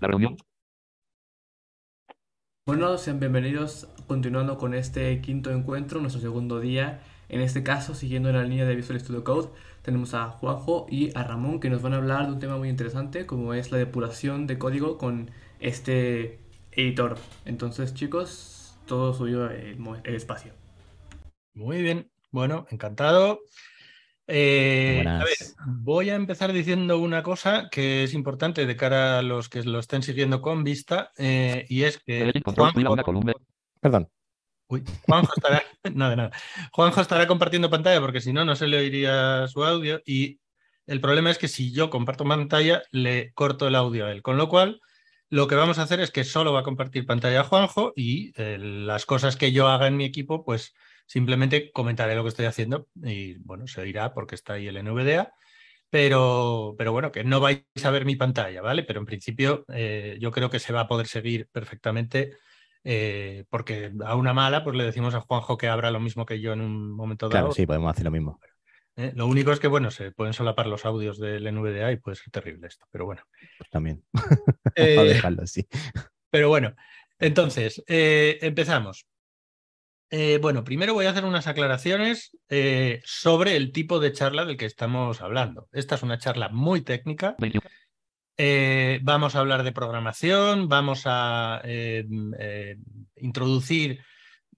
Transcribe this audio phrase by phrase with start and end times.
[0.00, 0.36] La reunión.
[2.64, 7.02] Bueno, sean bienvenidos continuando con este quinto encuentro, nuestro segundo día.
[7.28, 9.48] En este caso, siguiendo la línea de Visual Studio Code,
[9.82, 12.68] tenemos a Juanjo y a Ramón que nos van a hablar de un tema muy
[12.68, 16.38] interesante como es la depuración de código con este
[16.70, 17.16] editor.
[17.44, 20.52] Entonces, chicos, todo suyo el espacio.
[21.54, 23.40] Muy bien, bueno, encantado.
[24.30, 25.36] Eh, a ver,
[25.66, 29.78] voy a empezar diciendo una cosa que es importante de cara a los que lo
[29.78, 32.94] estén siguiendo con vista, eh, y es que Juanjo.
[33.80, 34.10] Perdón.
[34.68, 35.62] Uy, Juanjo estará,
[35.94, 36.30] no, de nada.
[36.72, 40.40] Juanjo estará compartiendo pantalla porque si no, no se le oiría su audio y
[40.86, 44.20] el problema es que si yo comparto pantalla, le corto el audio a él.
[44.22, 44.80] Con lo cual,
[45.30, 48.58] lo que vamos a hacer es que solo va a compartir pantalla Juanjo y eh,
[48.58, 50.74] las cosas que yo haga en mi equipo, pues
[51.08, 55.32] simplemente comentaré lo que estoy haciendo y bueno, se oirá porque está ahí el NVDA.
[55.90, 58.84] Pero, pero bueno, que no vais a ver mi pantalla, ¿vale?
[58.84, 62.32] Pero en principio eh, yo creo que se va a poder seguir perfectamente
[62.84, 66.40] eh, porque a una mala, pues le decimos a Juanjo que abra lo mismo que
[66.40, 67.46] yo en un momento dado.
[67.46, 68.38] Claro, sí, podemos hacer lo mismo.
[68.96, 69.12] ¿eh?
[69.14, 72.30] Lo único es que, bueno, se pueden solapar los audios del NVDA y puede ser
[72.30, 73.22] terrible esto, pero bueno.
[73.56, 74.04] Pues también.
[74.74, 75.66] Eh, dejarlo así.
[76.30, 76.74] pero bueno,
[77.18, 79.06] entonces, eh, empezamos.
[80.10, 84.56] Eh, bueno, primero voy a hacer unas aclaraciones eh, sobre el tipo de charla del
[84.56, 85.68] que estamos hablando.
[85.72, 87.36] Esta es una charla muy técnica.
[87.38, 87.68] 21.
[88.38, 91.60] Eh, vamos a hablar de programación, vamos a
[93.16, 94.00] introducir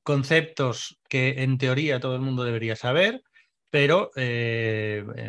[0.02, 3.22] conceptos que en teoría todo el mundo debería saber,
[3.70, 4.10] pero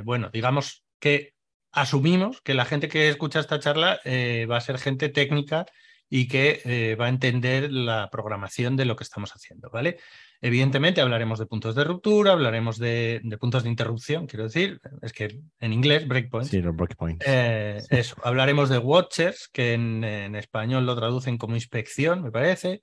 [0.04, 1.34] bueno, digamos que
[1.72, 5.66] asumimos que la gente que escucha esta charla va a ser gente técnica
[6.14, 9.98] y que eh, va a entender la programación de lo que estamos haciendo, ¿vale?
[10.42, 15.14] Evidentemente hablaremos de puntos de ruptura, hablaremos de, de puntos de interrupción, quiero decir, es
[15.14, 17.26] que en inglés, breakpoints, Sí, los breakpoints.
[17.26, 22.82] eh, eso, hablaremos de watchers, que en, en español lo traducen como inspección, me parece.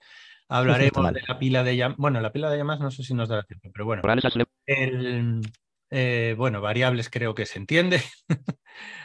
[0.49, 1.99] Hablaremos de la pila de llamadas.
[1.99, 4.01] Bueno, la pila de llamadas no sé si nos dará tiempo, pero bueno.
[4.65, 5.43] El,
[5.91, 8.01] eh, bueno, variables creo que se entiende.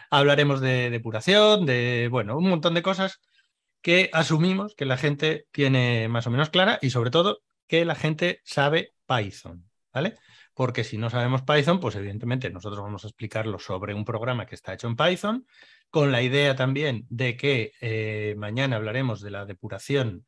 [0.09, 3.19] Hablaremos de depuración, de, bueno, un montón de cosas
[3.83, 7.95] que asumimos que la gente tiene más o menos clara y sobre todo que la
[7.95, 10.15] gente sabe Python, ¿vale?
[10.53, 14.55] Porque si no sabemos Python, pues evidentemente nosotros vamos a explicarlo sobre un programa que
[14.55, 15.45] está hecho en Python,
[15.89, 20.25] con la idea también de que eh, mañana hablaremos de la depuración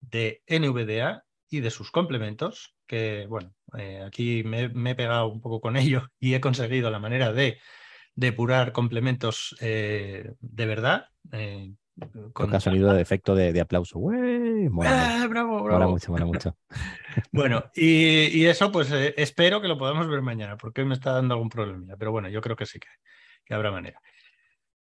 [0.00, 5.62] de NVDA y de sus complementos, que bueno, eh, aquí me, he pegado un poco
[5.62, 7.58] con ello y he conseguido la manera de
[8.14, 11.06] depurar complementos eh, de verdad.
[12.32, 14.00] Con- Toca sonido de efecto de, de aplauso.
[14.10, 15.92] ¡Ah, bravo, mola bravo!
[15.92, 16.56] mucho, mola mucho.
[17.32, 20.94] Bueno, y, y eso pues eh, espero que lo podamos ver mañana, porque hoy me
[20.94, 22.88] está dando algún problema, pero bueno, yo creo que sí que,
[23.44, 24.00] que habrá manera.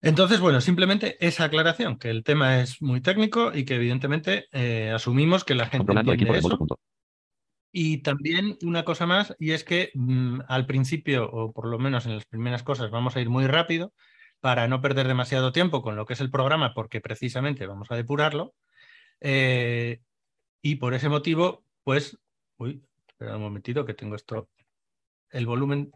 [0.03, 4.93] Entonces, bueno, simplemente esa aclaración, que el tema es muy técnico y que evidentemente eh,
[4.95, 6.57] asumimos que la gente entiende eso.
[6.59, 6.79] punto.
[7.73, 12.07] Y también una cosa más, y es que mm, al principio, o por lo menos
[12.07, 13.93] en las primeras cosas, vamos a ir muy rápido
[14.41, 17.97] para no perder demasiado tiempo con lo que es el programa, porque precisamente vamos a
[17.97, 18.55] depurarlo.
[19.21, 20.01] Eh,
[20.63, 22.19] y por ese motivo, pues,
[22.59, 24.49] uy, espera un momentito que tengo esto.
[25.31, 25.91] El volumen,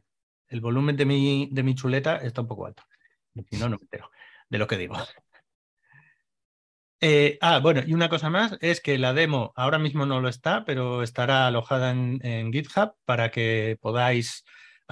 [0.49, 2.83] el volumen de mi, chuleta está un poco alto.
[3.51, 4.11] Si no, no me entero
[4.49, 4.95] de lo que digo.
[7.03, 10.29] Eh, ah, bueno, y una cosa más es que la demo ahora mismo no lo
[10.29, 14.45] está, pero estará alojada en GitHub para que podáis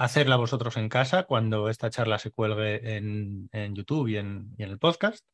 [0.03, 4.63] hacerla vosotros en casa cuando esta charla se cuelgue en, en YouTube y en, y
[4.63, 5.25] en el podcast.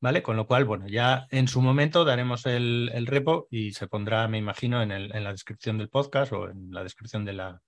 [0.00, 0.22] ¿Vale?
[0.22, 4.28] Con lo cual, bueno, ya en su momento daremos el, el repo y se pondrá,
[4.28, 7.62] me imagino, en, el- en la descripción del podcast o en la descripción de la,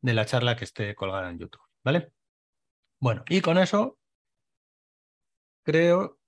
[0.00, 1.60] de la charla que esté colgada en YouTube.
[1.84, 2.10] ¿Vale?
[3.00, 3.98] Bueno, y con eso
[5.62, 6.18] creo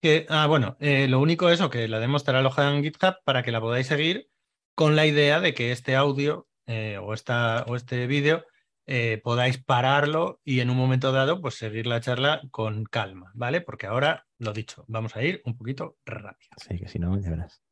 [0.00, 3.42] que, ah, bueno, eh, lo único eso, que la demo estará alojada en GitHub para
[3.42, 4.30] que la podáis seguir
[4.74, 8.46] con la idea de que este audio eh, o, esta, o este vídeo
[8.86, 13.60] eh, podáis pararlo y en un momento dado pues seguir la charla con calma, ¿vale?
[13.60, 16.50] Porque ahora, lo dicho, vamos a ir un poquito rápido.
[16.56, 17.62] Sí, que si no, ya verás.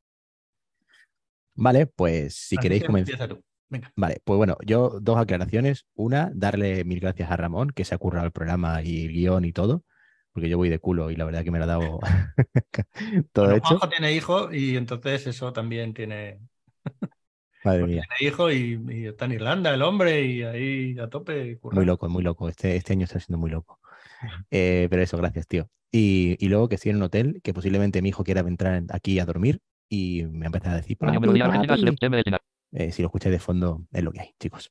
[1.54, 3.38] Vale, pues si Así queréis que comenzar.
[3.68, 3.92] Venga.
[3.96, 5.86] Vale, pues bueno, yo dos aclaraciones.
[5.94, 9.44] Una, darle mil gracias a Ramón, que se ha currado el programa y el guion
[9.44, 9.84] y todo,
[10.32, 12.00] porque yo voy de culo y la verdad que me lo ha dado
[13.32, 13.66] todo Bueno, hecho.
[13.68, 16.40] Juanjo tiene hijo y entonces eso también tiene,
[17.64, 21.08] Madre porque mía, tiene hijo y, y está en Irlanda el hombre y ahí a
[21.08, 21.58] tope.
[21.62, 22.48] muy loco, muy loco.
[22.48, 23.78] Este, este año está siendo muy loco.
[24.50, 25.68] Eh, pero eso, gracias, tío.
[25.90, 29.18] Y, y luego que estoy en un hotel, que posiblemente mi hijo quiera entrar aquí
[29.18, 31.80] a dormir y me empieza a decir, "Papi, melodía argentina, papi".
[31.80, 32.40] select, M de llenar.
[32.72, 34.70] Eh, si lo escucháis de fondo, es lo que hay, chicos.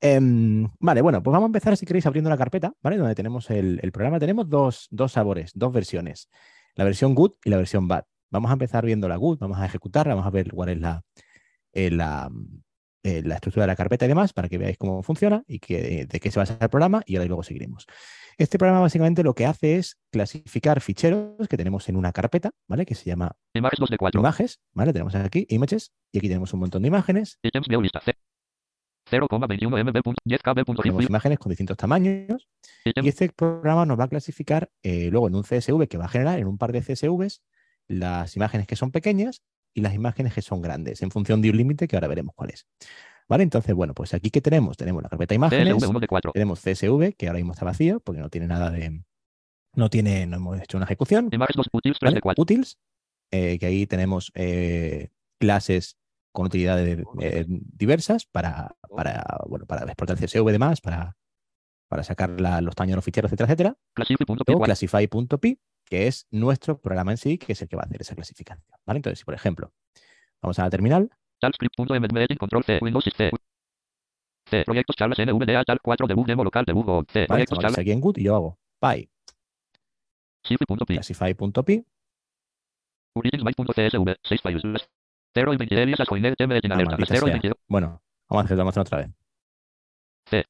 [0.00, 2.96] Em, vale, bueno, pues vamos a empezar, si queréis, abriendo la carpeta, ¿vale?
[2.96, 4.18] Donde tenemos el, el programa.
[4.18, 6.28] Tenemos dos, dos sabores, dos versiones.
[6.74, 8.04] la versión good y la versión bad.
[8.30, 11.02] Vamos a empezar viendo la good, vamos a ejecutarla, vamos a ver cuál es la,
[11.86, 12.30] eh, la,
[13.04, 16.06] eh, la estructura de la carpeta y demás para que veáis cómo funciona y que,
[16.06, 17.86] de qué se basa el programa y ahora luego seguiremos.
[18.36, 22.86] Este programa básicamente lo que hace es clasificar ficheros que tenemos en una carpeta, ¿vale?
[22.86, 24.20] Que se llama Images 2 de 4.
[24.20, 24.92] images, ¿vale?
[24.92, 27.38] Tenemos aquí images y aquí tenemos un montón de imágenes.
[27.42, 28.00] Items view lista.
[28.00, 28.14] C-
[29.10, 30.14] 0,21 MB.
[30.24, 30.82] 10KB.
[30.82, 32.48] Tenemos imágenes con distintos tamaños
[32.84, 36.08] y este programa nos va a clasificar eh, luego en un CSV que va a
[36.08, 37.42] generar en un par de CSVs
[37.88, 39.42] las imágenes que son pequeñas
[39.78, 42.50] y las imágenes que son grandes en función de un límite que ahora veremos cuál
[42.50, 42.66] es.
[43.28, 43.42] ¿Vale?
[43.42, 46.32] Entonces, bueno, pues aquí que tenemos, tenemos la carpeta imágenes, CSV 1 de 4.
[46.32, 49.02] tenemos CSV que ahora mismo está vacío porque no tiene nada de,
[49.74, 51.28] no tiene, no hemos hecho una ejecución.
[51.30, 52.14] Images 2 utils 3 ¿vale?
[52.16, 52.42] de 4.
[52.42, 52.78] Utils,
[53.30, 55.98] eh, que ahí tenemos eh, clases
[56.32, 61.16] con utilidades eh, diversas para, para, bueno, para exportar CSV y demás, para,
[61.90, 63.76] para sacar la- los tamaños de los ficheros, etcétera, etcétera.
[63.94, 64.34] Classify.py.
[64.46, 65.58] Luego classify.py,
[65.88, 68.64] que es nuestro programa en sí, que es el que va a hacer esa clasificación.
[68.86, 68.98] ¿vale?
[68.98, 69.72] Entonces, si por ejemplo,
[70.40, 71.10] vamos a la terminal,
[72.38, 72.78] control C.
[72.80, 73.30] Windows C.
[74.46, 74.64] C.
[74.64, 77.20] Proyectos charlas NVDA tal 4 debug demo local debug C.
[77.20, 77.26] ¿vale?
[77.26, 79.10] Proyectos charlas aquí en Good y yo hago py,
[80.44, 80.94] Cify.py.
[80.94, 81.84] classify.py,
[83.14, 84.16] Origins.csv.
[84.22, 84.90] 6 files.
[85.34, 86.96] 0 y 20 días las coined TM en alerta.
[86.96, 87.32] maldita 0 y sea.
[87.32, 87.58] 22.
[87.68, 89.10] bueno, vamos a hacerlo otra vez.
[90.28, 90.44] C.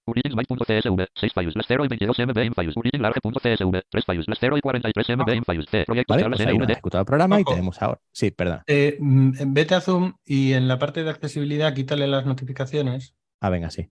[1.14, 1.56] 6 files.
[1.56, 2.74] Las 0 y 22 MB in files.
[2.98, 3.80] Large.csv.
[3.90, 4.28] 3 files.
[4.28, 5.66] Las 0 y 43 MB files.
[5.70, 5.84] C.
[5.88, 6.04] ¿Vale?
[6.04, 8.00] charlas Pues ahí ejecutado el programa y tenemos ahora.
[8.12, 8.64] Sí, perdona.
[8.66, 13.14] Eh, mm, vete a Zoom y en la parte de accesibilidad quítale las notificaciones.
[13.40, 13.88] Ah, venga, sí.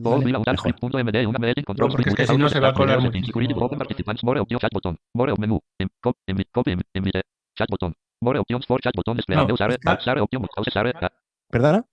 [0.00, 2.96] Vale, una control No, porque es que Auto si no se va a start, colar
[2.96, 3.26] Auto muchísimo.
[3.26, 5.60] security open participants more options chat botón more of menú
[6.00, 6.16] cop
[6.52, 7.22] copy envite
[7.56, 11.10] chat botón more options for chat botón desplegable No, usar está- usar opción usar
[11.50, 11.84] ¿Perdona?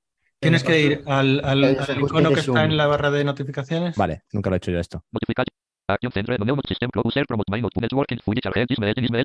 [0.45, 1.41] Tienes que ir al,
[1.99, 3.95] icono que está en la barra de notificaciones.
[3.95, 5.03] Vale, nunca lo he hecho yo esto.
[5.87, 6.35] acción centro
[6.67, 7.51] system promote
[7.81, 8.17] networking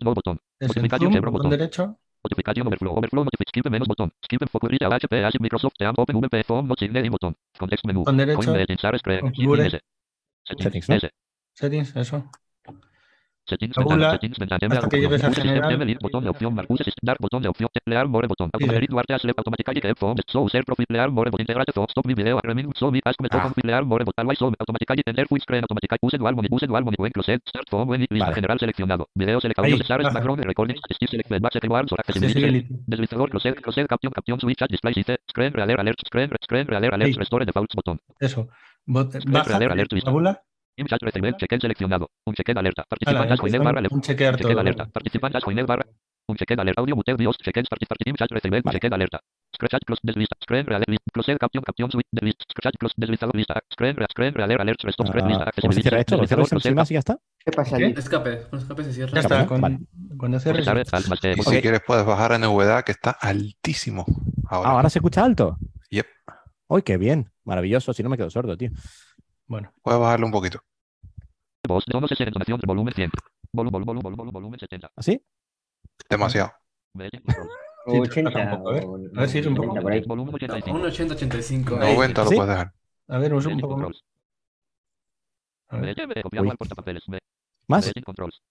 [0.02, 0.38] no botón.
[0.60, 1.50] Notificación botón.
[1.50, 1.98] derecho.
[2.22, 4.12] notificación overflow overflow notific skip menos botón.
[4.24, 7.34] Skip enfoque reach HP as Microsoft Team Open VP Phone not signe in botón.
[7.58, 8.00] Context menú.
[8.00, 8.52] Botón derecho.
[11.54, 12.30] Settings, eso.
[13.50, 15.78] Settings, ventana, settings, ventana, hasta que llegues a general.
[15.78, 19.38] delete, botón de opción, Marcuse, dark, botón de opción, lear, more, botón, automatic, duarte, select,
[19.40, 22.72] automatically, que phone, so, user, profile, lear, more, botón, integrate, phone, stop, mi video, remove,
[22.76, 23.42] so, mi, ask, me, Ah.
[23.42, 26.66] config, lear, more, botón, always, so, automatically, enter, full screen, automatically, use, dual, monitor, use,
[26.68, 30.12] dual, monitor, close, start, phone, when, lista general seleccionado, video, select, audio, baja.
[30.12, 34.56] background, recording, statistics, select, back, select, one, so, accessibility, deslizador, close, close, caption, caption, switch,
[34.58, 38.48] chat, display, cite, screen, realer, alert, screen, screen, realer, alert, restore, defaults, botón, Eso.
[38.86, 39.58] Bot- Baja.
[40.04, 40.42] Tabula.
[40.80, 42.84] Image, receiver, check, seleccionado, un alerta,
[43.38, 44.60] coiner, barra, un chequear Chequea todo.
[44.60, 44.86] alerta.
[44.86, 45.86] Participantes con barra.
[46.26, 46.80] Un chequea alerta.
[46.80, 47.36] Audio mute bios.
[47.38, 48.62] Chequea partic particip chat receiver.
[48.62, 48.76] Vale.
[48.78, 49.20] Chequea alerta.
[49.54, 50.36] Scratch close deslista.
[50.42, 51.02] Screen real list.
[51.12, 52.42] Close caption caption deslist.
[52.52, 53.60] Scratch close deslistado lista.
[53.72, 55.44] Screen real screen real alert restore screen lista.
[55.48, 56.16] Ah, ¿Cómo se cierra esto?
[56.16, 57.18] ¿Lo cierras y ya está?
[57.44, 57.94] ¿Qué pasa allí?
[57.96, 59.12] Escape, con escape se cierra.
[59.12, 59.46] Ya está.
[59.46, 64.04] Cuando si quieres puedes bajar a NVDA que está altísimo
[64.46, 64.68] ahora.
[64.70, 65.58] Ah, ahora se escucha alto.
[65.90, 66.06] Yep.
[66.68, 67.32] Uy, qué bien.
[67.44, 67.92] Maravilloso.
[67.92, 68.70] Si no me quedo sordo, tío.
[69.46, 70.60] Bueno, Puedes bajarle un poquito.
[71.66, 73.10] Voz de 11 entonación de volumen 100.
[73.52, 74.90] Volumen, volumen, volumen, volumen 70.
[74.96, 75.22] ¿Así?
[76.08, 76.52] Demasiado.
[76.94, 77.48] Medium control.
[77.86, 78.84] Sí, O te baja 80 un poco, a ver.
[78.84, 79.66] o A ver si es un poco.
[79.68, 80.00] 90 por ahí.
[80.06, 80.78] Volumen 85.
[80.78, 81.78] Un 80-85.
[81.78, 82.72] 90 lo puedes dejar.
[83.08, 84.04] a ver, usa un Medium poco más.
[85.68, 85.96] A ver,
[86.40, 86.50] Uy.
[87.68, 87.92] ¿Más?
[88.04, 88.42] Controls.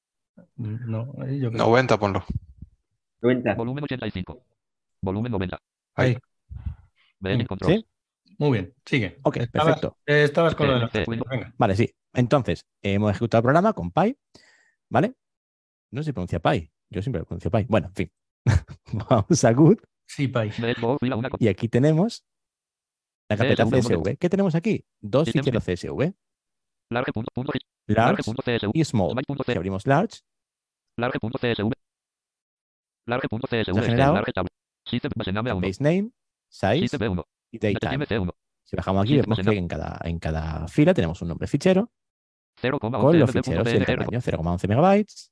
[0.56, 1.66] No, ahí yo creo.
[1.66, 2.24] 90 ponlo.
[3.22, 3.56] 90.
[3.56, 4.44] Volumen 85.
[5.02, 5.60] Volumen 90.
[5.96, 6.14] Ahí.
[6.14, 6.20] Sí.
[7.46, 7.76] controls.
[7.76, 7.86] ¿Sí?
[8.38, 9.20] Muy bien, sigue.
[9.24, 9.98] Ok, Estabas- perfecto.
[10.06, 11.54] eh, estabas con lo de textos, Venga.
[11.58, 11.94] Vale, sí.
[12.20, 14.18] Entonces, hemos ejecutado el programa con Py,
[14.90, 15.14] ¿vale?
[15.92, 16.72] No sé si pronuncia Py.
[16.90, 17.66] Yo siempre lo pronuncio Py.
[17.70, 18.12] Bueno, en fin.
[19.10, 22.26] Vamos a Good Sí, una y aquí tenemos
[23.30, 23.66] la carpeta.
[23.66, 24.18] CSV.
[24.18, 24.84] ¿Qué tenemos aquí?
[25.00, 26.14] Dos ficheros CSV.
[26.90, 27.54] Large punto, punto,
[27.86, 28.72] Large large.csv.
[28.74, 29.16] y small.
[29.46, 30.22] Si abrimos large,
[30.98, 31.72] Large.csv.
[33.06, 33.82] Large.csv.
[33.82, 34.16] Generado.
[34.16, 34.32] Large.
[34.86, 35.62] System base name a 1.
[35.62, 36.12] base name,
[36.50, 37.24] size System B1.
[37.52, 38.08] y daytime.
[38.08, 38.34] C1.
[38.64, 41.90] Si bajamos aquí, vemos que en cada, en cada fila tenemos un nombre fichero 0,11
[42.90, 45.32] con los ficheros y el tamaño 0,11 megabytes,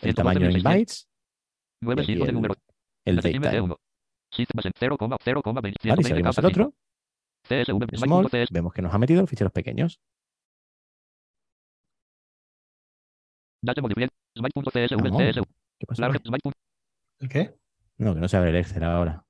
[0.00, 0.62] el 112 tamaño en 1600.
[0.62, 1.08] bytes,
[1.80, 2.54] 9 y aquí el, número.
[3.04, 3.68] el Daytime daytime.
[3.68, 3.76] B1.
[4.30, 5.54] System base 0,0,20.
[5.54, 6.00] ¿Vale?
[6.00, 6.74] Y si abrimos el otro,
[7.48, 7.96] CSV.
[7.96, 10.00] small, vemos que nos ha metido los ficheros pequeños.
[15.78, 16.10] ¿Qué pasa?
[17.18, 17.54] ¿El qué?
[17.98, 19.24] No, que no se abre el Excel ahora.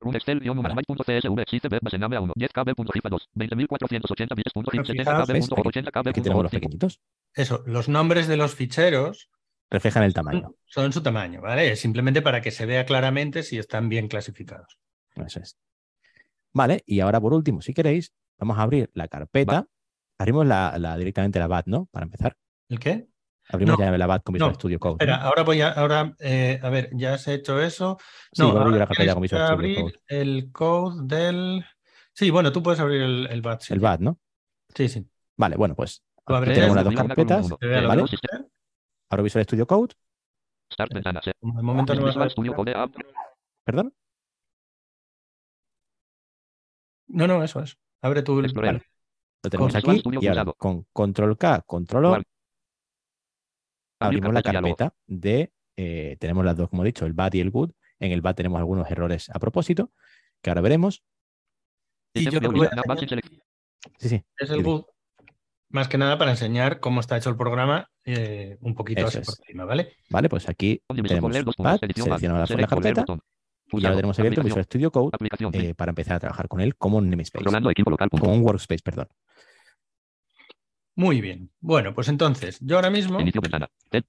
[0.00, 0.74] Run Excel guion Vale.
[0.74, 1.42] Byte.csv.
[1.48, 2.32] System B base name a 1.
[2.36, 3.18] 10kb.gifa2.
[3.34, 4.52] 20.480 bits.
[4.52, 5.48] punto Pero 70 fijaos, ¿ves?
[5.48, 5.66] kb.
[5.66, 6.08] 80 kb.
[6.08, 7.00] Aquí tenemos los pequeñitos.
[7.34, 9.30] Eso, los nombres de los ficheros
[9.70, 10.54] Reflejan el tamaño.
[10.64, 11.70] son su tamaño, ¿vale?
[11.72, 14.78] Es simplemente para que se vea claramente si están bien clasificados.
[15.14, 15.58] Eso es.
[16.54, 19.66] Vale, y ahora por último, si queréis, vamos a abrir la carpeta.
[20.16, 21.86] Abrimos la, la- directamente la BAT, ¿no?
[21.92, 22.36] Para empezar.
[22.70, 23.08] ¿El qué?
[23.50, 24.92] Abrimos No, ya la BAT con Visual no, Studio Code.
[24.92, 24.96] ¿no?
[24.96, 27.96] Espera, ahora voy a, ahora, eh, a ver, ya has hecho eso.
[28.32, 30.20] Sí, No, voy a abrir ahora la carpeta con tienes Visual que Studio abrir Code.
[30.20, 31.64] el code del...
[32.12, 33.62] Sí, bueno, tú puedes abrir el, el BAT.
[33.70, 33.80] El.
[33.80, 34.18] BAT, ¿no?
[34.74, 35.06] Sí, sí.
[35.36, 38.04] Vale, bueno, pues tenemos el- las dos carpetas, ¿vale?
[39.10, 39.94] Abro Visual Studio Code,
[40.70, 41.22] Start ventana.
[41.22, 42.94] Se- momento no a Visual Studio Code App.
[43.64, 43.94] perdón.
[47.06, 47.78] No, no, eso es.
[48.02, 48.42] Abre tu...
[48.42, 48.82] Vale.
[49.42, 52.18] Lo tenemos aquí y ahora con Control K, Control O,
[53.98, 57.50] abrimos la carpeta, de, eh, tenemos las dos, como he dicho, el bad y el
[57.50, 57.70] good.
[58.00, 59.92] En el bad tenemos algunos errores a propósito,
[60.40, 61.02] que ahora veremos.
[62.14, 62.70] Y yo enseñar.
[62.86, 63.32] batch select.
[63.98, 64.86] Sí, sí, Es el boot.
[65.70, 69.18] Más que nada para enseñar cómo está hecho el programa eh, un poquito Eso así
[69.18, 69.26] es.
[69.26, 69.96] por encima, ¿vale?
[70.08, 73.04] vale, pues aquí tenemos bad, seleccionamos la, carpeta
[73.72, 74.42] y ahora tenemos abierto.
[74.42, 75.10] Visual Studio Code
[75.52, 79.08] eh, para empezar a trabajar con él como un namespace, como un workspace, perdón.
[80.98, 81.48] Muy bien.
[81.60, 83.70] Bueno, pues entonces, yo ahora mismo Inicio ventana.
[83.88, 84.02] Ted.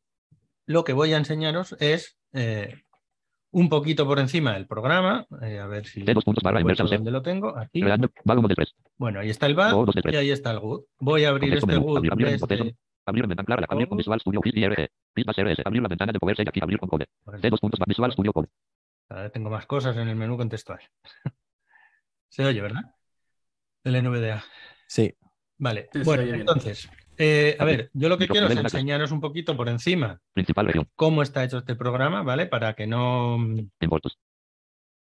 [0.65, 2.81] lo que voy a enseñaros es eh,
[3.51, 5.27] un poquito por encima del programa.
[5.43, 6.85] eh, a ver si dos puntos barra inversa.
[6.85, 7.55] dónde lo tengo.
[7.55, 7.81] Aquí.
[7.81, 8.09] Creando.
[8.23, 8.75] Vago model 3.
[8.97, 10.85] Bueno, ahí está el de y ahí está el GUD.
[10.99, 13.67] Voy a abrir Contexto este Abrir, en ventana clara.
[13.69, 13.97] Abrir con.
[13.99, 14.89] Visual Studio IRG.
[15.15, 15.61] RS.
[15.65, 16.59] Abrir la ventana de Power Cell aquí.
[16.59, 17.05] Abrir con code.
[17.51, 17.79] Dos puntos.
[17.85, 18.47] Visual Studio Code.
[19.09, 20.79] Ahora tengo más cosas en el menú contextual.
[22.29, 22.95] Se oye, ¿verdad?
[23.83, 24.43] El NVDA.
[24.87, 25.15] Sí,
[25.59, 29.67] Vale, bueno, entonces, eh, a ver, yo lo que quiero es enseñaros un poquito por
[29.67, 30.87] encima Principal región.
[30.95, 32.45] cómo está hecho este programa, ¿vale?
[32.45, 33.37] Para que no,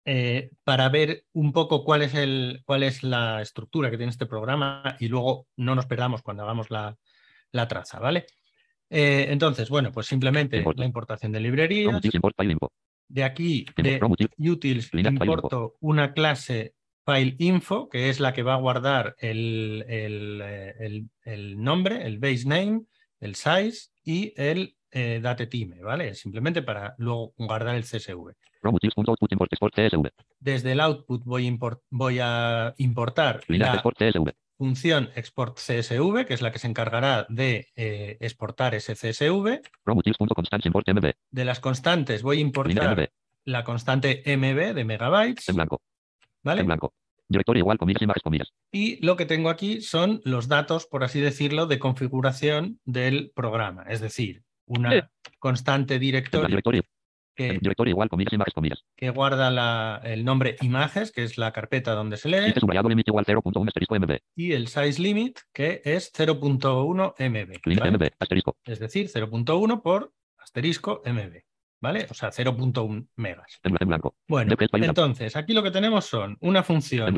[0.03, 4.25] eh, para ver un poco cuál es, el, cuál es la estructura que tiene este
[4.25, 6.97] programa y luego no nos perdamos cuando hagamos la,
[7.53, 8.25] la traza, ¿vale?
[8.89, 12.01] Eh, entonces, bueno, pues simplemente la importación de librerías.
[13.07, 13.99] De aquí, de
[14.37, 16.75] utils, importo una clase
[17.13, 22.05] file info, que es la que va a guardar el, el, eh, el- el nombre,
[22.05, 22.81] el base name,
[23.19, 26.15] el size y el eh, datetime, ¿vale?
[26.15, 28.33] Simplemente para luego guardar el CSV.
[30.39, 33.71] Desde el output voy, a import- voy a importar la
[34.57, 39.61] función export CSV, que es la que se encargará de eh, exportar ese CSV.
[41.31, 42.95] De las constantes voy a importar
[43.45, 45.81] la constante MB de megabytes, En blanco.
[46.43, 46.61] ¿vale?
[46.61, 46.93] En blanco.
[47.31, 48.53] Directorio igual, comillas, imágenes, comillas.
[48.71, 53.83] Y lo que tengo aquí son los datos, por así decirlo, de configuración del programa.
[53.89, 55.03] Es decir, una Eh.
[55.39, 56.83] constante directorio directorio.
[57.33, 58.83] Que, directorio igual, comillas, imágenes, comillas.
[58.97, 62.53] que guarda la- el nombre images, que es la carpeta donde se lee,
[62.89, 64.19] límite igual 0.1 asterisco MB.
[64.35, 67.57] y el size limit, que es 0.1 MB.
[67.79, 67.91] ¿vale?
[67.91, 68.09] MB.
[68.19, 68.57] Asterisco.
[68.65, 71.41] Es decir, 0.1 por asterisco MB.
[71.81, 72.05] ¿Vale?
[72.09, 73.59] O sea, 0.1 megas.
[73.63, 74.15] En, blanco.
[74.27, 77.17] Bueno, entonces, aquí lo que tenemos son una función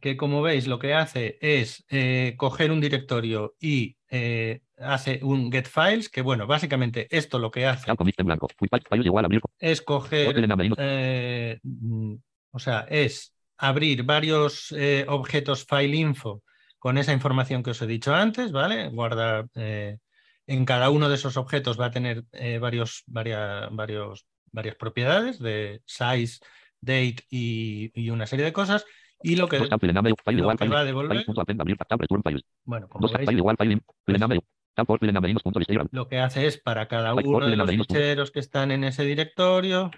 [0.00, 5.50] que como veis lo que hace es eh, coger un directorio y eh, hace un
[5.50, 7.90] get files, que bueno, básicamente esto lo que hace
[9.58, 10.48] es coger,
[10.78, 12.14] eh, mm,
[12.52, 16.42] o sea, es abrir varios eh, objetos file info
[16.86, 18.90] con esa información que os he dicho antes, ¿vale?
[18.90, 19.98] Guardar, eh,
[20.46, 25.40] en cada uno de esos objetos va a tener eh, varios, varias, varios, varias propiedades
[25.40, 26.38] de size,
[26.80, 28.86] date y, y una serie de cosas.
[29.20, 31.26] Y lo que, lo va a devolver,
[32.64, 33.30] bueno, como veis,
[35.90, 39.90] lo que hace es para cada uno de los ficheros que están en ese directorio.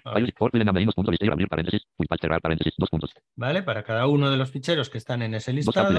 [3.35, 3.63] ¿vale?
[3.63, 5.89] Para cada uno de los ficheros que están en ese listado,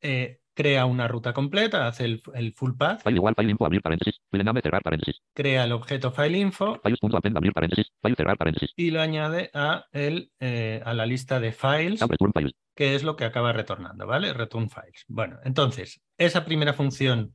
[0.00, 3.82] eh, crea una ruta completa, hace el, el full path, File igual, file info, abrir
[3.82, 4.20] paréntesis.
[4.30, 5.20] File name, cerrar paréntesis.
[5.34, 7.90] crea el objeto file info Files punto append, abrir paréntesis.
[8.02, 8.72] File cerrar paréntesis.
[8.76, 12.32] y lo añade a, el, eh, a la lista de files, return.
[12.74, 14.32] Que es lo que acaba retornando, ¿vale?
[14.32, 15.04] Return files.
[15.08, 17.32] Bueno, entonces, esa primera función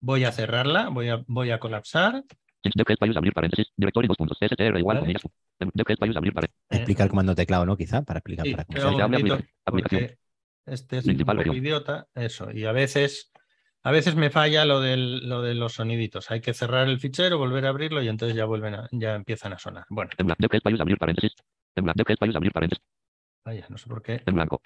[0.00, 2.24] voy a cerrarla, voy a, voy a colapsar.
[2.64, 3.72] Abrir paréntesis.
[3.76, 4.38] Directorio dos puntos.
[4.40, 5.22] str igual, comillas.
[5.60, 6.62] Abrir paréntesis.
[6.70, 7.76] eh, explica el comando teclado, ¿no?
[7.76, 8.46] Quizá, para explicar.
[8.46, 8.64] Sí, para
[9.64, 10.10] aplicación.
[10.64, 13.32] Este es Principal un idiota, eso, y a veces,
[13.82, 16.30] a veces me falla lo, del, lo de los soniditos.
[16.30, 19.52] Hay que cerrar el fichero, volver a abrirlo y entonces ya vuelven a- ya empiezan
[19.54, 19.84] a sonar.
[19.90, 21.32] Bueno, abrir paréntesis.
[21.76, 22.84] Abrir paréntesis.
[23.44, 24.22] Vaya, no sé por qué.
[24.26, 24.60] En blanco.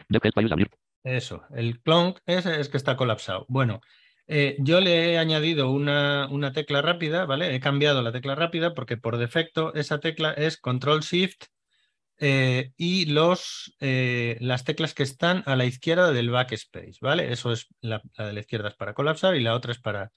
[1.03, 3.47] Eso, el clonk ese es que está colapsado.
[3.49, 3.81] Bueno,
[4.27, 7.55] eh, yo le he añadido una, una tecla rápida, ¿vale?
[7.55, 11.45] He cambiado la tecla rápida porque por defecto esa tecla es Control Shift
[12.19, 17.33] eh, y los, eh, las teclas que están a la izquierda del backspace, ¿vale?
[17.33, 20.13] Eso es la, la de la izquierda es para colapsar y la otra es para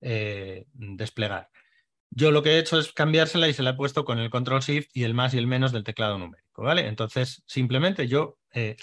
[0.00, 1.48] desplegar.
[2.10, 4.60] Yo lo que he hecho es cambiársela y se la he puesto con el Control
[4.60, 6.86] Shift y el más y el menos del teclado numérico, ¿vale?
[6.88, 8.76] Entonces, simplemente yo eh,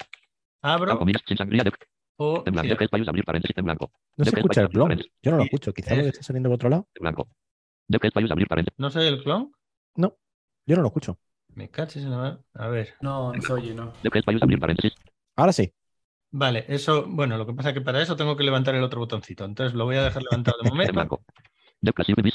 [0.61, 1.63] abro Tab, comillas, sin sangría.
[1.63, 1.73] Dep.
[2.17, 2.61] o En blanco.
[2.61, 2.75] cierro.
[2.79, 3.91] Def espacio abrir paréntesis en blanco.
[4.15, 5.01] No se escucha el clon.
[5.21, 5.73] Yo no lo escucho.
[5.73, 6.87] Quizá lo que es- está saliendo por otro lado.
[6.95, 7.29] en blanco.
[8.77, 9.51] ¿No se oye el clon?
[9.95, 10.17] No,
[10.65, 11.19] yo no lo escucho.
[11.49, 12.43] Me cachis en la mano.
[12.53, 12.93] A ver.
[13.01, 13.93] No, no se oye, no.
[15.35, 15.73] Ahora sí.
[16.31, 18.99] Vale, eso, bueno, lo que pasa es que para eso tengo que levantar el otro
[18.99, 19.45] botoncito.
[19.45, 21.21] Entonces lo voy a dejar levantado de En momento.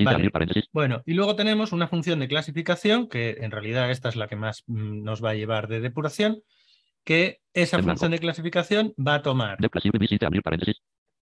[0.04, 0.30] Vale.
[0.72, 4.36] Bueno, y luego tenemos una función de clasificación, que en realidad esta es la que
[4.36, 6.42] más mm, nos va a llevar de depuración,
[7.04, 7.98] que esa En blanco.
[7.98, 9.58] función de clasificación va a tomar.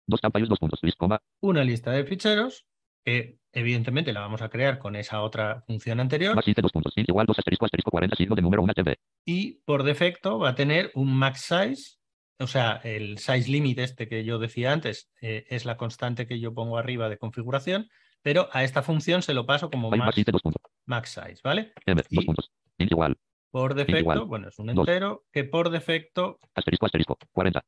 [0.07, 0.79] Dos dos puntos.
[0.97, 1.19] Coma.
[1.41, 2.65] una lista de ficheros,
[3.03, 6.93] que evidentemente la vamos a crear con esa otra función anterior, Más 7, dos puntos.
[6.95, 8.97] Int igual 2 asterisco asterisco 40 signo de número 1 TV.
[9.25, 11.97] y por defecto va a tener un max size,
[12.39, 16.39] o sea, el size limit este que yo decía antes eh, es la constante que
[16.39, 17.89] yo pongo arriba de configuración,
[18.21, 20.61] pero a esta función se lo paso como max, 7, dos puntos.
[20.85, 21.73] max size, ¿vale?
[22.09, 23.17] Y- igual.
[23.51, 24.25] Por defecto, igual.
[24.25, 27.63] bueno, es un entero que por defecto, Asterisco asterisco 40.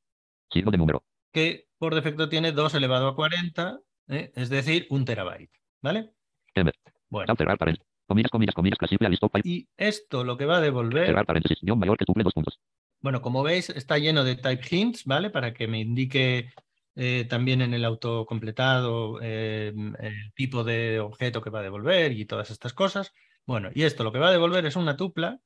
[0.51, 1.05] Signo de número.
[1.31, 4.31] que por defecto tiene 2 elevado a 40, ¿eh?
[4.35, 6.11] es decir, un terabyte, ¿vale?
[6.55, 6.71] M.
[7.09, 7.87] Bueno, cerrar paréntesis.
[8.05, 9.29] Comillas, comillas, comillas, clasifica listo.
[9.43, 11.59] Y esto lo que va a devolver Cerrar paréntesis.
[11.61, 12.59] Guión mayor que tuple dos puntos.
[12.99, 15.29] Bueno, como veis, está lleno de type hints, ¿vale?
[15.29, 16.49] Para que me indique
[16.95, 22.25] eh, también en el autocompletado eh, el tipo de objeto que va a devolver y
[22.25, 23.13] todas estas cosas.
[23.45, 25.39] Bueno, y esto lo que va a devolver es una tupla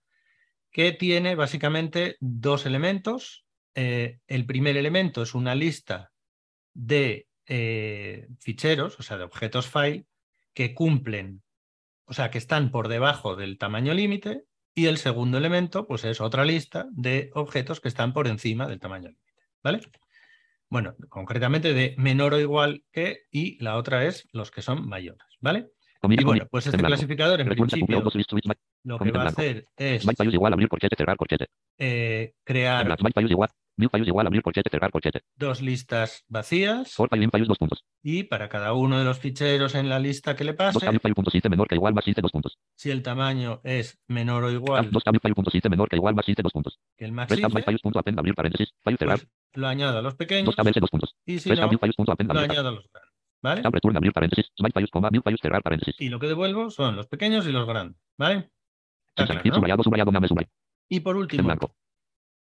[0.72, 3.46] que tiene básicamente dos elementos.
[3.76, 6.12] Eh, el primer elemento es una lista
[6.74, 10.06] de eh, ficheros, o sea, de objetos file,
[10.54, 11.44] que cumplen,
[12.06, 16.22] o sea, que están por debajo del tamaño límite, y el segundo elemento, pues es
[16.22, 19.82] otra lista de objetos que están por encima del tamaño límite, ¿vale?
[20.70, 25.28] Bueno, concretamente de menor o igual que, y la otra es los que son mayores,
[25.42, 25.72] ¿vale?
[26.10, 28.02] Y bueno, pues este clasificador en principio
[28.84, 30.04] lo que va a hacer es
[31.78, 32.88] eh, crear
[33.82, 33.90] igual.
[33.90, 35.22] New values igual abrir corchete cerrar corchete.
[35.36, 37.84] dos listas vacías For file in values dos puntos.
[38.04, 41.00] y para cada uno de los ficheros en la lista que le Dos pase, tab
[41.02, 42.58] file punto siete menor que igual más siete dos puntos.
[42.76, 46.26] si el tamaño es menor o igual dos file punto siete menor que igual más
[46.26, 46.80] siete dos puntos.
[46.98, 48.70] que el max values punto append abrir paréntesis.
[48.84, 49.20] File cerrar.
[49.20, 51.16] pues lo añado a los pequeños Dos dos puntos.
[51.26, 53.62] y si no, values punto append lo añado a los grandes, ¿vale?
[53.64, 54.52] Return abrir paréntesis.
[54.58, 55.96] Byte values coma new values cerrar paréntesis.
[56.00, 58.52] Y lo que devuelvo son los pequeños y los grandes, ¿vale?
[59.10, 59.56] Está claro, y ¿no?
[59.56, 60.52] subrayado subrayado subrayado.
[60.90, 61.54] Y por último,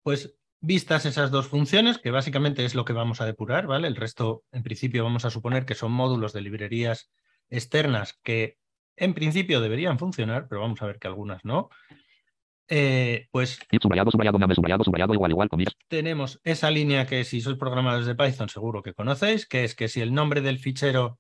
[0.04, 3.88] pues vistas esas dos funciones, que básicamente es lo que vamos a depurar, ¿vale?
[3.88, 7.12] El resto, en principio, vamos a suponer que son módulos de librerías
[7.50, 8.58] externas que
[8.96, 11.70] en principio deberían funcionar, pero vamos a ver que algunas no.
[12.72, 15.76] Eh, pues subrayado subrayado subrayado subrayado igual igual comillas.
[15.88, 19.88] tenemos esa línea que si sois programadores de Python seguro que conocéis, que es que
[19.88, 21.20] si el nombre del fichero,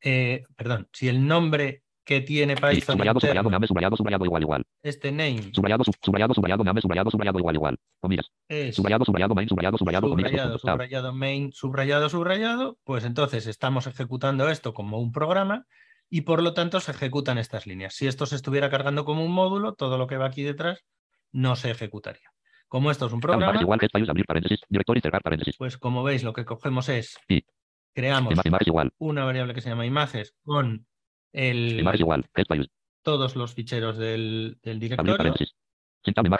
[0.00, 4.64] eh, perdón, si el nombre que tiene Python subrayado subrayado name subrayado subrayado igual igual.
[4.82, 7.78] este name Subrayado sub- subrayado subrayado name subrayado subrayado igual igual.
[8.00, 8.30] Comillas.
[8.48, 10.30] es Subrayado subrayado main subrayado subrayado comillas.
[10.30, 15.66] subrayado, subrayado, main, subrayado, subrayado, pues entonces estamos ejecutando esto como un programa
[16.10, 17.94] y por lo tanto se ejecutan estas líneas.
[17.94, 20.84] Si esto se estuviera cargando como un módulo, todo lo que va aquí detrás
[21.32, 22.28] no se ejecutaría.
[22.68, 24.60] Como esto es un programa, igual que values abrir paréntesis.
[24.68, 25.56] Directory cerrar paréntesis.
[25.56, 27.44] pues como veis lo que cogemos es, Y.
[27.94, 28.34] creamos
[28.98, 30.86] una variable que se llama images con
[31.34, 32.24] el, igual.
[33.02, 35.16] Todos los ficheros del, del Abrir directorio.
[35.16, 35.54] paréntesis.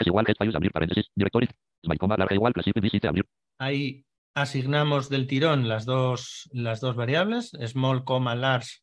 [0.05, 1.11] Igual abrir paréntesis.
[1.13, 1.47] Directory.
[1.83, 3.25] Smile coma larga igual visite abrir.
[3.59, 8.03] Ahí asignamos del tirón las dos, las dos variables, small,
[8.35, 8.79] large,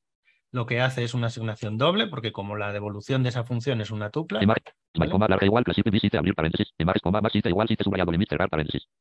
[0.51, 3.91] lo que hace es una asignación doble, porque como la devolución de esa función es
[3.91, 4.41] una tupla,
[5.09, 5.27] coma
[7.03, 7.25] coma.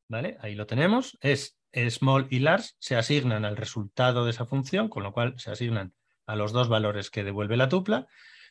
[0.08, 0.36] ¿vale?
[0.40, 1.18] Ahí lo tenemos.
[1.20, 1.58] Es
[1.90, 5.92] small y large se asignan al resultado de esa función, con lo cual se asignan
[6.32, 8.06] a los dos valores que devuelve la tupla.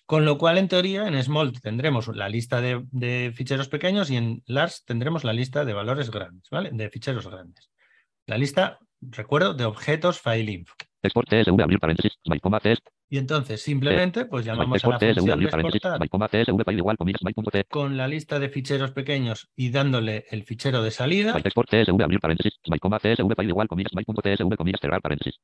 [0.05, 4.17] Con lo cual, en teoría, en small tendremos la lista de, de ficheros pequeños y
[4.17, 6.69] en large tendremos la lista de valores grandes, ¿vale?
[6.73, 7.69] De ficheros grandes.
[8.25, 10.75] La lista, recuerdo, de objetos file info.
[11.03, 12.17] Export CSV abrir paréntesis.
[12.23, 12.81] Smile coma CS.
[13.09, 15.81] Y entonces simplemente pues llamamos a la función de abrir paréntesis.
[16.77, 17.19] igual comillas.
[17.69, 21.33] Con la lista de ficheros pequeños y dándole el fichero de salida,
[22.03, 22.59] abrir paréntesis.
[22.63, 23.91] File igual comillas
[24.79, 25.39] cerrar paréntesis.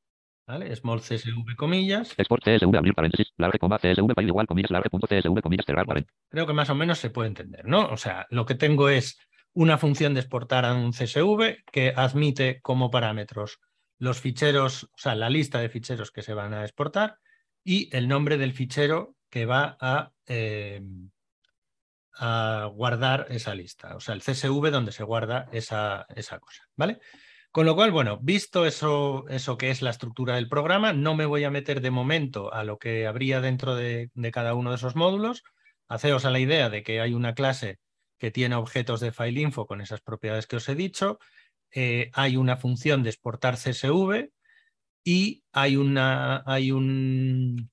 [0.48, 0.74] ¿Vale?
[0.76, 2.14] Small CSV comillas.
[2.18, 3.34] Export CSV abrir paréntesis.
[3.38, 4.72] Large coma CSV file igual comillas.
[4.72, 6.18] Large punto CSV comillas cerrar paréntesis.
[6.30, 7.88] Creo que más o menos se puede entender, ¿no?
[7.88, 9.20] O sea, lo que tengo es
[9.54, 13.60] una función de exportar a un CSV que admite como parámetros
[14.00, 17.18] los ficheros, o sea, la lista de ficheros que se van a exportar
[17.64, 20.82] y el nombre del fichero que va a, eh,
[22.20, 27.00] a guardar esa lista, o sea, el CSV donde se guarda esa, esa cosa, ¿vale?
[27.52, 31.26] Con lo cual, bueno, visto eso, eso que es la estructura del programa, no me
[31.26, 34.76] voy a meter de momento a lo que habría dentro de, de cada uno de
[34.76, 35.44] esos módulos.
[35.88, 37.80] Haceos a la idea de que hay una clase
[38.18, 41.20] que tiene objetos de file info con esas propiedades que os he dicho,
[41.72, 44.30] eh, hay una función de exportar CSV
[45.04, 47.70] y hay, una, hay un,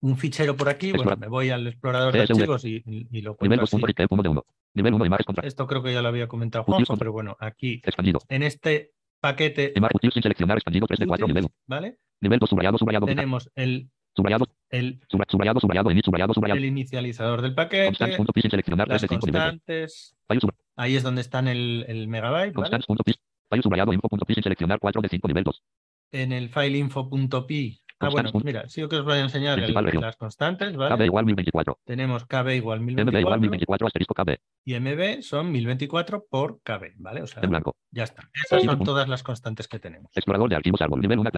[0.00, 0.92] un fichero por aquí.
[0.92, 2.82] Bueno, me voy al explorador de archivos y,
[3.20, 3.76] lo así.
[4.74, 4.82] 2.xtf 1 de 1.
[4.90, 5.46] Nivel 1 imagen contra.
[5.46, 8.20] Esto creo que ya lo había comentado Juanjo, pero bueno, aquí Expandido.
[8.28, 11.54] en este paquete útil sin seleccionar expandido 3 de 4 útil, nivel 1.
[11.66, 11.98] ¿vale?
[12.20, 13.06] Nivel 2 subrayado subrayado.
[13.06, 16.58] Tenemos el, Subrayado el, subra- subrayado subrayado subrayado subrayado.
[16.58, 19.50] el inicializador del paquete, sin seleccionar 3 las de 5 nivel 2.
[19.50, 20.16] constantes.
[20.28, 22.78] Subra- Ahí es donde están el, el megabyte, ¿vale?
[23.62, 25.62] Subrayado info punto sin seleccionar 4 de 5 nivel 2.
[26.12, 27.80] En el file info.py.
[28.02, 30.76] Ah, bueno, Constants punto- mira, sí que os voy a enseñar el- las constantes, KB
[30.78, 31.04] ¿vale?
[31.06, 31.78] igual 1024.
[31.84, 34.38] Tenemos KB igual MB igual 1024 1024 asterisco KB.
[34.64, 37.22] y MB son 1024 por KB, ¿vale?
[37.22, 37.76] O sea, En blanco.
[37.90, 38.30] ya está.
[38.32, 40.10] Esas son todas las constantes que tenemos.
[40.14, 41.00] Explorador de archivos árbol.
[41.00, 41.30] Nivel 1.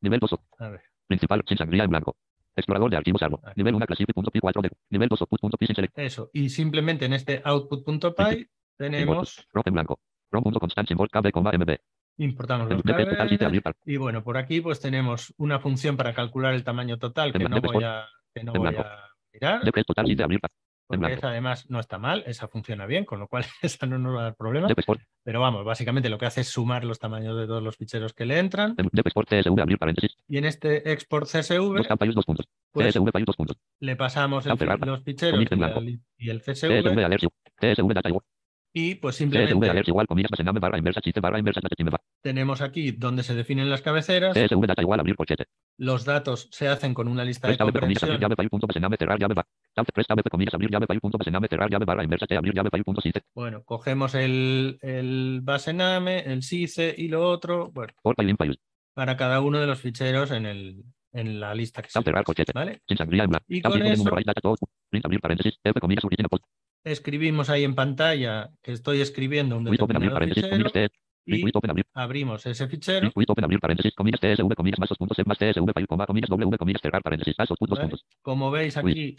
[0.00, 0.36] Nivel 2.
[0.58, 2.16] A ver, Principal sin sangría en blanco.
[2.54, 3.40] Explorador de archivos árbol.
[3.42, 3.54] Aquí.
[3.56, 4.70] Nivel 1 classific.py 4 de.
[4.90, 5.98] Nivel 2 output.py sin select.
[5.98, 6.30] eso.
[6.32, 9.98] Y simplemente en este output.py tenemos, Rom en blanco.
[10.30, 11.78] Rom.constant symbol KB, coma, MB.
[12.18, 13.46] Importamos los MB total 7 KB.
[13.46, 13.76] abrir par.
[13.84, 17.60] Y bueno, por aquí pues tenemos una función para calcular el tamaño total que no
[17.60, 19.62] voy a, que no voy a mirar.
[19.64, 20.50] Depres total 7 abrir par.
[20.90, 21.18] En Porque blanco.
[21.18, 24.20] esa además no está mal, esa funciona bien, con lo cual esa no nos va
[24.20, 24.68] a dar problema.
[24.68, 25.02] Depesport.
[25.22, 28.24] Pero vamos, básicamente lo que hace es sumar los tamaños de todos los ficheros que
[28.24, 28.74] le entran.
[30.26, 31.88] Y en este export CSV, pues
[33.80, 36.82] le pasamos el los ficheros el, y el CSV
[38.80, 41.96] Y pues simplemente alert igual comillas basename barra inversa chiste barra inversa HTML.
[42.22, 44.34] tenemos aquí donde se definen las cabeceras.
[44.36, 45.46] CSV data igual abrir corchete.
[45.78, 48.20] Los datos se hacen con una lista de Presta v comillas abrir comprensión.
[48.20, 49.48] llave file punto basename cerrar llave barra.
[49.94, 52.70] Presta v comillas abrir llave file punto basename cerrar llave barra inversa T abrir llave
[52.70, 53.22] file punto siete.
[53.34, 57.92] Bueno, cogemos el, el base name, el SICE y lo otro, bueno,
[58.94, 61.98] para cada uno de los ficheros en, el, en la lista que se.
[63.48, 64.04] Y con eso-
[66.90, 70.70] Escribimos ahí en pantalla que estoy escribiendo un determinado fichero
[71.26, 71.44] y
[71.92, 73.10] abrimos ese fichero.
[78.22, 79.16] Como veis aquí,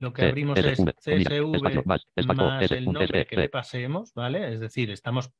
[0.00, 2.04] lo que abrimos es CSV más,
[2.70, 4.52] el nombre que le pasemos, ¿vale?
[4.52, 5.30] Es decir, estamos,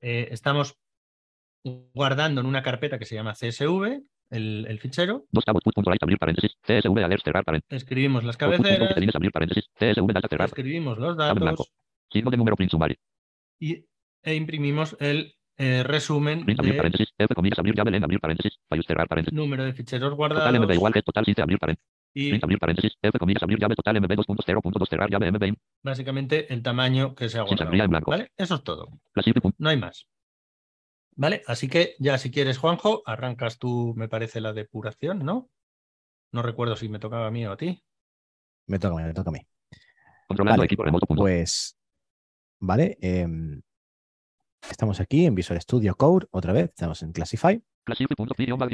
[0.00, 0.76] eh, estamos
[1.94, 5.26] guardando en una carpeta que se llama CSV el, el fichero,
[7.68, 8.96] escribimos las cabeceras,
[10.46, 11.72] escribimos los datos.
[12.12, 12.56] De número
[13.58, 13.84] y,
[14.22, 16.54] e imprimimos el eh, resumen de
[19.32, 21.90] número de ficheros Total guardados MB igual que total 7 abrir paréntesis.
[22.12, 22.92] y Print abrir paréntesis.
[23.00, 25.54] F comillas abrir llave total MB 2.0.2 cerrar llave MB.
[25.82, 27.44] básicamente el tamaño que se ha.
[28.36, 28.88] Eso es todo.
[29.58, 30.06] No hay más.
[31.16, 31.42] ¿Vale?
[31.46, 35.48] Así que ya si quieres, Juanjo, arrancas tú, me parece, la depuración, ¿no?
[36.32, 37.82] No recuerdo si me tocaba a mí o a ti.
[38.66, 39.40] Me toca a mí, me toca a mí.
[40.28, 41.22] Controlando Vale, equipo remoto punto.
[41.22, 41.78] Pues,
[42.60, 42.98] vale.
[43.00, 43.62] em,
[44.70, 47.62] estamos aquí en Visual Studio Code, otra vez, estamos en Classify.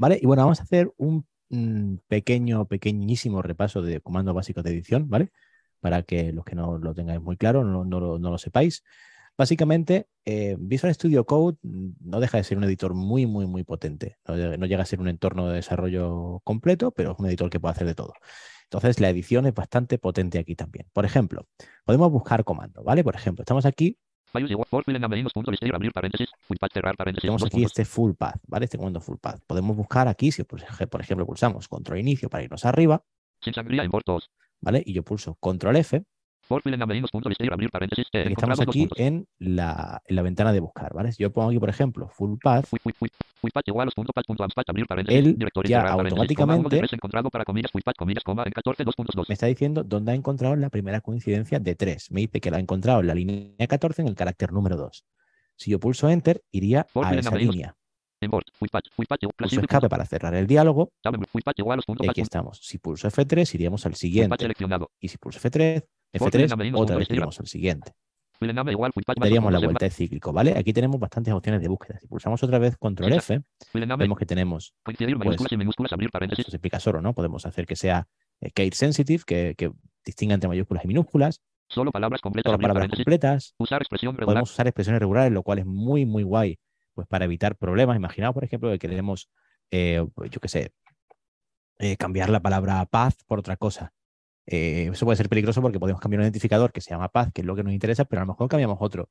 [0.00, 0.18] ¿Vale?
[0.20, 5.08] Y bueno, vamos a hacer un mm, pequeño, pequeñísimo repaso de comandos básicos de edición,
[5.08, 5.30] ¿vale?
[5.80, 8.82] Para que los que no lo tengáis muy claro, no, no lo- no lo sepáis.
[9.36, 14.18] Básicamente, eh, Visual Studio Code no deja de ser un editor muy, muy, muy potente.
[14.26, 17.50] No, llega- no llega a ser un entorno de desarrollo completo, pero es un editor
[17.50, 18.12] que puede hacer de todo.
[18.64, 20.86] Entonces, la edición es bastante potente aquí también.
[20.92, 21.46] Por ejemplo,
[21.84, 23.02] podemos buscar comandos, ¿vale?
[23.04, 23.98] Por ejemplo, estamos aquí
[27.20, 28.64] tenemos aquí este full path, ¿vale?
[28.64, 29.40] Este comando full path.
[29.46, 33.04] Podemos buscar aquí, si por ej- por ejemplo pulsamos control inicio para irnos arriba.
[34.62, 34.82] ¿vale?
[34.86, 36.02] Y yo pulso control F,
[38.12, 41.12] Y estamos aquí en la, en la ventana de buscar, ¿vale?
[41.12, 42.66] Si yo pongo aquí, por ejemplo, full path.
[45.12, 45.36] Él
[45.70, 48.84] ya automáticamente- coma, uno de tres encontrado para comillas fui patch comillas coma en 14
[48.84, 49.28] 2.2.
[49.28, 52.10] me está diciendo dónde ha encontrado la primera coincidencia de 3.
[52.12, 55.04] Me dice que la ha encontrado en la línea 14 en el carácter número 2.
[55.56, 57.76] Si yo pulso enter, iría a esa línea.
[59.36, 60.92] Pulso escape para cerrar el diálogo
[62.04, 62.58] y aquí estamos.
[62.62, 64.28] Si pulso F3, iríamos al siguiente.
[65.00, 67.92] Y si pulso F3, Por F3, fin, amigos, otra vez iríamos al siguiente.
[68.40, 70.54] Daríamos la 2.0, vuelta de cíclico, ¿vale?
[70.56, 71.98] Aquí tenemos bastantes opciones de búsqueda.
[72.00, 73.12] Si pulsamos otra vez control.
[73.12, 73.40] F,
[73.72, 76.40] vemos que tenemos, pues, mayúsculas y minúsculas abrir paréntesis.
[76.40, 77.14] esto se explica solo, ¿no?
[77.14, 78.08] Podemos hacer que sea
[78.40, 79.70] eh, case sensitive, que, que
[80.04, 81.40] distinga entre mayúsculas y minúsculas,
[81.72, 84.34] Solo palabras completas solo palabras completas, Usar expresión regular.
[84.34, 86.58] podemos usar expresiones regulares, lo cual es muy, muy guay,
[86.92, 87.96] pues para evitar problemas.
[87.96, 89.30] Imaginaos, por ejemplo, que queremos,
[89.70, 90.72] eh, pues, yo qué sé,
[91.78, 93.94] eh, cambiar la palabra path por otra cosa.
[94.46, 97.42] Eh, eso puede ser peligroso porque podemos cambiar un identificador que se llama path, que
[97.42, 99.08] es lo que nos interesa, pero a lo mejor cambiamos otro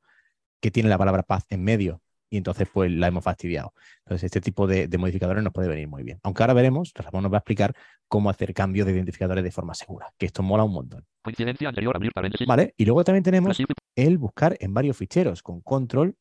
[0.59, 2.01] que tiene la palabra path en medio.
[2.33, 3.73] y entonces pues la hemos fastidiado.
[3.99, 6.19] Entonces este tipo de, de modificadores nos puede venir muy bien.
[6.23, 7.75] Aunque ahora veremos, Ramón nos va a explicar
[8.07, 11.05] cómo hacer cambios de identificadores de forma segura, que esto mola un montón.
[11.21, 12.47] Coincidencia anterior, abrir paréntesis.
[12.47, 12.73] ¿Vale?
[12.77, 13.57] Y luego también tenemos
[13.95, 16.15] el buscar en varios ficheros con control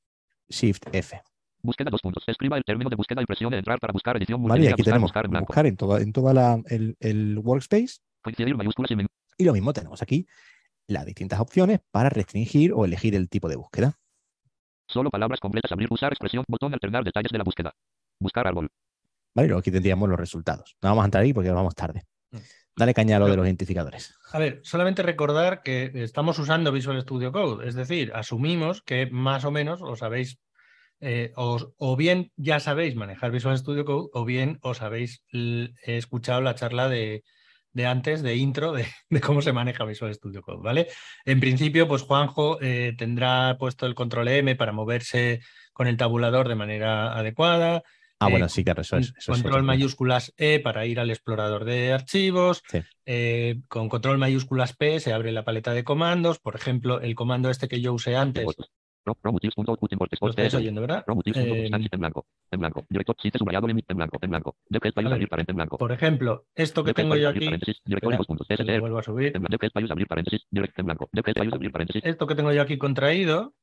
[0.48, 1.20] shift F.
[1.62, 2.24] Búsqueda dos puntos.
[2.26, 4.64] Escriba el término de búsqueda y presione entrar para buscar edición ¿Vale?
[4.64, 7.98] Y aquí buscar, tenemos buscar en buscar en toda, en toda la, el, el workspace
[8.22, 9.08] Coincidir mayúsculas y menú.
[9.38, 10.26] y lo mismo tenemos aquí
[10.86, 13.94] las distintas opciones para restringir o elegir el tipo de búsqueda.
[14.88, 15.70] Solo palabras completas.
[15.72, 16.44] Abrir, usar expresión.
[16.48, 17.72] Botón alternar detalles de la búsqueda.
[18.18, 18.68] Buscar árbol.
[19.34, 19.46] ¿Vale?
[19.46, 20.76] Y luego aquí tendríamos los resultados.
[20.82, 22.02] No vamos a entrar ahí porque vamos tarde.
[22.32, 22.38] Mm.
[22.76, 24.14] Dale caña a lo de los identificadores.
[24.32, 29.44] A ver, solamente recordar que estamos usando Visual Studio Code, es decir, asumimos que más
[29.44, 30.38] o menos os habéis,
[31.00, 35.22] eh, os- o bien ya sabéis manejar Visual Studio Code, o bien os habéis
[35.82, 37.22] escuchado la charla de,
[37.72, 40.88] de antes, de intro, de, de cómo se maneja Visual Studio Code, ¿vale?
[41.24, 45.40] En principio, pues Juanjo eh, tendrá puesto el control M para moverse
[45.72, 47.82] con el tabulador de manera adecuada.
[48.18, 49.14] Ah, Eh, bueno, sí, claro, eso es.
[49.16, 52.62] Eso control mayúsculas E para ir al explorador de archivos.
[52.68, 52.80] Sí.
[53.06, 56.38] Eh, con control mayúsculas P se abre la paleta de comandos.
[56.38, 58.44] Por ejemplo, el comando este que yo usé antes,
[60.20, 61.04] lo estáis oyendo, ¿verdad?
[61.34, 61.70] Eh,
[65.78, 67.46] por ejemplo, esto que tengo yo aquí,
[68.48, 69.32] espera, lo vuelvo a subir.
[72.04, 73.54] Esto que tengo yo aquí contraído,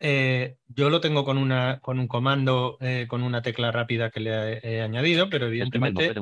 [0.00, 4.20] eh, yo lo tengo con, una, con un comando, eh, con una tecla rápida que
[4.20, 4.30] le
[4.62, 6.14] he, he añadido, pero evidentemente.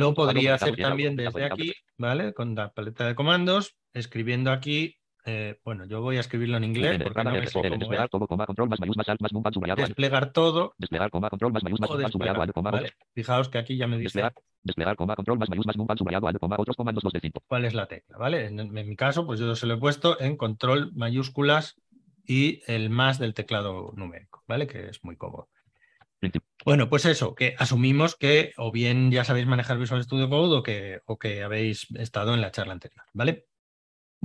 [0.00, 2.32] Lo podría hacer también desde aquí, ¿vale?
[2.34, 4.96] Con la paleta de comandos, escribiendo aquí,
[5.26, 8.10] eh, bueno, yo voy a escribirlo en inglés porque no me sé cómo Desplegar es.
[8.10, 9.82] todo, coma, control más mayús más alt más numpad subrayado.
[9.82, 12.92] Desplegar todo Desplegar, coma, control más mayús más subrayado coma, ¿vale?
[13.12, 16.28] Fijaos que aquí ya me dice Desplegar, desplegar, coma, control más mayús más numpad subrayado
[16.28, 17.42] al, coma, otros comandos 2 de 5.
[17.46, 18.46] cuál es la tecla, ¿vale?
[18.46, 21.76] En, en mi caso, pues yo se lo he puesto en control mayúsculas
[22.24, 24.66] y el más del teclado numérico, ¿vale?
[24.66, 25.48] Que es muy cómodo.
[26.64, 30.62] Bueno, pues eso, que asumimos que o bien ya sabéis manejar Visual Studio Code o
[30.62, 33.46] que, o que habéis estado en la charla anterior, ¿vale?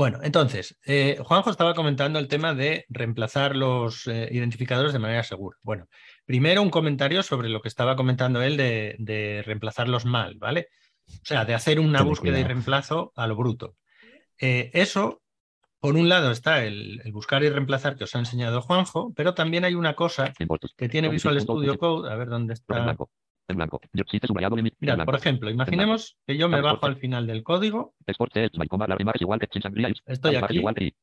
[0.01, 5.21] Bueno, entonces, eh, Juanjo estaba comentando el tema de reemplazar los eh, identificadores de manera
[5.21, 5.59] segura.
[5.61, 5.89] Bueno,
[6.25, 10.69] primero un comentario sobre lo que estaba comentando él de, de reemplazarlos mal, ¿vale?
[11.07, 12.47] O sea, de hacer una Ten búsqueda y cuidado.
[12.47, 13.75] reemplazo a lo bruto.
[14.39, 15.21] Eh, eso,
[15.79, 19.35] por un lado, está el, el buscar y reemplazar que os ha enseñado Juanjo, pero
[19.35, 20.33] también hay una cosa
[20.77, 22.55] que tiene Visual Studio Code, a ver dónde
[23.47, 23.79] En blanco.
[23.83, 24.09] En blanco.
[24.11, 24.73] Site subrayado limit.
[24.73, 25.11] En Mirad, blanco.
[25.11, 27.95] por ejemplo, imaginemos que yo me bajo al final del código
[30.05, 30.61] Estoy aquí.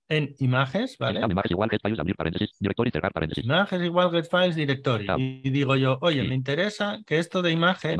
[0.08, 1.20] en imágenes, ¿vale?
[1.20, 2.56] La imagen igual que payus abrir paréntesis.
[2.58, 3.44] Directorio y cerrar paréntesis.
[3.44, 5.06] Imágenes igual get files directory.
[5.18, 7.98] Y digo yo, oye, me interesa que esto de imagen,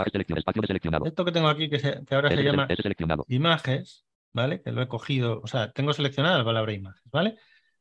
[1.04, 2.66] esto que tengo aquí que, se- que ahora se llama
[3.28, 4.60] imágenes, ¿vale?
[4.62, 7.36] Que lo he cogido, o sea, tengo seleccionada la palabra imágenes, ¿vale?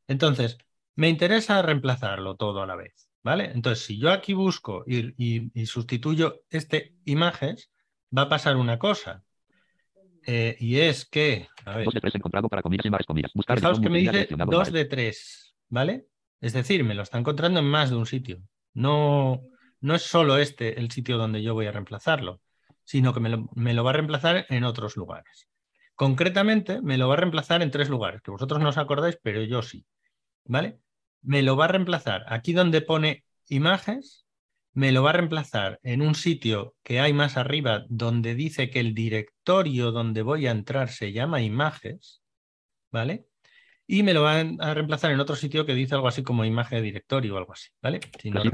[0.06, 0.58] Entonces,
[0.96, 3.50] me interesa reemplazarlo todo a la vez, ¿vale?
[3.54, 7.70] Entonces, si yo aquí busco y, y- y sustituyo este imágenes,
[8.16, 9.22] va a pasar una cosa.
[10.26, 13.32] Eh, y es que, a ver, Dos de tres encontrado para comillas y más comillas.
[13.34, 14.50] Buscar fijaos que me dice seleccionado.
[14.50, 14.78] 2 Vale.
[14.78, 16.06] de 3, ¿vale?
[16.40, 18.42] Es decir, me lo está encontrando en más de un sitio.
[18.74, 19.42] No,
[19.80, 22.40] no es solo este el sitio donde yo voy a reemplazarlo,
[22.84, 25.48] sino que me lo, me lo va a reemplazar en otros lugares.
[25.94, 29.42] Concretamente, me lo va a reemplazar en tres lugares, que vosotros no os acordáis, pero
[29.42, 29.84] yo sí.
[30.44, 30.78] ¿Vale?
[31.22, 32.24] Me lo va a reemplazar.
[32.28, 34.26] Aquí donde pone imágenes,
[34.72, 38.80] me lo va a reemplazar en un sitio que hay más arriba donde dice que
[38.80, 42.22] el directorio donde voy a entrar se llama imágenes,
[42.92, 43.26] ¿vale?
[43.86, 46.78] Y me lo va a reemplazar en otro sitio que dice algo así como imagen
[46.78, 48.00] de directorio o algo así, ¿vale?
[48.20, 48.50] Si no lo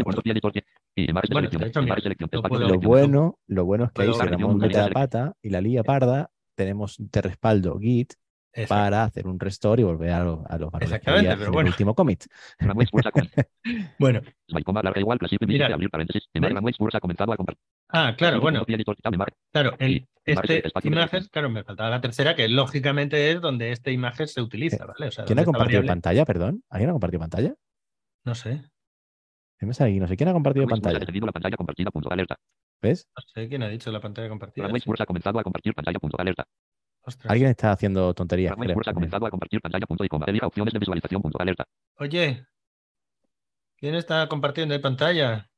[2.78, 6.30] bueno, lo bueno es que ahí abrir Ramón mete la pata y la lía parda,
[6.54, 8.14] tenemos de respaldo Git
[8.56, 8.74] Exacto.
[8.74, 11.46] para hacer un restore y volver a, lo- a los valores que Exactamente, había pero
[11.48, 11.66] en bueno.
[11.68, 12.24] el último commit.
[13.98, 14.20] Bueno,
[17.88, 18.64] ah, claro, bueno,
[19.52, 24.26] claro, el, este imagen, claro, me faltaba la tercera, que lógicamente es donde este imagen
[24.28, 25.08] se utiliza, ¿vale?
[25.08, 26.24] O sea, ¿Quién ha esta compartido variable- pantalla?
[26.24, 26.62] Perdón.
[26.70, 27.54] ¿Alguien ha compartido pantalla?
[28.24, 28.62] No sé,
[29.58, 30.00] ¿Qué me sale aquí?
[30.00, 30.98] No sé quién ha compartido pantalla.
[30.98, 31.90] detenido la pantalla compartida.
[31.90, 32.36] Punto alerta.
[32.82, 33.06] ¿Ves?
[33.16, 34.66] no sé quién ha dicho la pantalla compartida.
[34.68, 34.92] Sí.
[34.98, 35.98] Ha comenzado a compartir pantalla.
[35.98, 36.44] Punto alerta.
[37.06, 37.30] Ostras.
[37.30, 38.54] Alguien está haciendo tonterías.
[38.56, 38.78] Creo.
[38.86, 39.86] Ha comenzado a compartir pantalla.
[39.86, 40.24] Punto y coma.
[40.26, 41.20] Elija opciones de visualización.
[41.20, 41.66] Punto alerta.
[41.98, 42.46] Oye,
[43.76, 45.50] ¿quién está compartiendo ahí pantalla?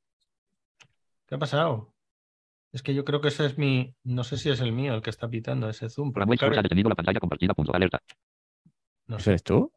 [1.26, 1.94] ¿Qué ha pasado?
[2.72, 5.02] Es que yo creo que ese es mi, no sé si es el mío el
[5.02, 6.12] que está pitando ese zoom.
[6.12, 7.54] claro, ha detenido la pantalla compartida.
[7.54, 8.00] Punto alerta.
[9.06, 9.72] no ¿Eso sé, eres tú?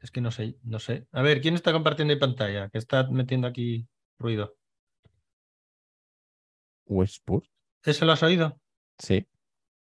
[0.00, 1.06] es que no sé, no sé.
[1.12, 2.68] A ver, ¿quién está compartiendo ahí pantalla?
[2.70, 3.86] Que está metiendo aquí
[4.18, 4.56] ruido.
[6.86, 7.44] Westport.
[7.84, 8.60] ¿Ese lo has oído?
[8.98, 9.26] Sí.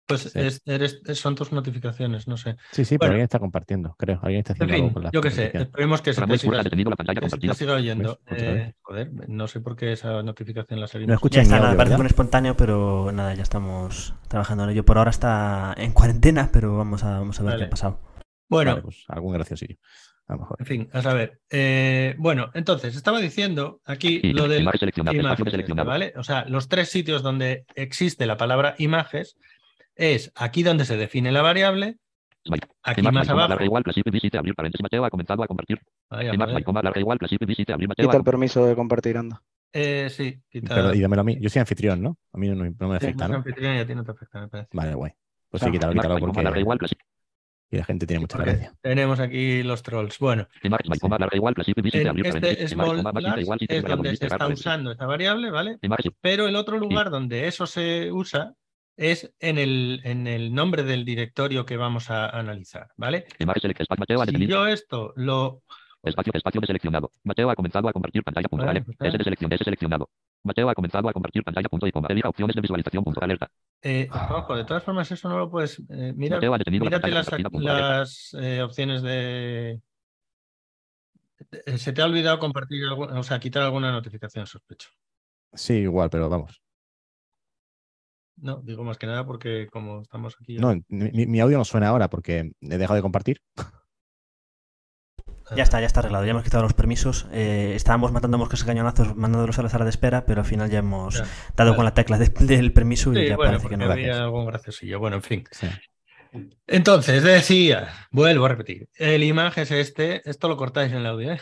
[0.07, 0.39] Pues Sí.
[0.39, 2.57] es- eres- son tus notificaciones, no sé.
[2.73, 4.19] Sí, sí, pero alguien está compartiendo, creo.
[4.23, 6.61] Alguien está En haciendo algo con la yo qué sé, esperemos que se te siga,
[6.61, 7.55] ha detenido la pantalla que se te compartida.
[7.55, 8.21] siga oyendo.
[8.31, 11.15] Eh, joder, no sé por qué esa notificación la No seguimos.
[11.15, 12.01] escuchan Ya mi está, nada, audio, parece ¿verdad?
[12.01, 14.85] un espontáneo, pero nada, ya estamos trabajando en ello.
[14.85, 17.63] Por ahora está en cuarentena, pero vamos a, vamos a ver Vale.
[17.63, 18.01] qué ha pasado.
[18.51, 19.77] Bueno, Vale, pues algún graciosillo.
[20.27, 20.57] A lo mejor.
[20.61, 21.41] en fin, a saber.
[21.51, 25.87] Eh, bueno, entonces, estaba diciendo aquí Y- lo imágenes, de seleccionado.
[25.89, 26.15] ¿vale?
[26.17, 29.37] O sea, los tres sitios donde existe la palabra imágenes
[29.95, 31.99] es aquí donde se define la variable,
[32.83, 33.49] aquí más abajo.
[33.49, 35.81] larga igual, clasifique, visite, abrir paréntesis, Mateo ha comenzado a compartir.
[37.97, 39.43] Quita el permiso de compartir, anda.
[39.73, 40.75] Eh, sí, quita.
[40.75, 41.37] Pero, y dámelo a mí.
[41.41, 42.17] Yo soy anfitrión, ¿no?
[42.33, 43.37] A mí no, no me Sí, afecta, es ¿no?
[43.37, 44.69] anfitrión y a ti no te afecta, me parece.
[44.73, 45.13] Vale, guay.
[45.51, 46.87] Pues Ah, sí, quítalo, quítalo, coma, larga porque
[47.71, 48.73] y la gente tiene mucha gracia.
[48.81, 50.19] tenemos aquí los trolls.
[50.21, 55.79] Bueno, este small large es donde se está usando esta variable, ¿vale?
[56.21, 58.55] Pero el otro lugar donde eso se usa
[58.97, 63.27] es en el, en el nombre del directorio que vamos a analizar, ¿vale?
[64.27, 65.63] Si yo esto lo...
[66.03, 67.11] Espacio, espacio de seleccionado.
[67.23, 68.47] Mateo ha comenzado a compartir pantalla.
[68.47, 68.85] Punto, Vale, ale.
[68.85, 70.11] pues S de selección, S seleccionado.
[70.43, 71.67] Mateo ha comenzado a compartir pantalla.
[71.71, 72.09] Punto y coma.
[72.11, 73.03] Elija opciones de visualización.
[73.05, 73.51] Punto, alerta.
[73.81, 75.79] eh, ojo, de todas formas eso no lo puedes...
[75.89, 79.81] eh, mira, Mateo ha detenido la mírate pantalla las, las eh, opciones de...
[81.67, 84.91] eh, Se te ha olvidado compartir, algún- o sea, quitar alguna notificación, sospecho.
[85.55, 86.64] Sí, igual, pero vamos.
[88.37, 90.57] No, digo más que nada porque como estamos aquí...
[90.59, 93.41] No, mi, mi audio no suena ahora porque he dejado de compartir.
[95.55, 96.25] Ya está, ya está arreglado.
[96.25, 97.27] Ya hemos quitado los permisos.
[97.31, 100.71] Eh, estábamos matando moscas a cañonazos, mandándolos a la sala de espera, pero al final
[100.71, 101.77] ya hemos Ya, dado vale.
[101.77, 103.85] con la tecla de- del permiso y Sí, ya bueno, parece que no.
[103.93, 104.99] había algún graciosillo.
[104.99, 105.45] Bueno, en fin.
[105.51, 105.67] Sí.
[106.67, 111.35] Entonces, decía, vuelvo a repetir, el image es este, esto lo cortáis en el audio,
[111.35, 111.41] ¿eh?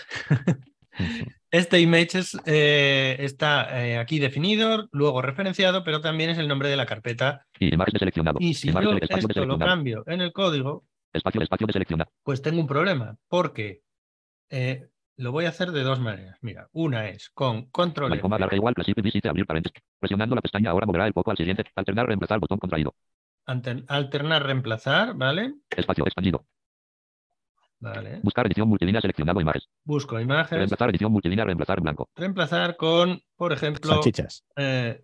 [1.52, 6.76] Este images eh, está eh, aquí definido, luego referenciado, pero también es el nombre de
[6.76, 7.46] la carpeta.
[7.58, 8.38] Y imagen de seleccionado.
[8.40, 9.58] Y si Imagen, yo de esto lo seleccionado.
[9.58, 13.82] cambio en el código, Espacio, espacio de pues tengo un problema, porque
[14.48, 14.88] eh,
[15.18, 16.38] lo voy a hacer de dos maneras.
[16.40, 19.82] Mira, una es con control F, larga igual, visite, abrir paréntesis.
[19.98, 21.64] Presionando la pestaña ahora moverá el foco al siguiente.
[21.74, 22.94] Alternar, reemplazar, botón contraído.
[23.44, 25.52] alternar, reemplazar, ¿vale?
[25.68, 26.46] Espacio expandido.
[27.82, 28.20] Vale.
[28.22, 29.68] Buscar edición multilínea seleccionado imágenes.
[29.84, 32.08] Busco imágenes, Reemplazar edición multilínea, reemplazar blanco.
[32.14, 34.44] reemplazar con, por ejemplo, Salchichas.
[34.56, 35.00] eh,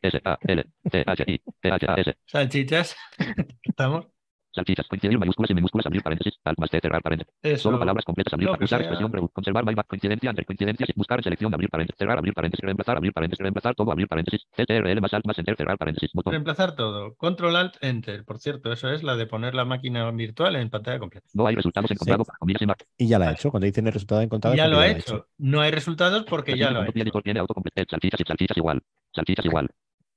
[0.00, 2.14] S, A, L, T, H, I, T, H, A, S.
[2.26, 2.96] salchichas.
[3.62, 4.06] ¿Estamos?
[4.54, 7.34] Salchichas, coincidir mayúsculas y minúsculas, abrir paréntesis, alt más T, cerrar paréntesis.
[7.42, 7.64] Eso.
[7.64, 11.68] Solo palabras completas, abrir, que usar expresión, conservar myback, coincidencia entre coincidencias, buscar selección, abrir
[11.70, 15.38] paréntesis, cerrar, abrir paréntesis, reemplazar, abrir paréntesis, reemplazar todo, abrir paréntesis, CTRL más alt más
[15.38, 16.32] enter, cerrar paréntesis, botón.
[16.32, 17.14] Reemplazar todo.
[17.16, 18.24] Control Alt Enter.
[18.24, 21.26] Por cierto, eso es la de poner la máquina virtual en pantalla completa.
[21.34, 22.62] No hay resultados encontrados para comillas
[22.96, 23.50] y ya la ha hecho.
[23.50, 24.54] Cuando dicen el resultado encontrado.
[24.56, 25.26] Ya lo ha hecho.
[25.38, 27.20] No hay resultados porque ya lo ha hecho.
[27.22, 28.82] Tiene autocomplete, salchichas y salchichas igual.
[29.12, 29.68] Salchichas igual.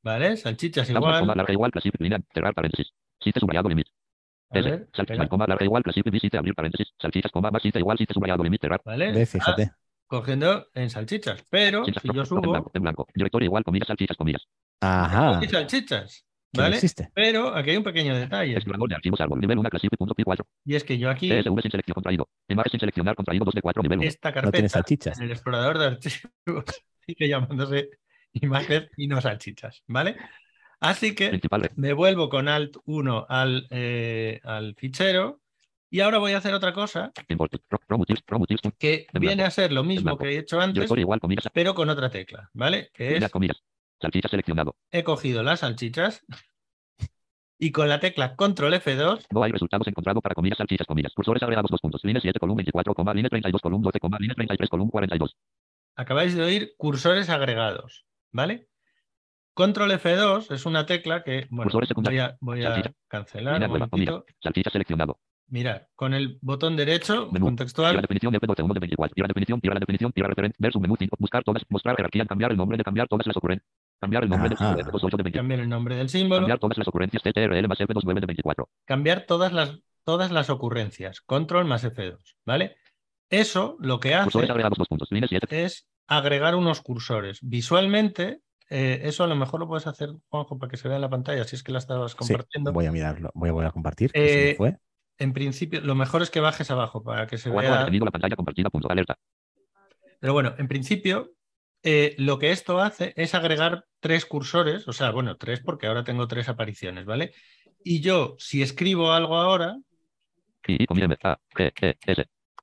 [0.04, 0.38] ¿Vale?
[0.38, 1.28] Salchichas igual.
[1.28, 1.71] larga igual,
[2.34, 2.93] cerrar paréntesis.
[3.19, 3.88] Site subrayado limit.
[4.50, 5.30] A S, ver, salchichas, espera.
[5.30, 6.94] coma larga igual, clasific, visite, abrir paréntesis.
[7.00, 8.82] Salchichas, coma más site igual, site subrayado limit, cerrar.
[8.84, 9.12] ¿Vale?
[9.12, 9.72] Ve, fíjate.
[10.08, 11.44] cogiendo en salchichas.
[11.50, 13.08] Pero Salchichas, si yo rojo, en subo, blanco, en blanco.
[13.14, 14.48] Directorio igual, comillas, salchichas, comillas.
[14.82, 15.38] Ajá.
[15.38, 16.26] aquí salchichas.
[16.52, 16.76] que no ¿Vale?
[16.76, 17.10] existe.
[17.14, 18.54] Pero aquí hay un pequeño detalle.
[18.54, 20.46] Explorador de archivos árbol, nivel 1, clasific.py4.
[20.66, 22.30] Y es que yo aquí, CSV sin selección contraído.
[22.48, 24.08] Imagen sin seleccionar contraído 2 de 4, nivel 1.
[24.08, 25.18] esta No tiene carpeta, salchichas.
[25.18, 26.30] en el explorador de archivos,
[27.06, 27.90] sigue llamándose
[28.34, 29.84] imágenes y no salchichas.
[29.88, 30.18] ¿Vale?
[30.80, 31.72] Así que Principal red.
[31.76, 35.42] me vuelvo con Alt 1 al, eh, al fichero
[35.90, 40.30] y ahora voy a hacer otra cosa que En viene a ser lo mismo que
[40.30, 40.92] he hecho antes,
[41.54, 42.90] pero con otra tecla, ¿vale?
[42.94, 43.32] Que es,
[44.30, 44.76] seleccionado.
[44.92, 46.26] he cogido las salchichas
[47.58, 51.13] y con la tecla Control F2 No hay resultados encontrados para comillas, salchichas, comillas.
[51.13, 52.04] Cursores agregados, dos puntos.
[52.04, 55.36] Línea 7, column 24, coma, línea 32, column 12, coma, línea 33, column 42.
[55.96, 58.68] acabáis de oír cursores agregados, ¿vale?
[59.58, 62.91] Control F2 es una tecla que, bueno, voy a, voy a Salchicha.
[63.08, 64.24] cancelar Línea un momentito.
[64.39, 65.20] Salchicha seleccionado.
[65.48, 67.32] Mirad, con el botón derecho, Menú.
[67.32, 69.15] Tira la contextual, definición de P12, 1 de 24.
[69.15, 71.15] Tira la definición, tira la definición, tira referencia, ver su menú 5.
[71.17, 73.67] Buscar todas, mostrar jerarquía, cambiar el nombre de cambiar todas las ocurrencias.
[74.00, 74.76] Cambiar el nombre Ajá.
[74.76, 75.39] de P2, 8 de 24.
[75.39, 78.70] cambiar el nombre del símbolo, Cambiar todas las ocurrencias TTRL más F2, 9 de 24.
[78.86, 82.76] cambiar todas las, todas las ocurrencias, Control más F2, ¿vale?
[83.32, 85.12] Eso lo que hace Cursores agregados, dos puntos.
[85.12, 85.63] Línea 7.
[85.65, 87.39] es agregar unos cursores.
[87.41, 91.01] Visualmente, eh, eso a lo mejor lo puedes hacer, Juanjo, para que se vea en
[91.01, 92.73] la pantalla, si es que la estabas Sí, compartiendo.
[92.73, 93.32] voy a mirarlo.
[93.34, 94.12] Voy a volver a compartir.
[94.12, 94.77] que se me Eh, fue.
[95.19, 97.89] En principio, lo mejor es que bajes abajo para que se vea.
[97.89, 98.91] la pantalla compartida, punto.
[98.91, 99.18] Alerta.
[100.20, 101.32] Pero bueno, en principio,
[101.84, 106.03] eh, lo que esto hace es agregar tres cursores, o sea, bueno, tres porque ahora
[106.03, 107.34] tengo tres apariciones, ¿vale?
[107.84, 109.78] Y yo, si escribo algo ahora,
[110.68, 110.84] E,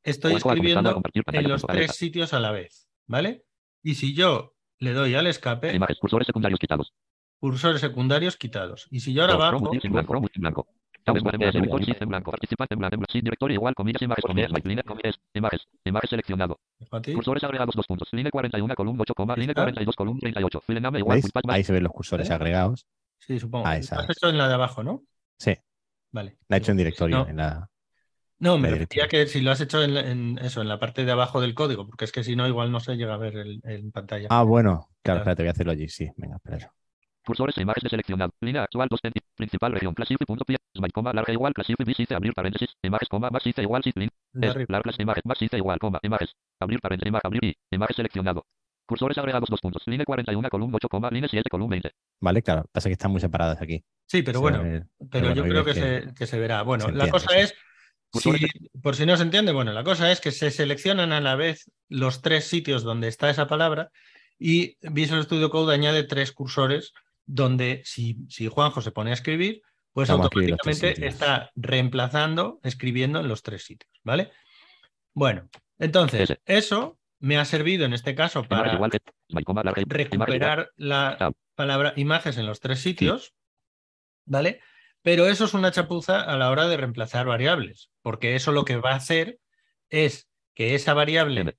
[0.02, 1.02] estoy escribiendo
[1.32, 3.44] en los tres sitios a la vez, ¿vale?
[3.82, 4.53] Y si yo
[4.85, 6.93] le doy al escape, Imágenes, cursores secundarios quitados.
[7.41, 8.87] cursores secundarios quitados.
[8.91, 9.70] Y si yo ahora bajo,
[13.22, 16.59] directorio igual, comillas, imágenes, comillas, comillas, seleccionado.
[17.14, 18.09] Cursores agregados, dos puntos.
[18.12, 19.62] Línea 41, columna 8, coma, línea está.
[19.62, 20.61] 42, columna 38.
[20.62, 21.24] File name igual, ¿Veis?
[21.24, 22.32] full patch, Ahí se ven los cursores ¿Eh?
[22.32, 22.87] agregados.
[23.18, 23.66] sí, supongo.
[23.66, 25.03] Ah, esa has hecho en la de abajo, ¿no?
[25.39, 25.55] Sí,
[26.12, 26.39] Vale.
[26.49, 27.18] la he hecho en directorio.
[27.18, 27.68] No, En la...
[28.39, 31.41] no, me refería que si lo has hecho en, eso, en la parte de abajo
[31.41, 33.91] del código, porque es que si no, igual no se llega a ver el- en
[33.93, 34.28] pantalla.
[34.30, 34.72] Ah, bueno.
[34.72, 35.18] Claro, Claro.
[35.20, 35.89] espérate, voy a hacerlo allí.
[35.89, 36.72] Sí, venga, espera.
[37.26, 38.32] Cursores e imágenes seleccionado.
[38.41, 39.95] Línea actual 2 centi- Principal región.
[39.95, 40.59] Classifi punto pie.
[40.76, 41.55] Smite, coma, larga igual.
[41.55, 42.68] Classifi visice abrir paréntesis.
[42.82, 43.82] Imágenes, coma, max dice igual.
[43.82, 44.11] Sit link.
[44.32, 44.66] De Es, arriba.
[44.72, 45.22] larga imagen.
[45.24, 45.99] Max dice igual, coma.
[46.03, 46.35] Imágenes.
[46.61, 47.09] Abrir paréntesis.
[47.09, 47.26] Imagen.
[47.26, 47.55] Abrir y.
[47.70, 48.45] Imagen seleccionado.
[48.87, 49.82] Cursores agregados dos puntos.
[49.87, 51.09] Línea 41, columna 8, coma.
[51.11, 51.93] Línea 7, columna 20.
[52.20, 52.66] Vale, claro.
[52.70, 53.82] Pasa que están muy separadas aquí.
[54.07, 56.61] Sí, pero Se bueno, ver- pero bueno, yo creo que, se, que se verá.
[56.62, 57.39] Bueno, se la cosa sí.
[57.39, 57.55] es,
[58.82, 61.70] Por si no se entiende, bueno, la cosa es que se seleccionan a la vez
[61.88, 63.90] los tres sitios donde está esa palabra
[64.38, 66.92] y Visual Studio Code añade tres cursores
[67.26, 69.62] donde si, si Juanjo se pone a escribir,
[69.92, 74.30] pues automáticamente está reemplazando, escribiendo en los tres sitios, ¿vale?
[75.12, 75.48] Bueno,
[75.78, 78.78] entonces, eso me ha servido en este caso para
[79.86, 83.34] recuperar la palabra imágenes en los tres sitios,
[84.24, 84.60] ¿vale?
[85.05, 88.76] Pero eso es una chapuza a la hora de reemplazar variables, porque eso lo que
[88.78, 89.38] va a hacer
[89.90, 91.59] es que esa variable,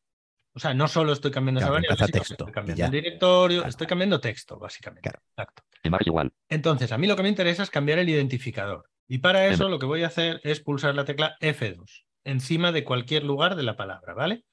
[0.54, 2.86] o sea, no solo estoy cambiando esa variable, texto, estoy cambiando ya.
[2.88, 3.70] el directorio, Claro.
[3.70, 5.10] estoy cambiando texto, básicamente.
[5.10, 5.22] Claro.
[5.30, 5.64] Exacto.
[6.04, 6.34] Igual.
[6.50, 8.90] Entonces, a mí lo que me interesa es cambiar el identificador.
[9.08, 12.84] Y para eso lo que voy a hacer es pulsar la tecla F2 encima de
[12.84, 14.44] cualquier lugar de la palabra, ¿vale?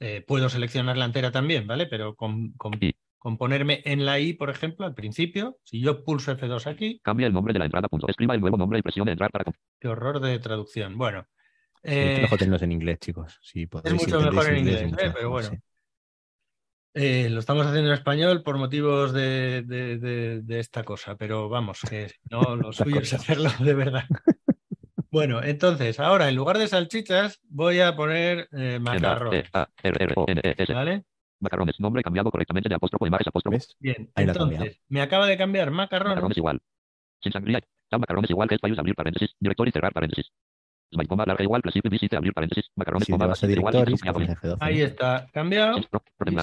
[0.00, 1.84] Eh, puedo seleccionar la entera también, ¿vale?
[1.86, 2.80] Pero con, con-.
[3.18, 7.26] Con ponerme en la I, por ejemplo, al principio, si yo pulso F2 aquí, Cambia
[7.26, 7.88] el nombre de la entrada.
[7.88, 8.06] Punto.
[8.08, 9.44] Escriba el nuevo nombre y presione entrar para.
[9.80, 10.96] qué horror de traducción.
[10.96, 11.26] Bueno,
[11.82, 13.38] Sí, es eh, mejor tenerlos en inglés, chicos.
[13.40, 15.12] Si si mucho mejor en inglés, ¿eh?
[15.14, 15.50] Pero bueno.
[15.50, 15.56] sí.
[16.94, 21.48] eh, lo estamos haciendo en español por motivos de, de- de- de esta cosa, pero
[21.48, 24.04] vamos, que no lo suyo es hacerlo de verdad.
[25.10, 29.48] Bueno, entonces, ahora en lugar de salchichas, voy a poner eh, M, A, macarrones.
[29.82, 30.74] E, E.
[30.74, 31.04] ¿Vale?
[31.40, 31.78] Macarrones.
[31.80, 33.06] Nombre cambiado correctamente de apóstrofo.
[33.06, 33.56] Imágenes apóstrofo.
[33.56, 33.76] ¿Ves?
[33.78, 36.16] Bien, Ahí entonces, me acaba de cambiar macarrones.
[36.16, 36.60] Macarrones igual.
[37.20, 37.60] Sin sangría.
[37.88, 39.34] Tab macarrones igual que es abrir paréntesis.
[39.38, 40.30] Directorio y cerrar paréntesis.
[40.90, 41.62] Smite, coma, larga igual.
[41.90, 42.70] Visite abrir paréntesis.
[42.74, 43.48] Macarrones, coma, igual.
[43.48, 44.56] directorios, subrayado, pones F12.
[44.60, 45.78] Ahí está cambiado.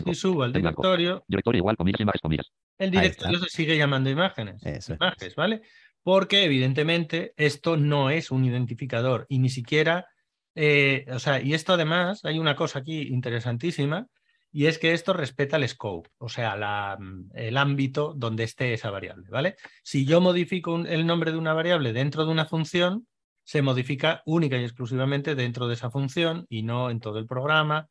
[0.06, 2.52] Y subo al directorio, Directorio igual, comillas, imágenes, comillas.
[2.78, 4.64] el directorio se sigue llamando imágenes.
[4.64, 5.00] Eso es.
[5.00, 5.62] imágenes, ¿vale?
[6.04, 10.06] Porque evidentemente esto no es un identificador y ni siquiera,
[10.54, 14.08] eh, o sea, y esto además, hay una cosa aquí interesantísima
[14.56, 16.98] y es que esto respeta el scope, o sea, la,
[17.34, 19.56] el ámbito donde esté esa variable, ¿vale?
[19.84, 23.06] Si yo modifico un- el nombre de una variable dentro de una función,
[23.44, 27.88] se modifica única y exclusivamente dentro de esa función y no en todo el programa.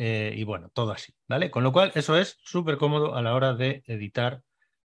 [0.00, 1.50] eh, y bueno, todo así, ¿vale?
[1.50, 4.42] Con lo cual, eso es súper cómodo a la hora de editar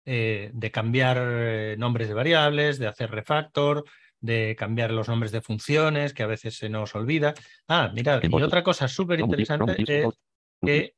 [0.05, 3.85] eh, de cambiar eh, nombres de variables, de hacer refactor,
[4.21, 7.35] de cambiar los nombres de funciones, que a veces se nos olvida.
[7.67, 9.73] Ah, mirad, y otra cosa súper interesante
[10.05, 10.19] es
[10.67, 10.95] que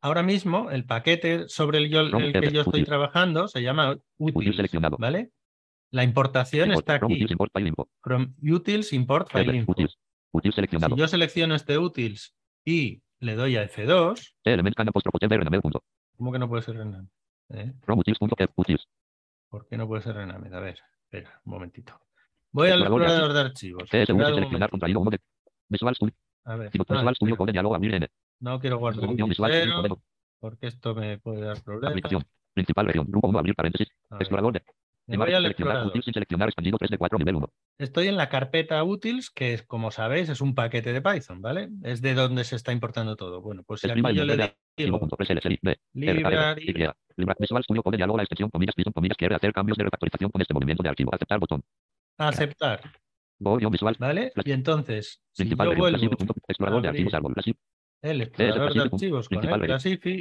[0.00, 3.96] ahora mismo el paquete sobre el, yo- Chrome el que yo estoy trabajando se llama
[4.18, 4.56] Utils.
[4.98, 5.30] ¿vale?
[5.90, 7.88] La importación Import, está aquí, utils, import, file info.
[8.02, 9.72] from utils import file info.
[9.72, 9.98] utils.
[10.32, 10.94] Utils seleccionado.
[10.94, 12.34] Si yo selecciono este utils
[12.64, 15.82] y le doy a F2, E, element can apóstrofo T, rename, punto.
[16.16, 17.08] ¿cómo que no puede ser Rename?
[17.50, 17.72] ¿Eh?
[19.48, 20.54] ¿Por qué no puede ser Rename?
[20.54, 21.98] A ver, espera, un momentito.
[22.50, 23.88] Voy al Explorador de archivos.
[25.68, 25.96] Visual.
[26.46, 27.12] A ver, ah,
[28.38, 29.08] no quiero guardar
[29.50, 29.98] cero,
[30.38, 32.24] porque esto me puede dar problemas.
[32.54, 33.06] Principal región.
[33.08, 33.88] Grupo 1 abrir paréntesis.
[34.18, 34.62] Explorador de.
[35.08, 35.50] me voy Imagen al seleccionar.
[35.50, 35.86] explorador.
[35.88, 37.52] Utils sin seleccionar expandido 3 de 4 nivel 1.
[37.78, 41.68] Estoy en la carpeta utils, que es, como sabéis, es un paquete de Python, ¿vale?
[41.82, 43.42] Es de donde se está importando todo.
[43.42, 44.96] Bueno, pues si aquí yo le digo
[47.38, 50.40] Visual Studio Code diálogo la extensión comillas Python comillas quiere hacer cambios de refactorización con
[50.40, 51.14] este movimiento de archivo.
[51.14, 51.62] Aceptar botón.
[52.16, 52.80] aceptar,
[53.38, 53.96] visual.
[53.98, 54.32] ¿vale?
[54.44, 56.16] Y entonces, si Principal yo vuelvo
[56.48, 57.34] Explorador de archivos árbol.
[58.02, 59.60] El explorador de archivos con el.
[59.66, 60.20] Classifi.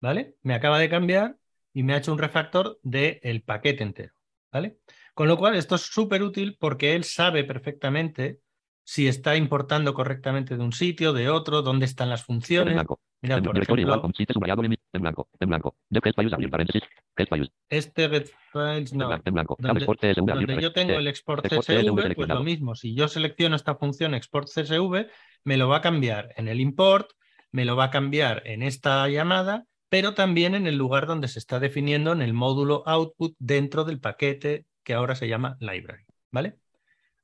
[0.00, 0.36] ¿vale?
[0.42, 1.36] Me acaba de cambiar
[1.72, 4.12] y me ha hecho un refactor del paquete entero,
[4.52, 4.78] ¿vale?
[5.14, 8.40] Con lo cual, esto es súper útil porque él sabe perfectamente
[8.84, 12.82] si está importando correctamente de un sitio, de otro, dónde están las funciones.
[13.22, 14.80] Mira, En por directorio igual ejemplo, con chiste subrayado limit.
[14.92, 15.28] En blanco.
[15.38, 15.76] En blanco.
[15.88, 16.82] De get files abrir paréntesis.
[17.16, 17.50] Get files.
[17.68, 19.22] este get files, En no, blanco.
[19.26, 19.56] En blanco.
[19.56, 22.28] Tab Donde- export CSV abrir donde yo tengo Eh, el export export CSV CSV, pues
[22.28, 22.74] lo mismo.
[22.74, 25.06] Si yo selecciono esta función export CSV,
[25.44, 27.10] me lo va a cambiar en el import,
[27.52, 31.38] me lo va a cambiar en esta llamada, pero también en el lugar donde se
[31.38, 36.56] está definiendo en el módulo output dentro del paquete que ahora se llama library, ¿vale?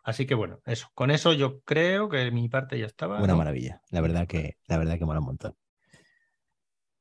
[0.04, 0.88] Así que bueno, eso.
[0.94, 3.18] Con eso yo creo que mi parte ya estaba.
[3.18, 3.38] Una ¿no?
[3.38, 3.80] maravilla.
[3.90, 5.54] La verdad que, la verdad que mola un montón.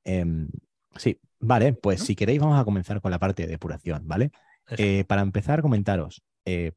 [0.05, 0.49] Em,
[0.97, 4.31] Sí, vale, pues si queréis vamos a comenzar con la parte de depuración, ¿vale?
[4.77, 6.23] Eh, para empezar, comentaros.
[6.45, 6.71] eh,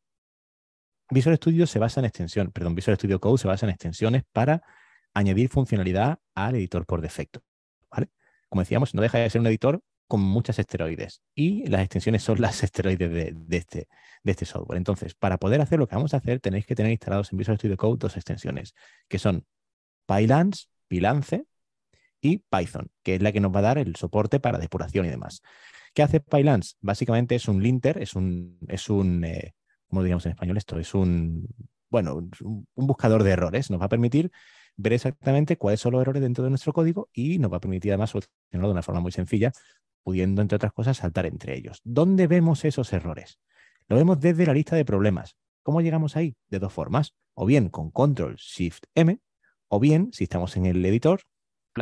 [1.11, 4.62] Visual Studio se basa en extensión, perdón, Visual Studio Code se basa en extensiones para
[5.14, 7.43] añadir funcionalidad al editor por defecto,
[7.91, 8.09] ¿vale?
[8.49, 12.41] Como decíamos, no deja de ser un editor con muchas esteroides y las extensiones son
[12.41, 13.89] las esteroides de, de este,
[14.22, 14.76] de este software.
[14.79, 17.57] Entonces, para poder hacer lo que vamos a hacer, tenéis que tener instalados en Visual
[17.59, 18.74] Studio Code dos extensiones,
[19.09, 19.47] que son
[20.07, 21.45] Pylance, Pylance
[22.21, 25.11] y Python, que es la que nos va a dar el soporte para depuración y
[25.11, 25.43] demás.
[25.95, 26.75] ¿Qué hace Pylance?
[26.81, 29.55] Básicamente es un linter, es un, es un eh,
[29.89, 30.79] ¿cómo lo diríamos en español esto?
[30.79, 31.49] Es un,
[31.91, 33.71] bueno, un, un buscador de errores.
[33.71, 34.31] Nos va a permitir
[34.77, 37.93] ver exactamente cuáles son los errores dentro de nuestro código y nos va a permitir
[37.93, 39.53] además solucionarlo de una forma muy sencilla,
[40.05, 41.81] pudiendo, entre otras cosas, saltar entre ellos.
[41.85, 43.41] ¿Dónde vemos esos errores?
[43.89, 45.37] Lo vemos desde la lista de problemas.
[45.62, 46.37] ¿Cómo llegamos ahí?
[46.49, 47.14] De dos formas.
[47.35, 49.19] O bien con Control Shift M,
[49.69, 51.23] o bien, si estamos en el editor,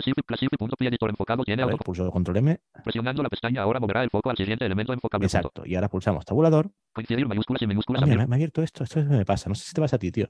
[0.01, 4.30] editor enfocado tiene a ver, pulso Control M, Presionando la pestaña ahora moverá el foco
[4.30, 5.26] al siguiente elemento enfocable.
[5.26, 5.36] punto.
[5.38, 6.70] exacto, y ahora pulsamos tabulador.
[6.92, 8.03] Coincidir mayúsculas y minúsculas.
[8.03, 9.99] Ah, mira, me ha abierto esto, esto me pasa, no sé si te pasa a
[9.99, 10.28] ti, tío.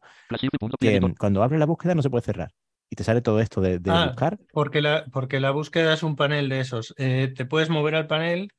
[0.78, 1.16] Que editor.
[1.18, 2.52] cuando abre la búsqueda no se puede cerrar.
[2.88, 4.38] Y te sale todo esto de, de Ah, buscar.
[4.52, 6.94] Porque la, porque la búsqueda es un panel de esos.
[6.98, 8.52] Eh, te puedes mover al panel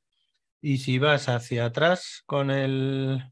[0.62, 3.24] y si vas hacia atrás con el...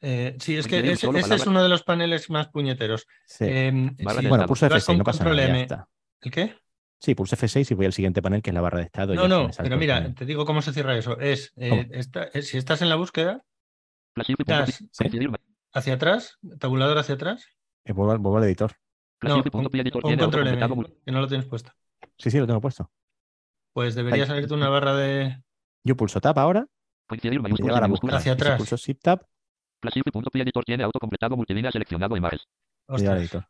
[0.00, 3.06] Eh, sí, es que ese, es uno de los paneles más puñeteros.
[3.26, 3.44] Sí.
[3.44, 3.96] Si de
[4.28, 5.88] bueno, pulso vas F6, con no pasa nada,
[6.26, 6.56] ¿El qué?
[7.00, 9.14] Sí, pulso F6 y voy al siguiente panel, que es la barra de estado.
[9.14, 10.14] No, no, pero mira, panel.
[10.16, 11.20] te digo cómo se cierra eso.
[11.20, 11.88] Es, eh,
[12.32, 13.44] eh, si estás en la búsqueda,
[14.44, 14.82] das
[15.30, 15.38] ma-
[15.72, 17.46] hacia atrás, tabulador hacia atrás.
[17.84, 18.72] Eh, vuelvo, al- vuelvo al editor.
[19.22, 19.62] No, pon
[20.18, 20.48] control.
[20.48, 21.70] M, que no lo tienes puesto.
[22.18, 22.90] Sí, sí, lo tengo puesto.
[23.72, 24.28] Pues debería Ahí.
[24.28, 25.40] salirte una barra de
[25.84, 26.66] Yo pulso Tab ahora,
[27.84, 28.16] a la.
[28.16, 28.56] Hacia atrás.
[28.58, 29.20] pulso Shift Tab,
[30.42, 32.16] editor tiene auto completado multilínea seleccionado
[33.20, 33.46] editor.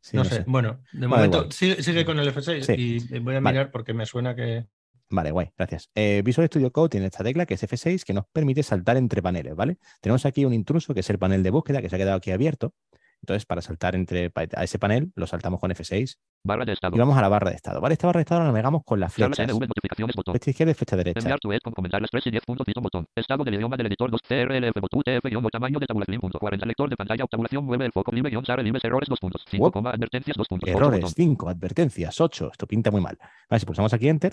[0.00, 0.36] Sí, no no sé.
[0.36, 0.44] sé.
[0.46, 2.74] Bueno, de Vale, momento sigue, sigue con el F6 Sí.
[3.10, 3.54] y voy a Vale.
[3.54, 4.66] mirar porque me suena que.
[5.10, 5.90] Vale, guay, gracias.
[5.94, 9.22] Eh, Visual Studio Code tiene esta tecla que es F6 que nos permite saltar entre
[9.22, 9.78] paneles, ¿vale?
[10.02, 12.30] Tenemos aquí un intruso que es el panel de búsqueda que se ha quedado aquí
[12.30, 12.74] abierto.
[13.22, 16.96] Entonces, para saltar entre a ese panel, lo saltamos con F6 Barra de estado.
[16.96, 17.80] y vamos a la barra de estado.
[17.80, 17.94] ¿Vale?
[17.94, 19.54] Esta barra de estado la navegamos con las Charlas flechas.
[19.54, 20.32] NV notificaciones botón.
[20.32, 21.18] Flecha izquierda y flecha derecha.
[21.20, 23.06] Enviar tu ed con comentarios 3 y 10 puntos Python botón.
[23.14, 26.38] Estado del idioma del editor 2 CRLF botón UTF guion o tamaño de tabulación punto
[26.38, 29.44] 40 lector de pantalla tabulación mueve el foco libre guion Sara libres errores 2 puntos
[29.48, 29.72] 5 Uop.
[29.72, 31.14] coma advertencias 2 puntos Errores, botón.
[31.14, 32.50] 5, advertencias, 8.
[32.52, 33.18] Esto pinta muy mal.
[33.50, 34.32] Vale, si pulsamos aquí Enter,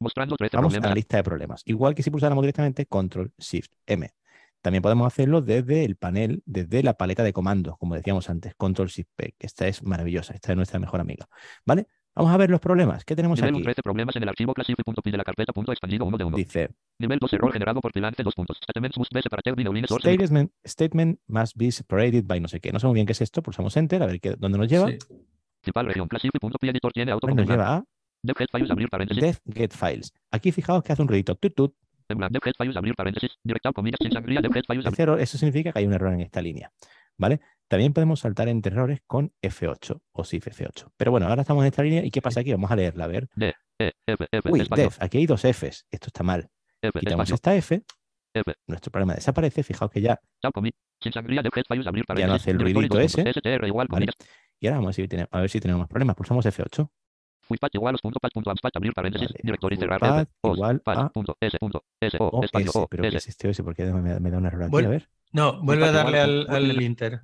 [0.00, 1.62] Mostrando 13 vamos a la lista de problemas.
[1.66, 4.10] Igual que si pulsáramos directamente Control Shift M.
[4.64, 8.88] También podemos hacerlo desde el panel, desde la paleta de comandos, como decíamos antes, Control
[8.88, 11.28] Shift P, que esta es maravillosa, esta es nuestra mejor amiga.
[11.66, 11.86] ¿Vale?
[12.14, 13.04] Vamos a ver los problemas.
[13.04, 13.64] ¿Qué tenemos Nivel 1 aquí?
[13.64, 16.36] 13 problemas en el archivo classify.py de la carpeta punto expandido 1 de 1.
[16.38, 18.56] Dice, Nivel 2 error generado por Pilance 2 puntos.
[18.56, 20.02] Statements must be separated by line source.
[20.02, 22.72] statement, statement must be separated by no sé qué.
[22.72, 23.42] No sé muy bien qué es esto.
[23.42, 24.88] Pulsamos Enter, a ver qué, dónde nos lleva.
[24.88, 24.96] Sí.
[25.60, 27.84] Principal región classify.py editor tiene auto nos lleva a
[28.22, 29.22] Dev get files abrir paréntesis.
[29.22, 30.10] Dev Get Files.
[30.30, 31.34] Aquí fijaos que hace un ruidito.
[31.34, 31.74] Tut, tut.
[35.18, 36.70] Eso significa que hay un error en esta línea.
[37.16, 37.40] ¿Vale?
[37.68, 40.90] También podemos saltar entre errores con F8 o Shift F8.
[40.96, 42.52] Pero bueno, ahora estamos en esta línea y ¿qué pasa aquí?
[42.52, 43.28] Vamos a leerla, a ver.
[43.78, 45.86] E, F, F, Uy, espacio, Dev, aquí hay dos Fs.
[45.90, 46.48] Esto está mal.
[46.82, 47.82] F, Quitamos espacio, esta F,
[48.66, 49.62] nuestro problema desaparece.
[49.62, 50.20] Fijaos que ya.
[52.20, 53.22] Ya no hace el ruidito ese.
[54.60, 56.16] Y ahora vamos a ver si, tenemos, a ver si tenemos más problemas.
[56.16, 56.88] Pulsamos F8.
[57.46, 59.28] Fullpad igual punto pad punto amspad abrir paréntesis.
[59.28, 62.78] Vale, Directory cerrar igual pad a- punto S punto S O O espacio S.
[62.78, 63.16] O ¿Pero qué S.
[63.18, 63.62] es este S?
[63.62, 64.84] Porque me, me da un error aquí.
[64.84, 65.08] A ver.
[65.32, 67.22] No, vuelve a darle al, al.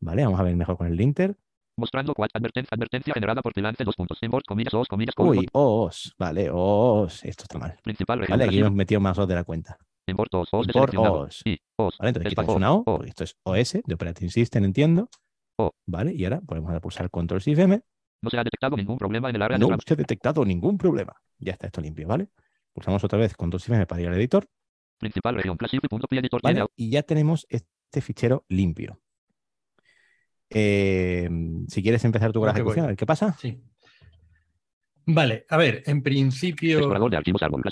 [0.00, 1.36] Vale, vamos a ver mejor con el linter.
[1.78, 4.18] Mostrando cual advertencia, advertencia generada por Pilance dos puntos.
[4.46, 6.14] Comillas os comillas Uy, OS.
[6.18, 7.24] Vale, OS.
[7.24, 7.78] Esto está mal.
[7.82, 9.78] principal Vale, aquí hemos metido más OS de la cuenta.
[10.06, 11.20] Os os Import deseleccionado.
[11.20, 11.40] os.
[11.46, 15.08] Y os Vale, entonces una O, O, porque esto es OS, de Operating System, entiendo.
[15.58, 15.70] O.
[15.86, 17.80] Vale, y ahora podemos pulsar Control Shift M.
[18.22, 20.78] No se ha detectado ningún problema en el área de No se ha detectado ningún
[20.78, 21.12] problema.
[21.38, 22.28] Ya está esto limpio, ¿vale?
[22.72, 24.46] Pulsamos otra vez Control M para ir al editor,
[24.98, 26.64] principal región editor ¿vale?
[26.76, 29.00] Y ya tenemos este fichero limpio.
[30.48, 31.28] Eh,
[31.68, 32.60] si quieres empezar tú con la Ok, voy.
[32.60, 33.36] ejecución, a ver qué pasa.
[33.38, 33.60] Sí.
[35.04, 37.62] Vale, a ver, en principio explorador de archivos árbol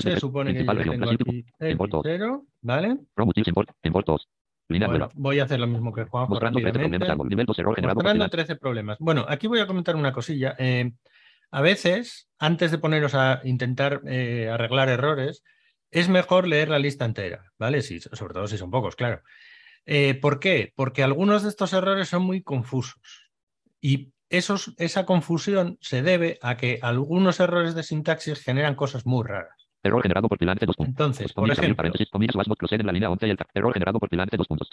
[0.00, 2.96] se supone que principal yo región tengo aquí el fichero, ¿vale?
[3.46, 4.08] import import
[4.68, 6.96] línea Bueno, nueva voy a hacer lo mismo que Juanjo mostrando 13 rápidamente.
[6.98, 8.46] problemas árbol nivel 2 error generado por Mostrando Pilance.
[8.48, 8.98] 13 problemas.
[9.00, 10.54] Bueno, aquí voy a comentar una cosilla.
[10.58, 10.92] Eh,
[11.50, 15.42] a veces, antes de poneros a intentar eh, arreglar errores,
[15.90, 17.82] es mejor leer la lista entera, ¿vale?
[17.82, 19.22] Si- sobre todo si son pocos, claro.
[19.86, 20.72] Eh, ¿Por qué?
[20.74, 23.30] Porque algunos de estos errores son muy confusos.
[23.80, 29.24] Y esos, esa confusión se debe a que algunos errores de sintaxis generan cosas muy
[29.24, 29.65] raras.
[29.86, 33.38] Error generado por Pilance dos puntos Entonces, por ejemplo, en la línea 11 y el
[33.54, 34.68] error generado por Pilance dos puntos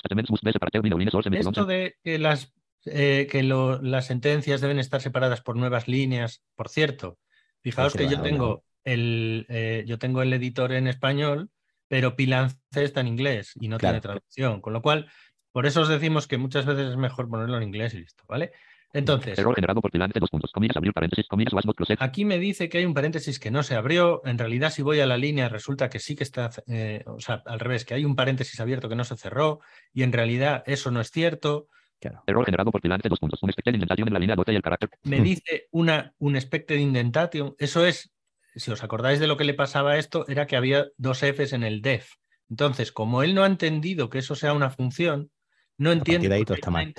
[1.31, 2.53] Esto de que las,
[2.85, 7.17] eh, que lo- las sentencias deben estar separadas por nuevas líneas, por cierto,
[7.61, 11.49] Fijaos Ese que yo tengo el, eh, yo tengo el editor en español,
[11.87, 13.93] pero Pilance está en inglés y no Claro.
[13.93, 14.59] tiene traducción.
[14.59, 15.09] Con lo cual,
[15.53, 18.51] por eso os decimos que muchas veces es mejor ponerlo en inglés y listo, ¿vale?
[18.93, 21.97] Entonces, Error generado por Pilance, dos puntos, comillas, abrir paréntesis, comillas, was not closed.
[21.99, 24.21] aquí me dice que hay un paréntesis que no se abrió.
[24.23, 27.41] En realidad, si voy a la línea, resulta que sí que está, eh, o sea,
[27.45, 29.61] al revés, que hay un paréntesis abierto que no se cerró
[29.93, 31.67] y en realidad eso no es cierto.
[31.99, 32.21] Claro.
[32.27, 34.61] Error generado por Pilance, dos puntos, un expected indentación en la línea dote y el
[34.61, 34.89] carácter.
[35.03, 37.55] me dice una, un expected indentation.
[37.57, 38.13] Eso es,
[38.55, 41.53] si os acordáis de lo que le pasaba a esto, era que había dos Fs
[41.53, 42.13] en el def.
[42.47, 45.31] Entonces, como él no ha entendido que eso sea una función,
[45.77, 46.93] no entiende está hay una mal.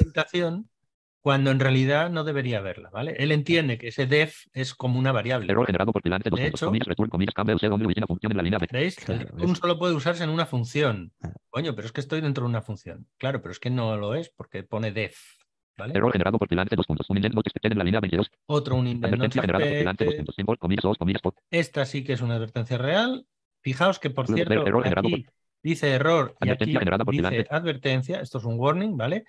[1.24, 3.16] Cuando en realidad no debería haberla, ¿vale?
[3.18, 5.50] Él entiende que ese def es como una variable.
[5.50, 8.42] Error generado por De puntos, hecho- comillas, return, comillas, usted donde una función en la
[8.42, 8.68] línea B.
[8.70, 8.96] ¿Veis?
[8.96, 11.12] Claro, el return es- solo puede usarse en una función.
[11.22, 11.32] Ah.
[11.48, 13.06] Coño, pero es que estoy dentro de una función.
[13.16, 15.38] Claro, pero es que no lo es porque pone def.
[15.78, 15.94] ¿vale?
[15.96, 18.30] Error generado por Pilance, dos puntos, un indent not expected en la línea 22.
[18.44, 20.16] Otro un indent not Advertencia por Pilance, dos expected.
[20.18, 21.36] puntos, symbol, comillas, dos, comillas, pot.
[21.50, 23.26] Esta sí que es una advertencia real.
[23.62, 25.24] Fijaos que, por cierto, error generado aquí
[25.62, 28.20] dice error y aquí generada por dice advertencia.
[28.20, 29.24] Esto es un warning, ¿vale?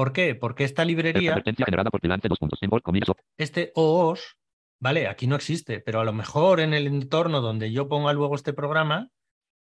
[0.00, 0.34] ¿Por qué?
[0.34, 3.18] Porque esta librería, generada por dos puntos, symbol, comillas, op.
[3.36, 4.38] este OOS,
[4.78, 5.06] ¿vale?
[5.08, 8.54] Aquí no existe, pero a lo mejor en el entorno donde yo ponga luego este
[8.54, 9.10] programa,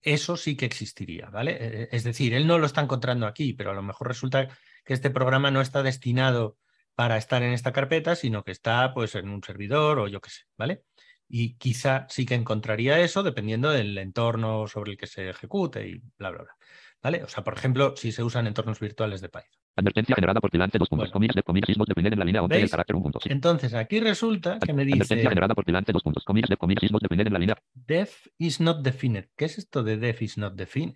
[0.03, 1.57] eso sí que existiría, ¿vale?
[1.59, 4.49] Eh, Es decir, él no lo está encontrando aquí, pero a lo mejor resulta
[4.85, 6.57] que este programa no está destinado
[6.93, 10.29] para estar en esta carpeta, sino que está pues en un servidor o yo qué
[10.29, 10.83] sé, ¿vale?
[11.27, 16.03] Y quizá sí que encontraría eso dependiendo del entorno sobre el que se ejecute y
[16.19, 16.55] bla, bla, bla.
[17.01, 17.23] ¿Vale?
[17.23, 19.59] O sea, por ejemplo, si se usan entornos virtuales de Python.
[19.79, 21.13] Advertencia generada por Pilance, dos puntos, Bueno.
[21.13, 22.71] comillas, de comillas, sismos definir en la línea 11 y el ¿Veis?
[22.71, 23.19] carácter un punto.
[23.21, 23.29] Sí.
[23.31, 26.81] Entonces, aquí resulta que me dice Advertencia generada por Pilance, dos puntos, comillas, de comillas,
[26.81, 27.57] sismos definir en la línea.
[27.73, 29.25] def is not defined.
[29.35, 30.95] ¿Qué es esto de def is not defined?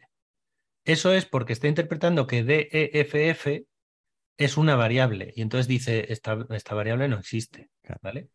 [0.86, 3.64] Eso es porque está interpretando que DEFF
[4.38, 7.70] es una variable y entonces dice esta, esta variable no existe.
[8.02, 8.30] ¿vale?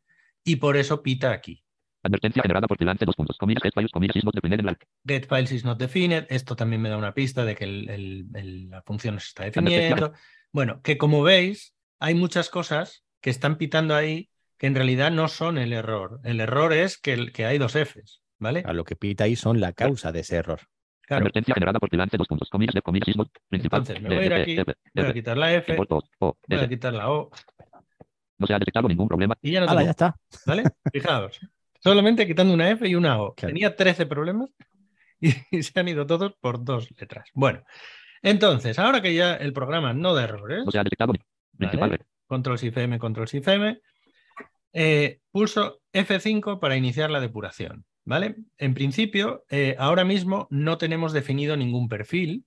[0.45, 1.63] Y por eso pita aquí.
[2.03, 4.79] Advertencia generada por Pilance, dos puntos, comillas, get files, comillas, sismos definir en la.
[5.05, 6.27] Get files is not defined.
[6.31, 9.27] Esto también me da una pista de que el- el- el- la función no se
[9.27, 10.13] está definiendo.
[10.53, 15.29] Bueno, que como veis, hay muchas cosas que están pitando ahí que en realidad no
[15.29, 16.21] son el error.
[16.25, 18.63] El error es que, el- que hay dos Fs, ¿vale?
[18.67, 20.61] A lo que pita ahí son la causa de ese error.
[21.03, 21.23] Claro.
[21.23, 23.07] Advertencia generada por Pilance, dos puntos, comillas, de comillas,
[23.49, 23.81] principal.
[23.81, 24.57] Entonces, me voy a ir aquí,
[24.95, 27.31] Voy a quitar la F, symbol, dos, O, voy a quitar la O
[28.37, 29.35] No se ha detectado ningún problema.
[29.41, 30.17] y ya no ¡Hala, tengo ya está!
[30.45, 30.65] ¿Vale?
[30.93, 31.41] Fijaos.
[31.81, 33.35] Solamente quitando una F y una O.
[33.35, 33.55] Claro.
[33.55, 34.51] Tenía 13 problemas
[35.21, 37.31] y se han ido todos por dos letras.
[37.33, 37.63] Bueno,
[38.23, 41.21] entonces, ahora que ya el programa no da errores, No se ha detectado ni-
[41.57, 41.91] principal.
[41.91, 42.05] ¿vale?
[42.27, 43.81] control shift M, control shift M,
[44.73, 47.85] eh, pulso F5 para iniciar la depuración.
[48.05, 48.37] ¿Vale?
[48.57, 52.47] En principio, eh, ahora mismo no tenemos definido ningún perfil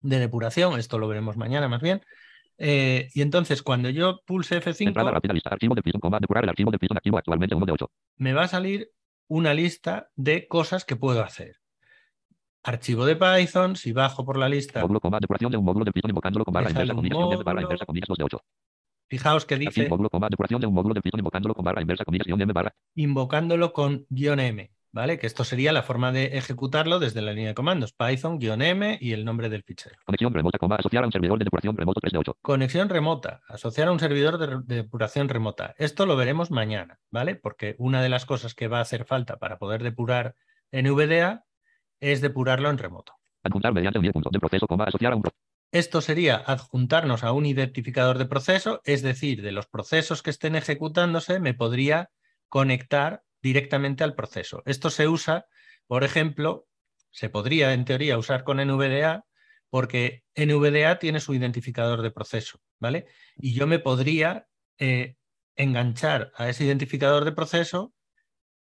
[0.00, 2.02] de depuración, esto lo veremos mañana más bien.
[2.56, 4.72] Eh, y entonces, cuando yo pulse Entrada
[5.10, 5.50] F5, rápida lista.
[5.50, 7.90] Archivo de Python, coma, depurar el archivo de Python activo actualmente 1 de 8.
[8.18, 8.90] me va a salir
[9.28, 11.56] una lista de cosas que puedo hacer.
[12.62, 15.92] Archivo de Python, si bajo por la lista, Módulo, coma, depuración de un módulo de
[15.92, 18.40] Python invocándolo con barra inversa, comillas, guion de barra inversa, comillas 2 de 8.
[19.08, 22.04] fijaos que dice módulo, coma, depuración de un módulo de Python invocándolo con barra inversa,
[22.04, 22.74] comillas, guion M barra.
[22.94, 25.18] invocándolo con guion M, ¿vale?
[25.18, 28.98] Que esto sería la forma de ejecutarlo desde la línea de comandos, Python, guion M
[29.00, 29.96] y el nombre del fichero.
[30.04, 32.36] Conexión remota, coma, asociar a un servidor de depuración remoto 3 de 8.
[32.42, 35.74] Conexión remota, asociar a un servidor de, de depuración remota.
[35.78, 37.36] Esto lo veremos mañana, ¿vale?
[37.36, 40.34] Porque una de las cosas que va a hacer falta para poder depurar
[40.72, 41.46] NVDA
[42.00, 43.14] es depurarlo en remoto.
[43.42, 45.22] Adjuntar mediante un punto de proceso, coma, asociar a un
[45.72, 50.56] Esto sería adjuntarnos a un identificador de proceso, es decir, de los procesos que estén
[50.56, 52.10] ejecutándose, me podría
[52.48, 54.62] conectar directamente al proceso.
[54.66, 55.46] Esto se usa,
[55.86, 56.66] por ejemplo,
[57.10, 59.24] se podría en teoría usar con NVDA
[59.70, 63.06] porque NVDA tiene su identificador de proceso, ¿vale?
[63.36, 64.48] Y yo me podría
[64.78, 65.16] eh,
[65.56, 67.94] enganchar a ese identificador de proceso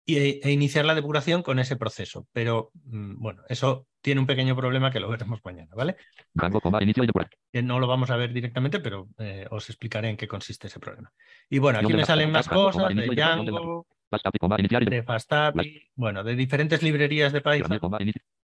[0.08, 2.26] y- e iniciar la depuración con ese proceso.
[2.32, 5.96] Pero mm, bueno, eso tiene un pequeño problema que lo veremos mañana, ¿vale?
[6.34, 7.28] rango, coma, inicio y depurar.
[7.52, 11.12] no lo vamos a ver directamente, pero eh, os explicaré en qué consiste ese problema.
[11.50, 13.86] Y bueno, aquí me salen más cosas de Django,
[14.88, 17.78] de FastAPI, bueno, de diferentes librerías de Python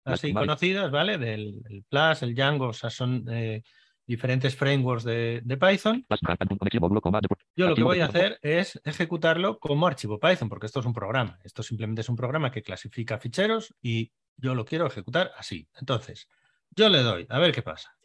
[0.05, 1.17] así conocidas, ¿vale?
[1.17, 3.63] Del el Plus, el Django, o sea, son eh,
[4.09, 6.03] diferentes frameworks de, de Python.
[7.55, 10.93] Yo lo que voy a hacer es ejecutarlo como archivo Python, porque esto es un
[10.93, 11.37] programa.
[11.43, 15.69] Esto simplemente es un programa que clasifica ficheros y yo lo quiero ejecutar así.
[15.79, 16.27] Entonces,
[16.71, 17.95] yo le doy, a ver qué pasa.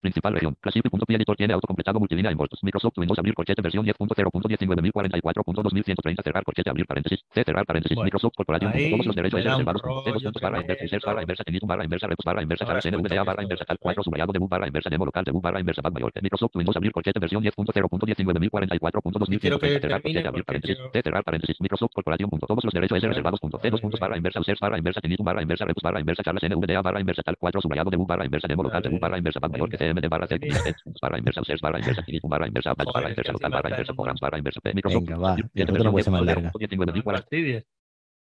[0.00, 0.56] Principal región.
[0.60, 2.60] Classific.py editor tiene autocompletado multilínea en voltos.
[2.62, 7.18] Microsoft Windows abrir corchete versión 10.0.19044.2130 cerrar corchete abrir paréntesis.
[7.34, 7.96] C cerrar paréntesis.
[7.96, 8.72] Bueno, Microsoft Corporation.
[8.72, 9.82] Todos los derechos reservados.
[10.04, 10.84] C dos puntos barra inversa.
[10.84, 11.42] Insert barra inversa.
[11.42, 12.06] Tenitum barra inversa.
[12.06, 12.64] Repos barra inversa.
[12.64, 13.64] Ahora Cara explico NVDA barra inversa.
[13.64, 13.96] Tal después.
[13.96, 14.88] 4 subrayado debug barra inversa.
[14.88, 15.82] Demo local debug barra inversa.
[15.82, 16.12] Back mayor.
[16.22, 20.78] Microsoft Windows abrir corchete versión 10.0.19044.2130 quiero que cerrar termine corchete abrir paréntesis.
[20.92, 21.60] C cerrar paréntesis.
[21.60, 22.30] Microsoft Corporation.
[22.30, 23.40] Todos los derechos reservados.
[23.62, 24.38] C dos puntos barra inversa.
[24.40, 25.00] Users barra inversa.
[25.00, 25.64] Tenitum barra inversa.
[25.64, 26.22] Repos barra inversa.
[26.22, 27.24] Charles NVDA barra inversa.
[27.24, 28.46] Tal 4 subrayado debug barra inversa.
[28.46, 29.40] Demo local debug barra inversa.
[29.40, 29.68] Back mayor.
[29.70, 29.87] Venga.
[29.94, 30.38] CMD barra C.
[30.40, 30.60] Mira.
[31.02, 31.40] barra inversa.
[31.40, 32.02] Users barra inversa.
[32.02, 32.70] Tenitum barra inversa.
[32.74, 33.22] Batch barra Joder, inversa.
[33.22, 33.92] que Local encima barra está inversa.
[33.92, 34.60] en Programs un- barra inversa.
[34.60, 34.74] P.
[34.74, 35.04] Microsoft.
[35.04, 35.34] Venga, va.
[35.36, 36.52] Siete La otra no versión puede ser más 10, larga.
[36.58, 37.22] 19, No 40.
[37.22, 37.64] fastidies.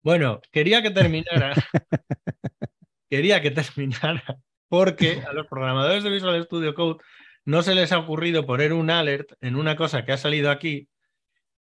[0.03, 1.53] Bueno, quería que terminara.
[3.09, 4.24] quería que terminara
[4.68, 6.99] porque a los programadores de Visual Studio Code
[7.45, 10.89] no se les ha ocurrido poner un alert en una cosa que ha salido aquí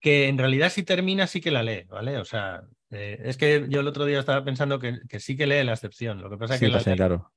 [0.02, 2.18] que en realidad si termina sí que la lee, ¿vale?
[2.18, 5.48] O sea, eh, es que yo el otro día estaba pensando que, que sí que
[5.48, 6.22] lee la excepción.
[6.22, 7.32] Lo que pasa es Sí, que la lee- claro.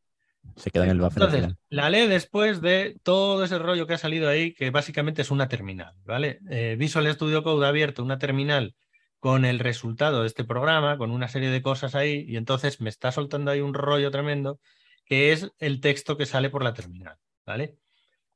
[0.57, 1.59] Se queda en el buffer entonces, final.
[1.69, 5.49] la lee después de todo ese rollo que ha salido ahí, que básicamente es una
[5.49, 6.39] terminal, ¿vale?
[6.49, 8.75] Eh, Visual Studio Code ha abierto una terminal
[9.19, 12.91] con el resultado de este programa, con una serie de cosas ahí, y entonces me
[12.91, 14.61] está soltando ahí un rollo tremendo,
[15.07, 17.17] que es el texto que sale por la terminal,
[17.47, 17.79] ¿vale?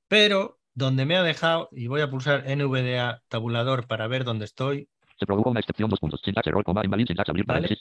[0.08, 4.88] Pero donde me ha dejado, y voy a pulsar NVDA tabulador para ver dónde estoy,
[5.18, 6.22] Se produjo una excepción, dos puntos.
[6.24, 7.76] Error, coma, invalid, abrir Vale.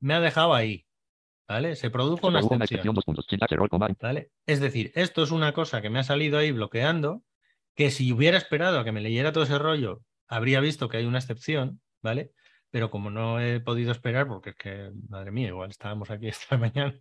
[0.00, 0.86] me ha dejado ahí,
[1.48, 1.76] ¿vale?
[1.76, 2.90] Se produjo una excepción.
[4.00, 4.30] ¿Vale?
[4.46, 7.22] Es decir, esto es una cosa que me ha salido ahí bloqueando,
[7.74, 11.06] que si hubiera esperado a que me leyera todo ese rollo, habría visto que hay
[11.06, 12.32] una excepción, ¿vale?
[12.70, 16.58] Pero como no he podido esperar, porque es que, madre mía, igual estábamos aquí esta
[16.58, 16.98] mañana,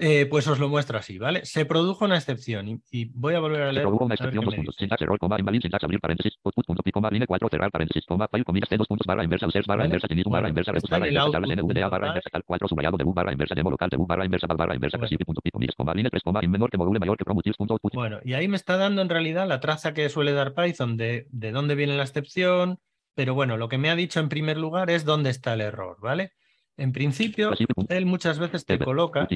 [0.00, 1.44] eh, pues os lo muestro así, ¿vale?
[1.44, 3.84] Se produjo una excepción y, y voy a volver a Se leer.
[3.84, 4.74] produjo una a ver excepción, qué dos me puntos.
[4.74, 4.84] dice.
[4.84, 8.06] Syntax error, coma, invalid, syntax abrir paréntesis, output punto pi, coma, line cuatro, cerrar paréntesis,
[8.06, 9.88] coma, file, comillas, C, dos puntos, barra inversa, users, barra Vale.
[9.88, 11.90] inversa, tenitum, barra Bueno, inversa, repos, está en barra el inversa, Charles output NVDA, punto
[11.90, 12.08] barra py.
[12.08, 14.96] inversa, tal cuatro, subrayado, debug, barra inversa, demo local, debug, barra inversa, back, barra inversa,
[14.96, 15.02] Bueno.
[15.08, 17.56] classific, punto pi, comillas, coma, line tres, coma, in menor que module mayor que promotils,
[17.56, 17.94] punto, output.
[17.94, 21.26] Bueno, y ahí me está dando en realidad la traza que suele dar Python de,
[21.30, 22.78] de dónde viene la excepción,
[23.14, 25.98] pero bueno, lo que me ha dicho en primer lugar es dónde está el error,
[26.00, 26.32] ¿vale?
[26.76, 27.50] En principio,
[27.88, 29.28] él muchas veces te coloca,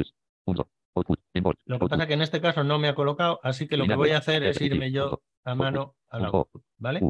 [0.44, 3.66] punto, output, import, lo que pasa que en este caso no me ha colocado, así
[3.66, 7.00] que lo que voy a hacer es irme yo a mano al output, ¿vale?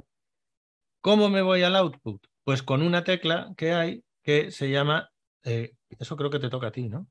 [1.01, 2.25] ¿Cómo me voy al output?
[2.45, 5.11] Pues con una tecla que hay que se llama,
[5.45, 7.07] eh, eso creo que te toca a ti, ¿no?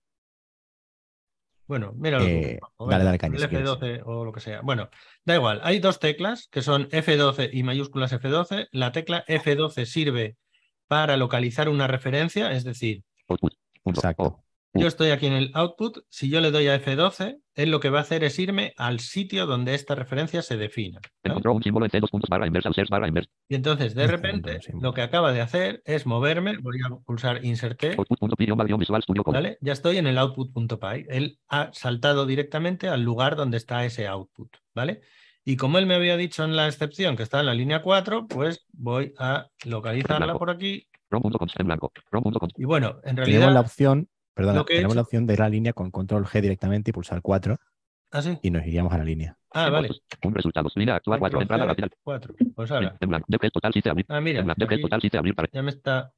[1.65, 3.69] Bueno, tú, Eh, dale, dale caña el si quieres.
[3.69, 4.61] F12 o lo que sea.
[4.61, 4.89] Bueno,
[5.23, 8.67] da igual, hay dos teclas que son F12 y mayúsculas F12.
[8.71, 10.37] La tecla F12 sirve
[10.87, 13.03] para localizar una referencia, es decir,
[13.85, 14.43] Exacto.
[14.73, 17.89] Yo estoy aquí en el output, si yo le doy a F12, él lo que
[17.89, 20.99] va a hacer es irme al sitio donde esta referencia se defina.
[21.23, 24.59] Encontró un símbolo en C, dos puntos, barra inversa, barra inversa, Y entonces, de repente,
[24.81, 27.79] lo que acaba de hacer es moverme, voy a pulsar Insert.
[29.61, 31.05] Ya estoy en el output.py.
[31.09, 35.01] Él ha saltado directamente al lugar donde está ese output, ¿vale?
[35.45, 38.27] Y como él me había dicho en la excepción que está en la línea 4,
[38.27, 40.87] pues voy a localizarla por aquí.
[42.55, 43.59] Y bueno, en Tenemos la realidad...
[43.59, 46.89] opción, perdona, he tenemos la opción de ir a la línea con control G directamente
[46.91, 47.57] y pulsar 4
[48.11, 48.37] Ah, sí.
[48.41, 49.37] y nos iríamos a la línea.
[49.51, 49.89] Ah, vale.
[50.23, 50.73] Un resultados.
[50.75, 51.41] Línea actual 4.
[51.41, 51.89] Entrada rápida.
[52.03, 52.35] 4.
[52.55, 52.97] Pues En, ahora.
[52.99, 53.25] en blanco.
[53.27, 54.05] Depres total 7 abrir.
[54.09, 54.59] Ah, mira, En blanco.
[54.59, 55.35] Depres aquí total 7 abrir.
[55.35, 56.13] Para, ya me está...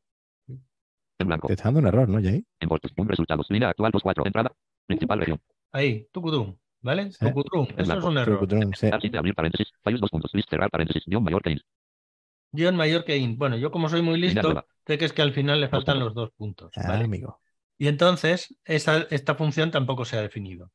[0.48, 1.48] en blanco.
[1.48, 2.46] Te está dando un error, ¿no, Jay?
[2.60, 2.70] En.
[2.98, 3.46] Un resultados.
[3.50, 4.26] Línea actual 2 4.
[4.26, 4.52] Entrada.
[4.86, 5.42] Principal región.
[5.72, 7.12] Ahí, tucutum, ¿vale?
[7.12, 7.26] Sí.
[7.26, 7.68] Tucutum.
[7.78, 8.38] Eso es un error.
[8.40, 8.88] Trucutrum, sí.
[8.88, 9.74] Total 7 abrir paréntesis.
[9.82, 10.32] Fallos 2 puntos.
[10.34, 11.04] List cerrar paréntesis.
[11.06, 11.58] Guión mayor que.
[12.52, 13.38] Guión mayor que int.
[13.38, 16.14] Bueno, yo como soy muy listo, sé que es que al final le faltan los
[16.14, 17.06] dos puntos, Ah, ¿vale?
[17.06, 17.42] amigo.
[17.78, 20.72] Y entonces esa, esta función tampoco se ha definido.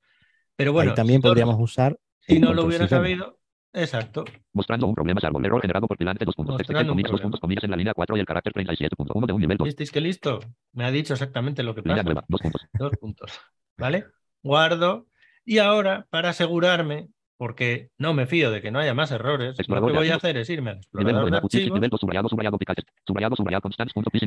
[0.56, 1.98] Pero bueno, Ahí también si no- podríamos usar.
[2.20, 3.02] si no lo hubiera demo.
[3.02, 3.38] sabido,
[3.72, 4.24] exacto.
[4.52, 5.40] Mostrando un problema salvo.
[5.42, 6.56] Error generado por Pilante 2 puntos.
[6.58, 7.24] Texto Mostrando un comillas 2 problema.
[7.30, 7.40] puntos.
[7.40, 9.66] Comillas en la línea 4 y el carácter 37.1 de un nivel 2.
[9.66, 10.40] ¿Visteis que listo?
[10.72, 12.04] Me ha dicho exactamente lo que Línea pasa.
[12.04, 12.24] nueva.
[12.28, 12.62] 2 puntos.
[12.78, 13.40] Dos puntos.
[13.78, 14.04] ¿Vale?
[14.42, 15.06] Guardo.
[15.44, 17.08] Y ahora, para asegurarme,
[17.40, 20.36] porque no me fío de que no haya más errores, lo que voy a hacer
[20.36, 21.74] es irme al Nivel explorador de archivos.
[21.74, 22.58] nivel 2 subrayado subrayado.
[23.06, 23.70] Subrayado subrayado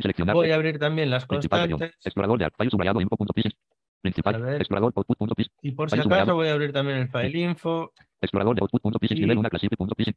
[0.02, 0.34] seleccionar.
[0.34, 1.92] Voy a abrir también las constantes.
[2.04, 3.52] Explorador de archivos subrayado info punto pis.
[4.02, 4.56] Principal.
[4.56, 5.48] Explorador output punto pis.
[5.62, 7.92] Y por si File acaso voy a abrir también el file info.
[8.20, 9.12] Explorador de output punto pis.
[9.12, 10.08] Y- Nivel 1 classific punto pis.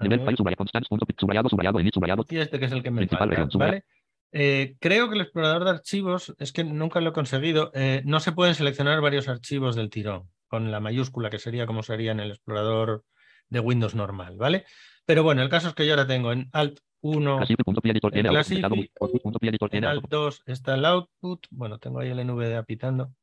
[0.00, 1.14] A Nivel file subrayado constants punto pis.
[1.20, 2.26] Subrayado subrayado init subrayado.
[2.28, 3.84] Y este que es el que me Principal región, ¿vale?
[4.32, 8.18] Eh, creo que el explorador de archivos, es que nunca lo he conseguido, eh, no
[8.18, 12.20] se pueden seleccionar varios archivos del tirón, con la mayúscula, que sería como sería en
[12.20, 13.06] el explorador
[13.48, 14.66] de Windows normal, ¿vale?
[15.06, 17.88] Pero bueno, el caso es que yo ahora tengo en Alt 1, Classific punto pi
[17.88, 18.36] editor tiene El
[19.72, 23.14] en Alt 2 está el output, bueno, tengo ahí el NVDA pitando,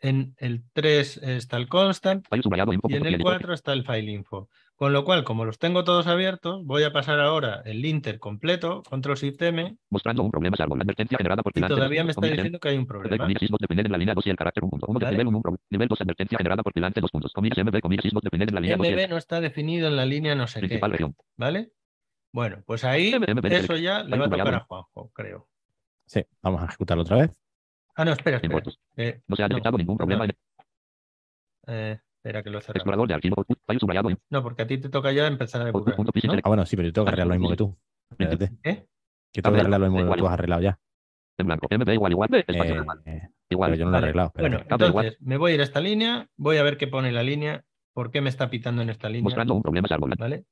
[0.00, 2.88] En el 3 está el constant File subrayado info.
[2.90, 4.48] y en el PNG, 4 está el file info.
[4.76, 8.82] Con lo cual, como los tengo todos abiertos, voy a pasar ahora el linter completo,
[8.82, 10.74] control shift M, Mostrando un problema salvo.
[10.74, 13.26] Advertencia generada por y todavía me está diciendo que hay un problema.
[13.60, 14.70] dependen en la línea 2 y el carácter 1.
[14.88, 15.14] Uno de Vale.
[15.16, 17.32] nivel 1, un pro- nivel 2, advertencia generada por Pilante, dos puntos.
[17.32, 19.86] Comillas, MB, comillas, sysmod dependen en la línea 2 y el MB no está definido
[19.86, 21.16] en la línea no sé qué, principal región.
[21.36, 21.70] ¿vale?
[22.32, 25.48] Bueno, pues ahí MB, eso ya le va a tocar a Juanjo, creo.
[26.06, 27.30] Sí, vamos a ejecutarlo otra vez.
[27.96, 28.62] Ah, no, espera, espera.
[28.96, 30.32] Eh, No se ha No, detectado ningún problema no.
[30.32, 30.36] en
[31.66, 32.78] eh, espera que lo he cerrado.
[32.78, 33.44] explorador de archivo.
[33.66, 34.08] File subrayado.
[34.30, 35.68] No, porque a ti te toca ya empezar a.
[35.68, 37.76] Ah, bueno, sí, pero yo tengo que arreglar lo mismo que tú.
[38.10, 38.50] Espérate.
[38.64, 38.86] ¿Eh?
[39.32, 40.78] Yo tengo que arreglar lo mismo que tú has arreglado ya.
[41.38, 41.66] En blanco.
[41.70, 42.28] MB igual, igual.
[42.32, 43.02] Eh, igual.
[43.06, 43.70] eh, Igual.
[43.70, 44.32] pero yo no lo he arreglado.
[44.36, 47.22] Bueno, entonces me voy a ir a esta línea, voy a ver qué pone la
[47.22, 49.88] línea, por qué me está pitando en esta línea, Mostrando un problema.
[50.18, 50.44] ¿vale?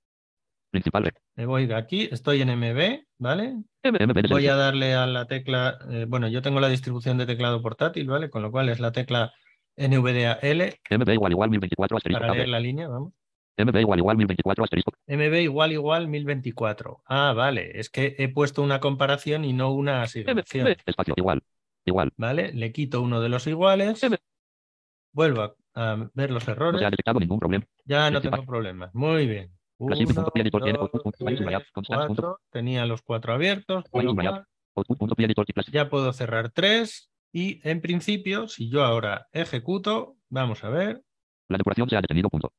[0.73, 1.13] Principal.
[1.37, 3.57] Me voy de aquí, estoy en MB, ¿vale?
[3.85, 7.61] MB Voy a darle a la tecla, eh, bueno, yo tengo la distribución de teclado
[7.61, 8.31] portátil, ¿vale?
[8.31, 9.33] Con lo cual es la tecla
[9.77, 12.21] NVDA-L MB igual igual 1024 asterisco.
[12.21, 12.49] para leer ver.
[12.49, 13.13] la línea, vamos.
[13.59, 14.93] MB igual igual 1024 asterisco.
[15.07, 17.03] MB igual igual 1024.
[17.05, 21.43] Ah, vale, es que he puesto una comparación y no una asignación, MB espacio igual.
[21.85, 22.13] Igual.
[22.17, 22.53] ¿vale?
[22.55, 24.01] Le quito uno de los iguales,
[25.13, 27.67] vuelvo a, a ver los No se ha errores, detectado ningún problema.
[27.85, 28.41] ya no principal.
[28.41, 28.95] tengo problemas.
[28.95, 29.51] Muy bien.
[29.83, 30.91] Uno, dos,
[31.87, 32.41] cuatro.
[32.51, 34.15] Tenía los cuatro abiertos, cual
[35.73, 41.03] ya puedo cerrar tres y en principio, si yo ahora ejecuto, vamos a ver,
[41.49, 42.29] La depuración se ha detenido.
[42.29, 42.53] Punto.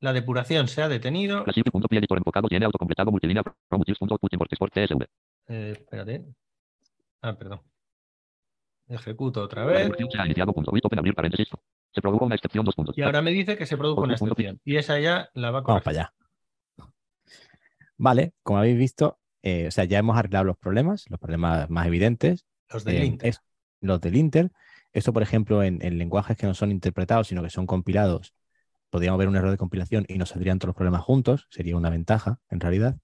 [0.00, 1.44] la depuración se ha detenido.
[2.48, 3.42] Tiene autocompletado multilínea.
[5.48, 6.24] Eh, espérate.
[7.20, 7.60] Ah, perdón.
[8.88, 10.52] Ejecuto otra vez se ha iniciado.
[10.52, 10.70] Punto.
[10.70, 11.48] Open abrir paréntesis.
[11.94, 12.64] Se produjo una excepción.
[12.64, 12.96] Dos puntos.
[12.96, 15.62] y ahora me dice que se produjo una excepción y esa ya la va a
[15.62, 15.84] Vamos corregir.
[15.84, 16.14] para allá.
[18.02, 21.86] Vale, como habéis visto, eh, o sea, ya hemos arreglado los problemas, los problemas más
[21.86, 23.28] evidentes, Los del eh, Inter.
[23.28, 23.40] es-
[23.80, 24.50] los del Inter.
[24.92, 28.34] Esto, por ejemplo, en, en lenguajes que no son interpretados, sino que son compilados,
[28.90, 31.90] podríamos ver un error de compilación y nos saldrían todos los problemas juntos, sería una
[31.90, 32.96] ventaja, en realidad.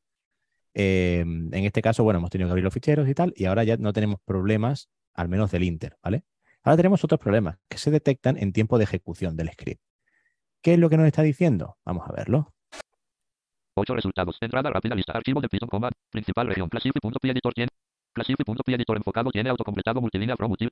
[0.75, 3.63] Eh, en este caso, bueno, hemos tenido que abrir los ficheros y tal, y ahora
[3.63, 6.25] ya no tenemos problemas, al menos del Inter, ¿vale?
[6.65, 9.81] Ahora tenemos otros problemas que se detectan en tiempo de ejecución del script.
[10.61, 11.79] ¿Qué es lo que nos está diciendo?
[11.85, 12.53] Vamos a verlo.
[13.81, 14.37] 8 resultados.
[14.41, 15.13] Entrada rápida lista.
[15.13, 15.91] Archivo de Python, coma.
[16.11, 16.69] Principal región.
[16.69, 17.71] Classific.py editor tiene.
[18.15, 20.71] Classific.py editor enfocado tiene autocompletado multilínea promotive.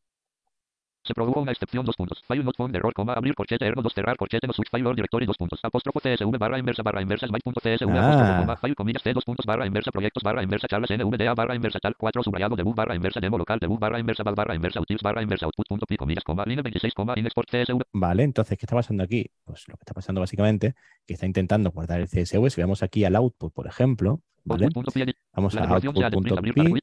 [1.07, 1.85] Se produjo una excepción.
[1.87, 2.23] Dos puntos.
[2.27, 3.13] File not found error, coma.
[3.15, 5.61] Abrir corchete ergo 2 cerrar corchete no switch file or directory dos puntos.
[5.63, 8.01] Apóstrofo CSV barra inversa barra inversa byte.csv Ah.
[8.01, 8.57] apóstrofo coma.
[8.57, 11.95] File comillas C dos puntos barra inversa proyectos barra inversa charlas NVDA barra inversa tal
[11.97, 15.23] 4 subrayado debug barra inversa demo local debug barra inversa val barra inversa utils barra
[15.23, 16.45] inversa output.py comillas coma.
[16.47, 17.15] Line 26 coma.
[17.17, 17.83] In export CSV.
[17.93, 19.27] Vale, entonces, ¿qué está pasando aquí?
[19.45, 20.75] Pues lo que está pasando básicamente,
[21.07, 22.51] que está intentando guardar el CSV.
[22.51, 24.67] Si vemos aquí al output, por ejemplo, ¿vale?
[25.35, 25.61] Vamos a
[26.51, 26.81] output.py,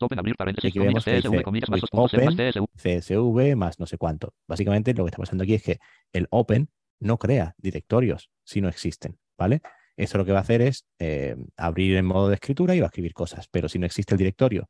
[0.68, 1.72] aquí vemos que CSV dice
[2.04, 2.20] open.
[2.52, 3.02] CSV.
[3.02, 4.34] CSV más no sé cuánto.
[4.48, 5.80] Básicamente lo que está pasando aquí es que
[6.12, 9.62] el open no crea directorios si no existen, ¿vale?
[9.98, 12.86] Eso lo que va a hacer es eh, abrir en modo de escritura y va
[12.86, 14.70] a escribir cosas, pero si no existe el directorio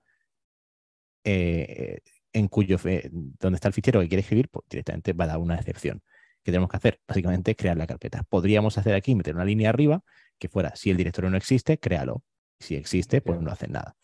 [1.24, 2.00] eh,
[2.34, 5.38] en cuyo fe- donde está el fichero que quiere escribir, pues directamente va a dar
[5.38, 6.02] una excepción.
[6.44, 7.00] ¿Qué tenemos que hacer?
[7.08, 8.24] Básicamente crear la carpeta.
[8.28, 10.04] Podríamos hacer aquí, meter una línea arriba
[10.38, 12.24] que fuera, si el directorio no existe, créalo.
[12.64, 13.96] Si existe, pues no hacen nada.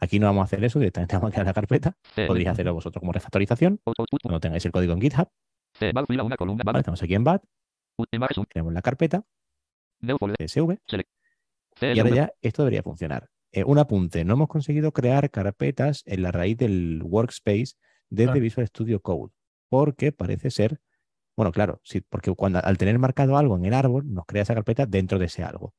[0.00, 1.96] Aquí no vamos a hacer eso, directamente vamos a crear la carpeta.
[2.14, 3.80] C, Podríais hacerlo vosotros como refactorización,
[4.22, 5.28] cuando tengáis el código en GitHub.
[5.92, 6.06] ¿vale?
[6.64, 7.42] val, Estamos aquí en BAT,
[8.48, 9.24] creamos la carpeta,
[10.00, 10.78] CSV,
[11.80, 13.28] y ahora ya esto debería funcionar.
[13.50, 17.74] Eh, un apunte, no hemos conseguido crear carpetas en la raíz del workspace
[18.10, 18.40] desde.
[18.40, 19.32] Visual Studio Code,
[19.68, 20.80] porque parece ser,
[21.36, 24.54] bueno, claro, sí, porque cuando al tener marcado algo en el árbol, nos crea esa
[24.54, 25.74] carpeta dentro de ese algo.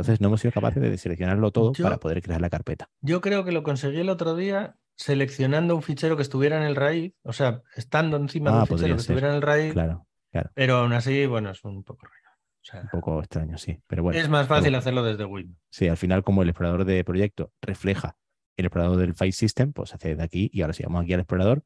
[0.00, 2.88] Entonces no hemos sido capaces de seleccionarlo todo Yo- para poder crear la carpeta.
[3.00, 6.76] Yo creo que lo conseguí el otro día seleccionando un fichero que estuviera en el
[6.76, 9.72] raíz, o sea, estando encima de Ah, un fichero que ser, estuviera en el raíz,
[9.72, 10.06] Claro,
[10.54, 12.16] pero aún así, bueno, es un poco rollo.
[12.62, 14.18] O sea, un poco extraño, sí, pero bueno.
[14.18, 15.58] es más fácil hacerlo desde Windows.
[15.70, 18.16] Sí, al final, como el explorador de proyecto refleja
[18.56, 21.20] el explorador del file system, pues hace de aquí y ahora si vamos aquí al
[21.20, 21.62] explorador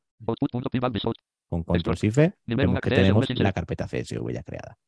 [1.48, 4.78] con control shift vemos que tenemos la carpeta CSV ya creada.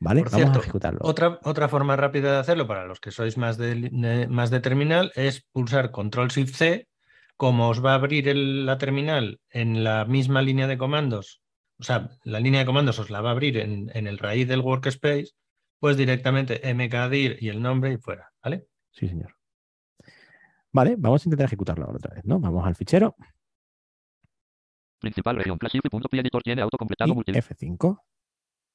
[0.00, 0.22] ¿Vale?
[0.22, 1.00] Por Vamos cierto, a ejecutarlo.
[1.02, 4.60] Otra, otra forma rápida de hacerlo para los que sois más de, de- más de
[4.60, 6.88] terminal es pulsar Control Shift C.
[7.36, 11.40] Como os va a abrir el- la terminal en la misma línea de comandos,
[11.78, 14.48] o sea, la línea de comandos os la va a abrir en, en el raíz
[14.48, 15.28] del workspace,
[15.78, 18.66] pues directamente mkdir y el nombre y fuera, ¿vale?
[18.90, 19.36] Sí, señor.
[20.72, 22.40] Vale, vamos a intentar ejecutarlo ahora otra vez, ¿no?
[22.40, 23.14] Vamos al fichero
[24.98, 25.58] Principal región,
[26.42, 27.40] tiene autocompletado y multilínea.
[27.42, 28.00] F5.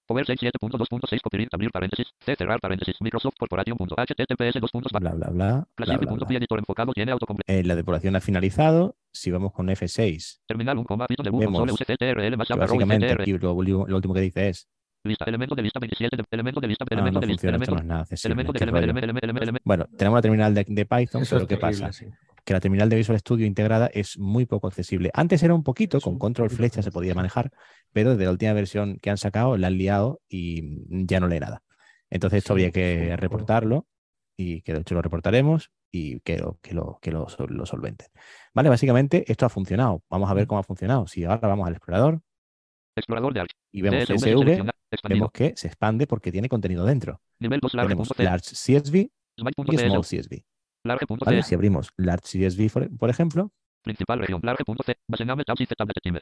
[0.06, 5.68] Power 67.2.6, copyright, abrir paréntesis, C, cerrar paréntesis, Microsoft Corporation.https, puntos, Bla, bla, bla.
[6.38, 7.14] editor enfocado tiene.
[7.48, 11.74] Eh, la depuración ha finalizado si vamos con F6, Terminal 1, Python debug, Vemos console
[11.74, 14.68] UCCTRL más básicamente aquí lo, lo último que dice es,
[15.06, 17.58] Lista, elemento de lista 27, de- elemento de lista, ah, elemento no de lista, funciona,
[17.58, 20.22] esto elemento, no es nada accesible, elemento de elemento, elemento, elemento, elemento, Bueno, tenemos la
[20.22, 21.92] terminal de, de Python, Eso pero ¿qué pasa?
[21.92, 22.06] sí.
[22.46, 25.10] Que la terminal de Visual Studio integrada es muy poco accesible.
[25.14, 27.52] Antes era un poquito, con control flecha se podía manejar,
[27.94, 31.40] pero desde la última versión que han sacado la han liado y ya no lee
[31.40, 31.62] nada.
[32.10, 33.88] Entonces esto habría que reportarlo
[34.38, 37.66] y que de hecho lo reportaremos y que lo, que lo, que lo, sol- lo
[37.66, 38.08] solventen.
[38.54, 40.04] Vale, básicamente esto ha funcionado.
[40.10, 41.08] Vamos a ver cómo ha funcionado.
[41.08, 42.20] Si ahora vamos al explorador
[42.96, 44.64] explorador de arch, y vemos CSV
[45.10, 47.22] vemos que se expande porque tiene contenido dentro.
[47.40, 50.44] nivel 2 Tenemos large.c, large CSV y small CSV.
[50.84, 51.44] large.c, ¿vale?
[51.44, 53.52] Si abrimos large CSV, por, por ejemplo,
[53.84, 56.20] principal región, large.c, base name tab y z tab de time.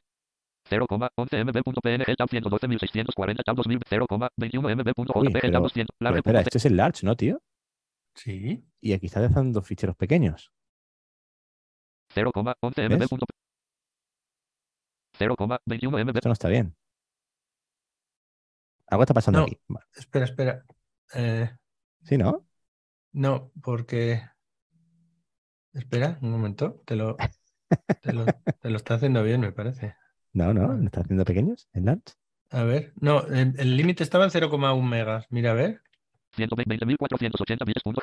[0.69, 6.57] 0,11 mb.png tab 112.640 tab 2000 0,21 mb.jpg Uy, tab pero- 200 pero espera, este
[6.59, 7.41] es el large, ¿no, tío?
[8.15, 8.63] Sí.
[8.79, 10.51] Y aquí está dejando ficheros pequeños.
[12.13, 13.11] 0,11 ¿Ves?
[13.11, 13.23] mb.
[15.17, 16.15] 0,21 mb.
[16.15, 16.75] Esto no está bien.
[18.87, 19.45] Algo está pasando No.
[19.45, 19.57] aquí.
[19.95, 20.65] Espera, espera.
[21.13, 21.49] Eh,
[22.03, 22.45] ¿Sí, no?
[23.13, 24.21] no, porque.
[25.73, 26.81] Espera, un momento.
[26.85, 27.17] Te lo,
[28.01, 28.25] te lo,
[28.59, 29.95] te lo está haciendo bien, me parece.
[30.33, 30.77] No, no, Vale.
[30.77, 32.15] ¿no está haciendo pequeños el large?
[32.51, 32.93] A ver.
[32.95, 35.25] No, el el límite estaba en 0,1 megas.
[35.29, 35.81] Mira, a ver.
[36.35, 37.81] 120.480 bits.
[37.83, 38.01] punto.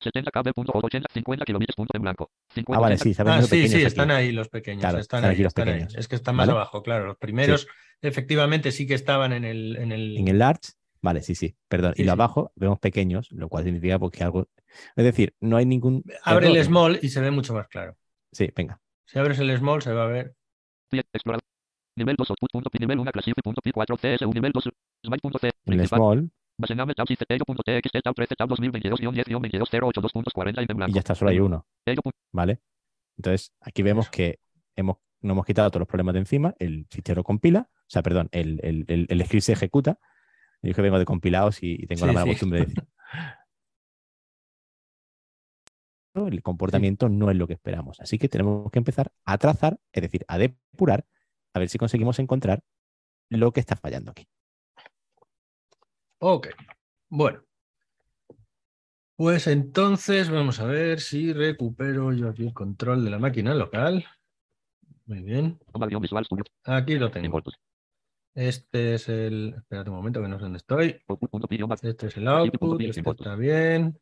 [0.00, 1.74] 70 kb.80 50 kilobits.
[1.76, 2.30] punto en blanco.
[2.54, 3.84] 50, Ah, vale, 80, sí, Ah, sí, sí, aquí.
[3.84, 4.80] están ahí los pequeños.
[4.80, 5.74] Claro, están, están ahí, aquí los están ahí.
[5.74, 5.94] pequeños.
[5.96, 6.52] Es que están más ¿Vale?
[6.52, 7.06] abajo, claro.
[7.06, 7.66] Los primeros,
[8.00, 9.76] efectivamente, sí que estaban en el.
[9.76, 11.94] En el, En el large, vale, sí, sí, perdón.
[11.96, 12.14] Sí, y lo sí.
[12.14, 14.48] abajo vemos pequeños, lo cual significa pues, que algo.
[14.96, 16.04] Es decir, no hay ningún.
[16.24, 16.58] Abre error.
[16.58, 17.96] el small y se ve mucho más claro.
[18.32, 18.80] Sí, venga.
[19.06, 20.34] Si abres el small, se va a ver.
[20.90, 21.42] explorador.
[21.96, 22.50] Nivel 2 output.
[22.52, 23.42] punto pi, nivel 1 classified.
[23.42, 24.68] punto pi 4 CSU nivel 2.
[25.04, 25.46] Smite.c.
[25.46, 25.98] En el Principal.
[25.98, 26.30] small
[26.60, 30.92] Base name tab system.txt tab 13 tab 2022-10-22082.40 en y blanco.
[30.92, 31.64] ya está, solo hay uno.
[32.32, 32.60] ¿vale?
[33.16, 34.10] Entonces, aquí vemos Eso.
[34.10, 34.40] que
[34.74, 38.28] hemos, no hemos quitado todos los problemas de encima, el fichero compila, o sea, perdón,
[38.32, 40.00] el, el, el, el script se ejecuta.
[40.62, 42.30] Yo que vengo de compilados y, y tengo la mala sí.
[42.30, 42.84] costumbre de decir.
[46.26, 48.00] El comportamiento no es lo que esperamos.
[48.00, 51.06] Así que tenemos que empezar a trazar, es decir, a depurar,
[51.54, 52.64] a ver si conseguimos encontrar
[53.30, 54.26] lo que está fallando aquí.
[56.18, 56.48] Ok.
[57.08, 57.42] Bueno.
[59.16, 64.04] Pues entonces vamos a ver si recupero yo aquí el control de la máquina local.
[65.06, 65.58] Muy bien.
[66.64, 67.42] Aquí lo tengo.
[68.38, 69.54] Este es el.
[69.56, 71.02] Espérate un momento que no sé dónde estoy.
[71.82, 72.80] Este es el output.
[72.82, 73.98] Este está bien.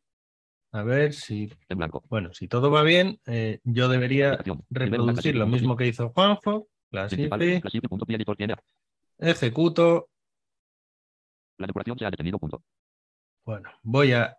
[0.72, 1.50] A ver si.
[2.10, 6.68] Bueno, si todo va bien, eh, yo debería reproducir lo mismo que hizo Juanjo.
[9.18, 10.10] ejecuto.
[11.56, 12.38] La depuración se ha detenido.
[13.46, 14.36] Bueno, voy a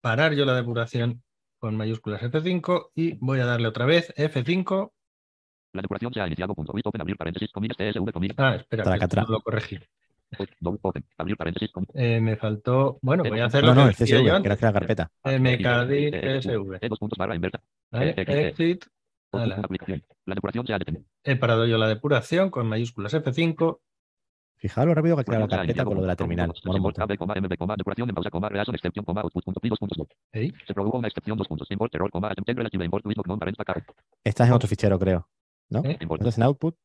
[0.00, 1.24] parar yo la depuración
[1.58, 4.92] con mayúsculas F5 y voy a darle otra vez F5.
[5.72, 6.54] La depuración se ha iniciado.
[6.54, 6.72] Punto.
[6.72, 8.36] Bit open abrir paréntesis comillas TSV comillas.
[8.38, 9.22] Ah, espera, Tracatrá.
[9.22, 9.78] no lo corregí.
[10.60, 11.94] Double open abrir paréntesis comillas.
[11.94, 12.98] Eh, me faltó.
[13.02, 15.10] Bueno, voy a hacer No, no, que el CSV, yo que la carpeta.
[15.24, 16.78] mkdir CSV.
[16.80, 17.60] E dos puntos barra inversa.
[17.92, 18.84] Eh, eh, Exit.
[19.32, 20.02] Aplicación.
[20.26, 21.04] La depuración se ha detenido.
[21.22, 23.78] He parado yo la depuración con mayúsculas F5.
[24.56, 26.50] Fijaos lo rápido que ha creado la ha carpeta con lo de la terminal.
[26.50, 26.52] ¿eh?
[34.22, 35.28] Esta es en otro fichero, creo.
[35.70, 35.82] ¿No?
[35.84, 35.96] ¿Eh?
[36.00, 36.20] Import.
[36.20, 36.76] Entonces en output,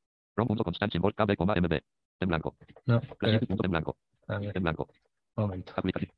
[0.64, 1.80] constant, symbol, KB, coma, MB.
[2.20, 2.56] En blanco.
[2.86, 3.98] No, en blanco.
[4.28, 4.88] En blanco.
[5.36, 5.74] momento.
[5.76, 6.12] Aplicación.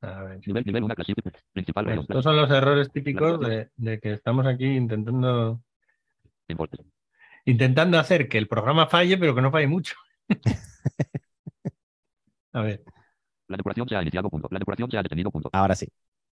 [0.00, 0.40] A ver.
[0.46, 4.46] Nivel, nivel 1, classified, principal, región, estos son los errores típicos de, de que estamos
[4.46, 5.60] aquí intentando,
[6.46, 6.72] import.
[7.44, 9.96] intentando hacer que el programa falle, pero que no falle mucho.
[12.52, 12.82] A ver,
[13.48, 14.48] La depuración se ha iniciado, punto.
[14.50, 15.50] La depuración se ha detenido, punto.
[15.52, 15.88] ahora sí.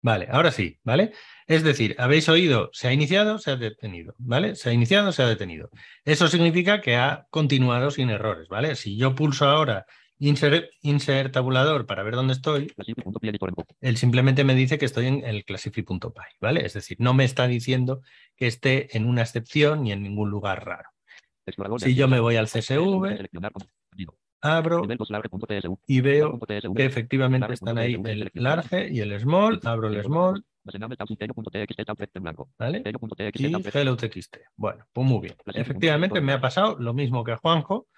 [0.04, 1.12] Vale, ahora sí, ¿vale?
[1.46, 4.54] Es decir, habéis oído, se ha iniciado, se ha detenido, ¿vale?
[4.54, 5.70] Se ha iniciado, se ha detenido.
[6.04, 8.76] Eso significa que ha continuado sin errores, ¿vale?
[8.76, 9.86] Si yo pulso ahora
[10.18, 12.70] insert, insert tabulador para ver dónde estoy,
[13.80, 15.98] él simplemente me dice que estoy en el classify.py,
[16.38, 16.66] ¿vale?
[16.66, 18.02] Es decir, no me está diciendo
[18.36, 20.90] que esté en una excepción ni en ningún lugar raro.
[21.78, 23.28] Si yo me voy al CSV.
[24.44, 25.76] Abro Nivel 2, large, punto, TSV.
[25.86, 30.44] y veo que efectivamente están ahí el large y el small, abro el small.
[32.58, 32.82] ¿vale?
[33.72, 34.36] Y hello txt.
[34.56, 35.34] Bueno, pues muy bien.
[35.46, 37.88] Efectivamente me ha pasado lo mismo que a Juanjo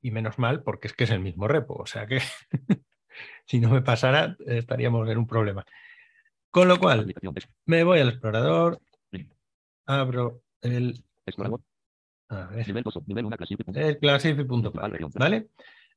[0.00, 2.20] y menos mal porque es que es el mismo repo, o sea que
[3.46, 5.64] si no me pasara estaríamos en un problema.
[6.50, 7.14] Con lo cual,
[7.64, 8.78] me voy al explorador,
[9.86, 11.62] abro el, explorador.
[12.28, 13.80] a ver, Nivel 2, nivel 1, classified, punto.
[13.80, 15.10] el classify.py, Principal región.
[15.14, 15.48] ¿vale?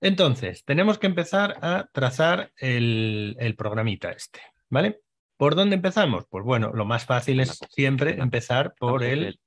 [0.05, 4.39] Entonces, tenemos que empezar a trazar el, el programita este,
[4.69, 5.01] ¿vale?
[5.35, 6.25] ¿Por dónde empezamos?
[6.29, 9.39] Pues bueno, lo más fácil es siempre empezar por el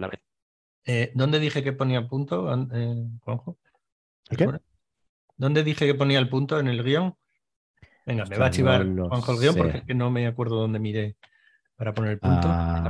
[0.00, 0.22] large.
[0.86, 3.58] Eh, ¿Dónde dije que ponía punto, an- eh, Juanjo?
[4.30, 4.48] ¿El qué?
[5.36, 7.14] ¿Dónde dije que ponía el punto en el guion?
[8.06, 9.58] Venga, me va a chivar no Juanjo el guion sé.
[9.60, 11.16] porque es que no me acuerdo dónde miré
[11.76, 12.48] para poner el punto.
[12.48, 12.82] Ah,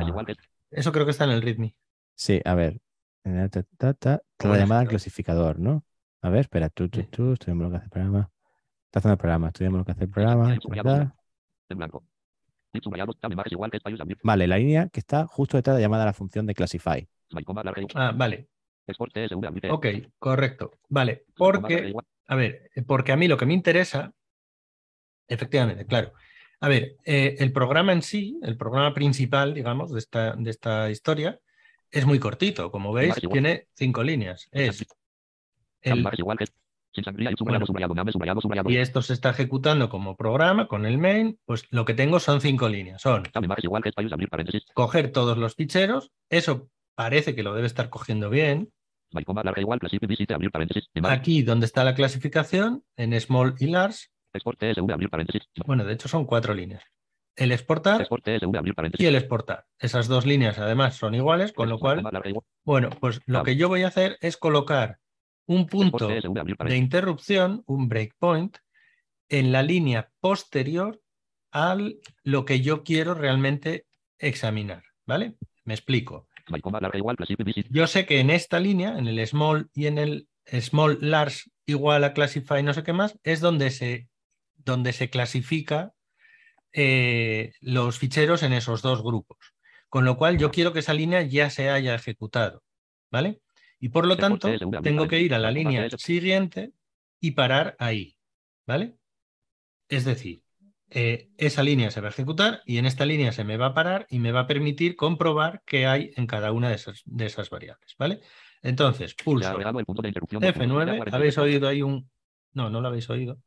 [0.71, 1.75] Eso creo que está en el README.
[2.15, 2.81] sí, a ver.
[3.25, 5.83] La llamada al clasificador, ¿no?
[6.25, 8.31] A ver, espera, tú, tú, tú, estudiamos lo que hace el programa.
[8.87, 10.55] Está haciendo el programa, estudiamos lo que hace el programa.
[11.69, 12.03] en blanco.
[14.23, 17.07] Vale, la línea que está justo detrás de la llamada a la función de classify.
[17.95, 18.49] Ah, vale.
[19.71, 19.87] Ok,
[20.19, 20.71] correcto.
[20.89, 21.93] Vale, porque,
[22.27, 24.11] a ver, porque a mí lo que me interesa,
[25.29, 26.15] efectivamente, claro.
[26.61, 30.89] A ver, eh, el programa en sí, el programa principal, digamos, de esta, de esta
[30.89, 31.39] historia,
[31.91, 32.71] es muy cortito.
[32.71, 34.49] Como veis, tiene cinco líneas.
[34.51, 34.87] Es
[35.85, 36.05] el,
[38.67, 42.41] y esto se está ejecutando como programa con el main, pues lo que tengo son
[42.41, 43.03] cinco líneas.
[43.03, 43.25] Son
[44.75, 48.73] coger todos los ficheros, eso parece que lo debe estar cogiendo bien.
[51.05, 54.09] Aquí donde está la clasificación, en small y large,
[55.67, 56.83] bueno, de hecho son cuatro líneas.
[57.37, 58.07] El exportar
[58.97, 59.67] y el exportar.
[59.81, 62.05] Esas dos líneas además son iguales, con lo cual,
[62.65, 65.01] bueno, pues lo que yo voy a hacer es colocar
[65.47, 68.57] un punto de interrupción, un breakpoint,
[69.29, 71.01] en la línea posterior
[71.53, 71.77] a
[72.23, 73.87] lo que yo quiero realmente
[74.19, 75.37] examinar, ¿vale?
[75.65, 76.29] Me explico.
[77.71, 80.29] Yo sé que en esta línea, en el small y en el
[80.61, 84.09] small large igual a classify no sé qué más, es donde se,
[84.57, 85.93] donde se clasifica
[86.73, 89.39] eh, los ficheros en esos dos grupos.
[89.89, 92.63] Con lo cual yo quiero que esa línea ya se haya ejecutado,
[93.11, 93.41] ¿vale?
[93.85, 94.49] Y por lo tanto,
[94.83, 96.73] tengo que ir a la línea siguiente
[97.21, 98.17] y parar ahí,
[98.67, 98.97] ¿vale?
[99.91, 100.43] Es decir,
[100.89, 103.75] eh, esa línea se va a ejecutar y en esta línea se me va a
[103.75, 107.27] parar y me va a permitir comprobar qué hay en cada una de esas, de
[107.27, 108.21] esas variables, ¿vale?
[108.63, 110.41] Entonces, pulso agregado el punto de interrupción.
[110.41, 111.41] dos puntos, F9, línea habéis 47.
[111.43, 112.09] oído ahí un...
[112.55, 113.39] No, no lo habéis oído.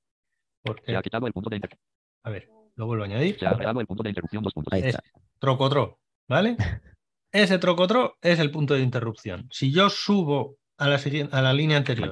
[0.61, 1.79] Porque, Se ha quitado el punto de inter-
[2.21, 3.39] a ver, lo vuelvo a añadir.
[3.39, 4.43] Se ha el punto de interrupción.
[4.43, 4.71] Dos puntos.
[4.71, 5.01] Ahí Es está.
[5.39, 6.57] trocotro, ¿vale?
[7.31, 9.47] Ese trocotro es el punto de interrupción.
[9.51, 12.11] Si yo subo a la, siguiente, a la línea anterior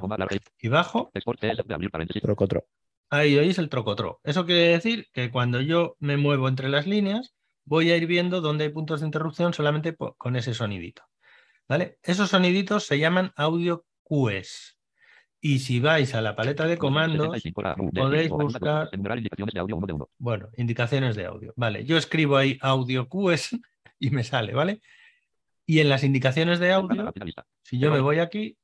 [0.60, 2.22] y bajo, Export TSV, abrir paréntesis.
[2.22, 2.66] Troco, tro.
[3.10, 4.20] ahí oís el trocotro.
[4.24, 8.42] Eso quiere decir que cuando yo me muevo entre las líneas, voy a ir viendo
[8.42, 11.04] dónde hay puntos de interrupción solamente con ese sonidito.
[11.68, 11.98] ¿Vale?
[12.04, 14.78] Esos soniditos se llaman audio QS.
[15.42, 18.90] Y si vais a la paleta de comandos, 75 la RU, de podéis buscar-.
[20.18, 21.54] Bueno, indicaciones de audio.
[21.56, 23.56] Vale, yo escribo ahí audio QS
[24.00, 24.82] y me sale, ¿vale?
[25.66, 27.12] Y en las indicaciones de audio,
[27.64, 28.58] si yo me voy aquí,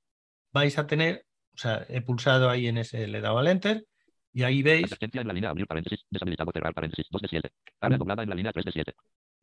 [0.52, 1.26] vais a tener,
[1.56, 3.86] o sea, he pulsado ahí en ese, le he dado al enter
[4.34, 6.06] y ahí veis en la línea abrir paréntesis.
[6.10, 7.08] Deshabilitado cerrar paréntesis.
[7.10, 7.52] 2 de 7.
[7.82, 8.94] Área doblada en la línea 3 de 7.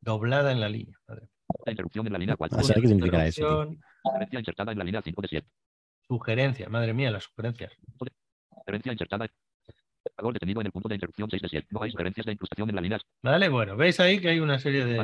[0.01, 0.97] doblada en la línea.
[1.07, 1.29] Vale.
[1.65, 2.57] La interrupción en la línea 4.
[2.57, 3.67] Ah, ¿sabes qué significa eso,
[4.29, 4.39] tío?
[4.39, 5.47] Insertada en la línea 5 de 7.
[6.07, 7.71] Sugerencia, madre mía, las sugerencias.
[8.65, 9.27] Referencia insertada.
[10.17, 11.67] Valor detenido en el punto de interrupción 6 de 7.
[11.69, 12.99] No hay sugerencias de incrustación en la línea.
[13.21, 14.97] Vale, bueno, veis ahí que hay una serie de.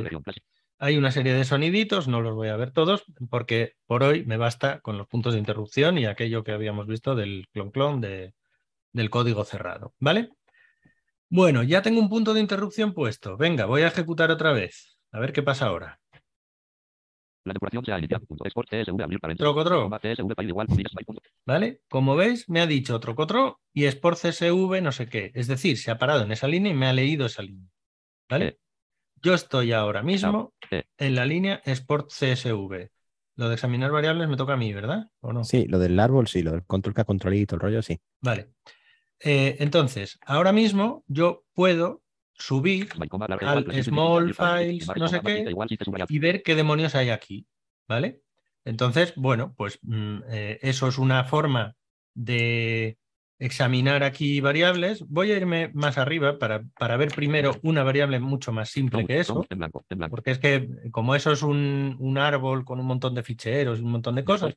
[0.78, 4.38] Hay una serie de soniditos, no los voy a ver todos, porque por hoy me
[4.38, 8.34] basta con los puntos de interrupción y aquello que habíamos visto del clon clon de,
[8.92, 10.30] del código cerrado, ¿vale?
[11.30, 13.36] Bueno, ya tengo un punto de interrupción puesto.
[13.38, 14.98] Venga, voy a ejecutar otra vez.
[15.12, 16.00] A ver qué pasa ahora.
[17.44, 18.26] La depuración se ha iniciado.
[18.44, 19.40] Export abrir paréntesis.
[21.00, 21.20] Igual.
[21.46, 21.82] ¿vale?
[21.90, 25.32] Como veis, me ha dicho trocotro y export CSV no sé qué.
[25.36, 27.70] Es decir, se ha parado en esa línea y me ha leído esa línea,
[28.30, 28.60] ¿vale?
[29.26, 32.92] Yo estoy ahora mismo en la línea export CSV.
[33.38, 35.10] Lo de examinar variables me toca a mí, ¿verdad?
[35.20, 35.44] ¿O no?
[35.44, 38.00] Sí, lo del árbol, sí, lo del control K, control I, todo el rollo, sí.
[38.22, 38.52] Vale.
[39.20, 42.04] Eh, entonces, ahora mismo yo puedo
[42.34, 42.88] subir
[43.42, 45.52] Al small files, no sé qué,
[46.08, 47.48] y ver qué demonios hay aquí,
[47.88, 48.22] ¿vale?
[48.64, 51.76] Entonces, bueno, pues mm, eh, eso es una forma
[52.14, 53.00] de
[53.40, 55.06] examinar aquí variables.
[55.08, 59.20] Voy a irme más arriba para, para ver primero una variable mucho más simple que
[59.20, 59.46] eso,
[60.10, 63.84] porque es que como eso es un, un árbol con un montón de ficheros y
[63.84, 64.56] un montón de cosas.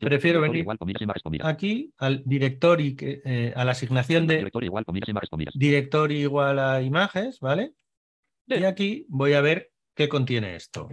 [0.00, 0.66] Prefiero venir
[1.42, 4.50] aquí al directory, que, eh, a la asignación de
[5.54, 7.74] directory igual a imágenes, ¿vale?
[8.46, 10.88] Y aquí voy a ver qué contiene esto.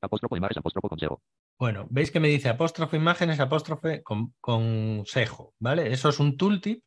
[0.00, 1.22] Apóstrofo imágenes, apóstrofo consejo.
[1.58, 5.92] Bueno, veis que me dice apóstrofe imágenes, apóstrofe con, consejo, ¿vale?
[5.92, 6.84] Eso es un tooltip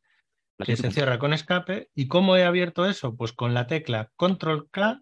[0.64, 1.90] que se cierra con escape.
[1.94, 3.16] ¿Y cómo he abierto eso?
[3.16, 5.02] Pues con la tecla control K,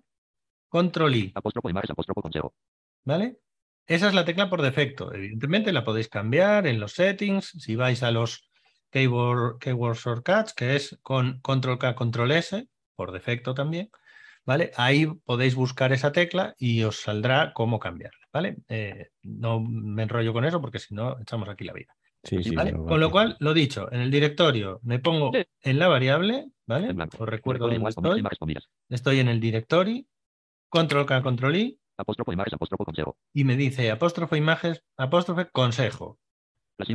[0.69, 2.55] control I, Apóstrofo imágenes, apóstrofo consejo.
[3.03, 3.39] ¿vale?
[3.87, 5.13] Esa es la tecla por defecto.
[5.13, 8.49] Evidentemente la podéis cambiar en los settings, si vais a los
[8.91, 13.89] keyword, keyword shortcuts, que es con control K, control S, por defecto también,
[14.45, 14.71] ¿vale?
[14.75, 18.57] Ahí podéis buscar esa tecla y os saldrá cómo cambiarla, ¿vale?
[18.67, 21.95] Eh, no me enrollo con eso porque si no echamos aquí la vida.
[22.23, 22.71] Sí, sí, ¿vale?
[22.71, 26.87] pero Con lo cual, lo dicho, en el directorio me pongo en la variable, ¿vale?
[26.87, 27.17] En blanco.
[27.23, 28.23] Os recuerdo dónde estoy.
[28.89, 30.07] Estoy en el directory,
[30.67, 33.17] control K, control I, Apóstrofo imágenes, apóstrofo consejo.
[33.33, 36.17] y me dice apóstrofo imágenes, apóstrofe consejo.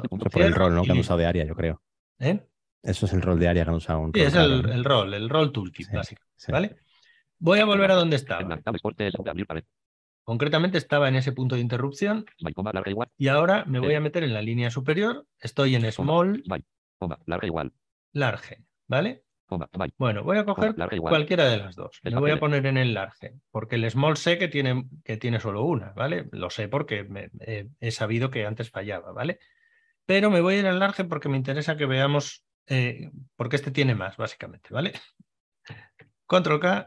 [0.09, 0.83] Punto por el rol, ¿no?
[0.83, 1.83] Que han usado de área, yo creo.
[2.19, 2.41] ¿eh?
[2.83, 4.85] Eso es el rol de área que han usado un Sí, rol es el, el
[4.85, 6.53] rol, el rol tooltip, Sí, básicamente, sí.
[6.53, 6.77] ¿vale?
[7.39, 8.61] Voy a volver a donde estaba.
[10.25, 12.25] Concretamente estaba en ese punto de interrupción
[13.19, 15.27] y ahora me voy a meter en la línea superior.
[15.39, 16.43] Estoy en small,
[18.13, 19.25] large, ¿vale?
[19.99, 20.75] Bueno, voy a coger
[21.11, 22.01] cualquiera de las dos.
[22.03, 25.17] Me Esa voy a poner en el large, porque el small sé que tiene, que
[25.19, 26.27] tiene solo una, ¿vale?
[26.33, 29.39] Lo sé porque me- eh, he sabido que antes fallaba, ¿vale?
[30.07, 33.71] Pero me voy a ir al large porque me interesa que veamos, eh, porque este
[33.71, 34.93] tiene más, básicamente, ¿vale?
[36.27, 36.87] Control K,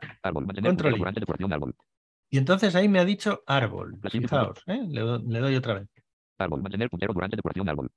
[0.71, 1.86] Control I.
[2.29, 3.97] y entonces ahí me ha dicho árbol.
[4.09, 4.81] Fijaos, ¿eh?
[4.87, 5.87] le, do- le doy otra vez.
[6.37, 7.89] Árbol, mantener puntero durante depuración árbol.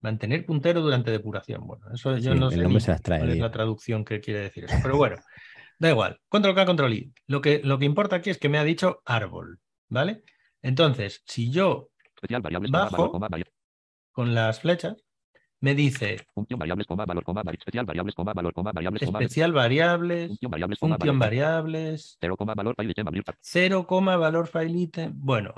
[0.00, 1.66] Mantener puntero durante depuración.
[1.66, 4.64] Bueno, eso yo Sí, no sé ni se cuál es la traducción que quiere decir
[4.64, 4.76] eso.
[4.82, 5.16] Pero bueno,
[5.78, 6.20] da igual.
[6.28, 7.12] Control K, control I.
[7.26, 10.22] Lo que, lo que importa aquí es que me ha dicho árbol, ¿vale?
[10.62, 11.90] Entonces, si yo
[12.70, 13.18] Bajo.
[14.12, 15.03] con las flechas
[15.64, 20.28] me dice función variables, coma, valor, coma, especial variables, coma, valor, coma, variables, especial variables,
[20.28, 23.86] función variables, coma, función valor, variables, 0, coma, valor, file item, abrir, 0,
[24.18, 25.12] valor file item.
[25.16, 25.54] Bueno,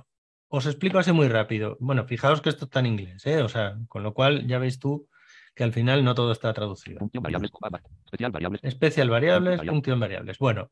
[0.48, 1.76] os explico así muy rápido.
[1.80, 3.42] Bueno, fijaos que esto está en inglés, ¿eh?
[3.42, 5.08] O sea, con lo cual ya veis tú
[5.56, 6.98] que al final no todo está traducido.
[7.00, 9.70] función variables, coma, vari- especial variables, Especial variables, Variable.
[9.72, 10.38] función variables.
[10.38, 10.70] Bueno,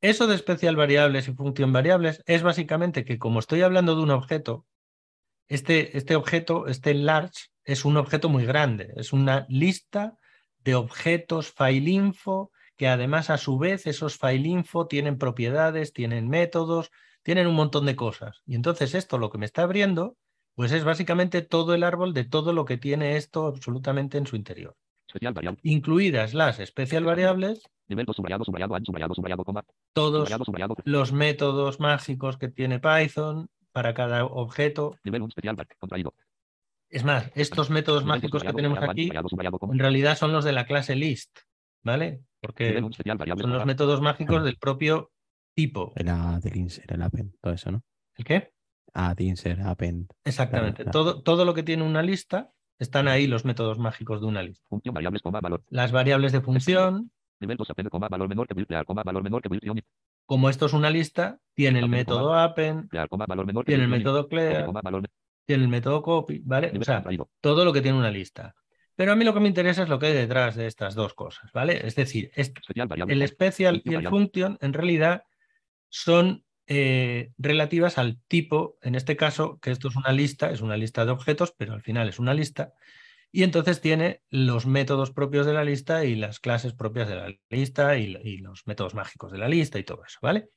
[0.00, 4.10] eso de especial variables y función variables es básicamente que como estoy hablando de un
[4.10, 4.64] objeto,
[5.48, 8.92] este, este objeto, este large, es un objeto muy grande.
[8.96, 10.16] Es una lista
[10.64, 16.90] de objetos FileInfo que además a su vez esos FileInfo tienen propiedades, tienen métodos,
[17.22, 18.42] tienen un montón de cosas.
[18.46, 20.16] Y entonces esto lo que me está abriendo,
[20.54, 24.36] pues es básicamente todo el árbol de todo lo que tiene esto absolutamente en su
[24.36, 24.76] interior.
[25.62, 30.76] Incluidas las especial variables, nivel 2 subrayado, subrayado, an, subrayado, subrayado, coma, todos subrayado, subrayado,
[30.84, 34.96] los métodos mágicos que tiene Python para cada objeto.
[35.04, 36.14] nivel 1 especial, var- contraído.
[36.90, 40.66] Es más, estos métodos dos, mágicos que tenemos aquí en realidad son los de la
[40.66, 41.38] clase list,
[41.84, 42.22] ¿vale?
[42.40, 45.12] Porque 1 especial variables, son los métodos mágicos del propio
[45.54, 45.92] tipo.
[45.94, 47.82] El add, el insert, el append, todo eso, ¿no?
[48.16, 48.52] ¿El qué?
[48.92, 50.10] Add, insert, append.
[50.24, 50.82] Exactamente.
[50.82, 50.90] claro.
[50.90, 54.64] Todo, todo lo que tiene una lista, están ahí los métodos mágicos de una lista.
[54.68, 58.54] función variables, coma, valor, Las variables de función, nivel 2 append, coma, valor menor que
[58.54, 59.84] build, crear, coma, valor menor que build, unit,
[60.26, 62.88] como esto es una lista, tiene el método append,
[63.66, 64.70] tiene el método clear,
[65.50, 66.68] tiene el método copy, ¿vale?
[66.68, 67.02] O sea,
[67.40, 68.54] todo lo que tiene una lista.
[68.96, 71.14] Pero a mí lo que me interesa es lo que hay detrás de estas dos
[71.14, 71.86] cosas, ¿vale?
[71.86, 72.52] Es decir, es-
[73.12, 75.22] el special y el function en realidad
[75.88, 80.76] son eh, relativas al tipo, en este caso, que esto es una lista, es una
[80.76, 82.72] lista de objetos, pero al final es una lista,
[83.32, 87.32] y entonces tiene los métodos propios de la lista y las clases propias de la
[87.48, 90.48] lista y, y los métodos mágicos de la lista y todo eso, ¿vale?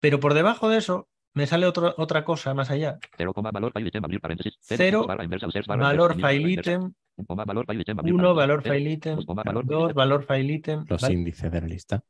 [0.00, 2.98] Pero por debajo de eso me sale otro- otra cosa más allá.
[3.16, 6.92] 0, valor file item, abrir paréntesis, Cero, barra inversa, users, barra Valor inversa, file item,
[7.16, 9.94] un coma, valor file item, abrir 1, paréntesis, valor file item, dos coma, valor 2,
[9.94, 10.84] valor file item.
[10.88, 11.14] Los ¿vale?
[11.14, 12.04] índices de la lista.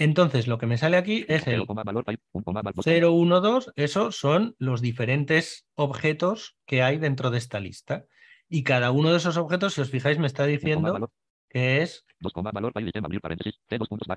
[0.00, 3.12] Entonces lo que me sale aquí es el coma, valor file, un coma, valor, 0,
[3.12, 8.04] 1, 2, esos son los diferentes objetos que hay dentro de esta lista.
[8.48, 11.10] Y cada uno de esos objetos, si os fijáis, me está diciendo
[11.50, 12.04] que es,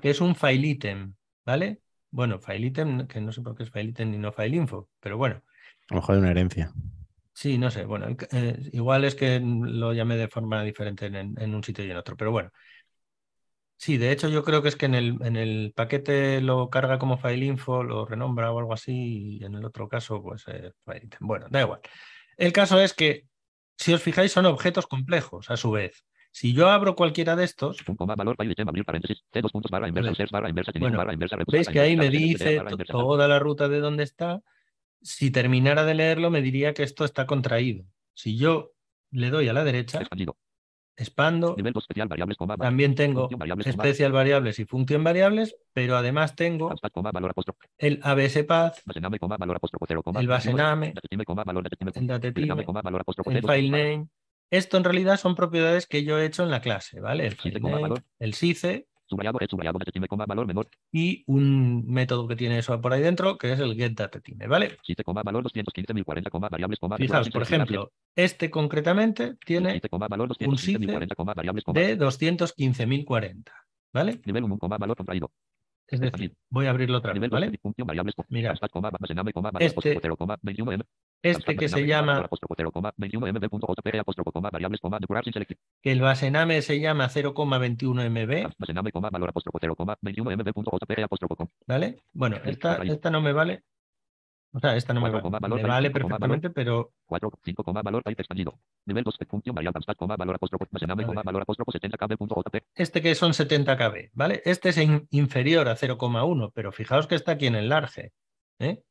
[0.00, 1.14] que es un file item,
[1.44, 1.80] ¿vale?
[2.12, 4.88] Bueno, file item, que no sé por qué es file item ni no file info,
[5.00, 5.42] pero bueno,
[5.90, 6.72] A lo mejor de una herencia.
[7.34, 11.54] sí, no sé, bueno, eh, igual es que lo llamé de forma diferente en, en
[11.54, 12.50] un sitio y en otro, pero bueno.
[13.76, 16.98] Sí, de hecho yo creo que es que en el, en el paquete lo carga
[17.00, 20.70] como file info, lo renombra o algo así, y en el otro caso, pues eh,
[20.84, 21.18] file item.
[21.26, 21.80] Bueno, da igual.
[22.36, 23.26] El caso es que,
[23.76, 26.04] si os fijáis, son objetos complejos a su vez.
[26.34, 27.84] Si yo abro cualquiera de estos,
[31.46, 34.40] veis que ahí me dice toda la ruta de dónde está.
[35.02, 37.84] Si terminara de leerlo, me diría que esto está contraído.
[38.14, 38.72] Si yo
[39.10, 40.38] le doy a la derecha, expandido,
[40.96, 45.56] expando, nivel 2 especial variables, coma, valor, también tengo coma, especial variables y función variables,
[45.74, 50.02] pero además tengo hashtag, coma, valor apóstrofe, el ABS path, basename, coma, valor apóstrofe, 0,
[50.02, 52.64] coma, el basename, datetime, datetime, el datetime,
[53.26, 54.08] el file name.
[54.52, 57.26] Esto en realidad son propiedades que yo he hecho en la clase, ¿vale?
[57.26, 58.04] El valor.
[58.18, 62.78] el SICE subrayado, head, subrayado, datetime, coma, valor menor, y un método que tiene eso
[62.78, 64.76] por ahí dentro, que es el getDatetime, ¿vale?
[64.82, 70.08] siete, coma, valor 215.040, coma, variables, coma, Fijaos, por ejemplo, este concretamente tiene siete, coma,
[70.08, 73.52] valor un SICE 215.040, coma, variables, coma, de 215.040,
[73.94, 74.20] ¿vale?
[74.26, 75.32] nivel 1, coma, valor contraído,
[75.88, 77.46] Es decir, voy a abrirlo otra vez, ¿vale?
[77.46, 78.54] 12, función variables, Mira.
[79.60, 79.98] Este-
[81.30, 84.32] apóstrofo, cero, coma, 21M, Este que se llama, apóstrofo, cero, coma, 21M, punto, JPG, apóstrofo,
[84.32, 89.10] coma, variables, coma, depurar sin selección, que el basename se llama 0,21 MB, almacename, coma,
[89.10, 91.96] valor, apóstrofo, cero, coma, 21M, punto, JPG, apóstrofo, com, ¿vale?
[92.12, 93.62] Bueno, esta, esta no me vale.
[94.54, 95.22] O sea, esta no me, va-
[95.66, 100.34] vale perfectamente, pero 4, 5, coma, valor, type expandido, nivel 2, función variable, coma, valor,
[100.34, 100.66] apóstrofo,
[101.06, 104.42] coma, valor, apóstrofo, 70 KB, punto, JPG, este que son 70 KB, ¿vale?
[104.44, 108.12] Este es in- inferior a 0,1, pero fijaos que está aquí en el large,
[108.58, 108.82] ¿eh?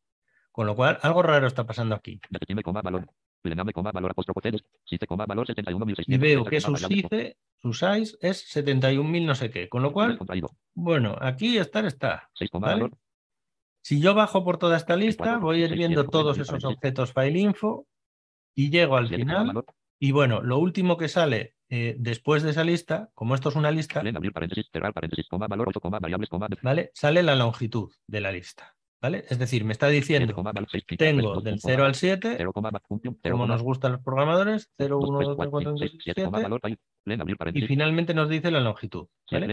[0.61, 2.21] Con lo cual, algo raro está pasando aquí.
[2.29, 3.07] Detetime, coma, valor,
[3.41, 7.37] plename, coma, valor, apóstrofo, C2, siete, coma, valor, 71.600, Y veo que su variables, size,
[7.57, 9.67] su size es 71.000 no sé qué.
[9.69, 10.19] Con lo cual,
[10.75, 12.29] bueno, aquí estar está.
[12.35, 12.81] 6, coma, ¿vale?
[12.83, 12.97] valor,
[13.81, 17.39] Si yo bajo por toda esta lista, voy a ir viendo todos esos objetos file
[17.39, 17.87] info
[18.53, 19.63] y llego al 7, coma, final.
[19.97, 23.71] Y bueno, lo último que sale eh, después de esa lista, como esto es una
[23.71, 26.91] lista, Len, abrir paréntesis, cerrar paréntesis, coma, valor, 8, coma, variables, coma, de- ¿vale?
[26.93, 29.25] Sale la longitud de la lista, ¿vale?
[29.29, 30.27] Es decir, me está diciendo,
[30.97, 33.91] tengo del dos, coma, 0 al 7, 0, coma, va- función, 0, como nos gustan
[33.93, 36.23] los programadores, 0, dos, 1, tres, 2, 3, cuatro, 4, cinco, 5, seis, 6, siete,
[36.23, 36.77] coma, 7, valor, ahí.
[37.03, 39.47] Len, abrir y finalmente nos dice la longitud, ¿vale?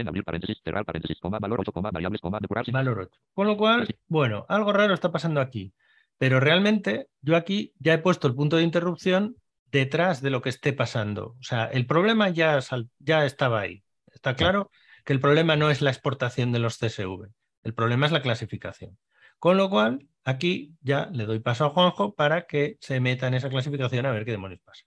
[1.39, 3.19] valor, 8, coma, variables, coma, depurar, sin- Valor 8.
[3.33, 5.73] Con lo cual, bueno, algo raro está pasando aquí.
[6.17, 9.37] Pero realmente yo aquí ya he puesto el punto de interrupción
[9.71, 11.35] detrás de lo que esté pasando.
[11.39, 12.59] O sea, el problema ya,
[12.99, 13.83] ya estaba ahí.
[14.13, 14.69] Está claro
[15.05, 17.29] que el problema no es la exportación de los CSV.
[17.63, 18.97] El problema es la clasificación.
[19.39, 23.33] Con lo cual, aquí ya le doy paso a Juanjo para que se meta en
[23.33, 24.83] esa clasificación a ver qué demonios pasa.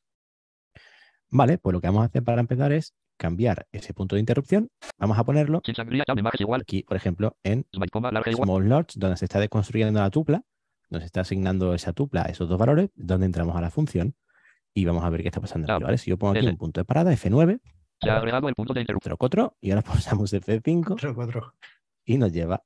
[1.30, 4.68] Vale, pues lo que vamos a hacer para empezar es cambiar ese punto de interrupción.
[4.98, 5.62] Vamos a ponerlo
[6.60, 7.66] aquí, por ejemplo, en
[8.32, 10.42] Small Large, donde se está deconstruyendo la tupla,
[10.90, 14.14] donde se está asignando esa tupla a esos dos valores, donde entramos a la función
[14.74, 15.66] y vamos a ver qué está pasando.
[15.80, 15.96] ¿vale?
[15.98, 17.60] Si yo pongo aquí un punto de parada, F9,
[18.00, 19.16] se ha agregado el punto de interrupción,
[19.60, 21.52] y ahora pulsamos F5
[22.04, 22.62] y nos lleva.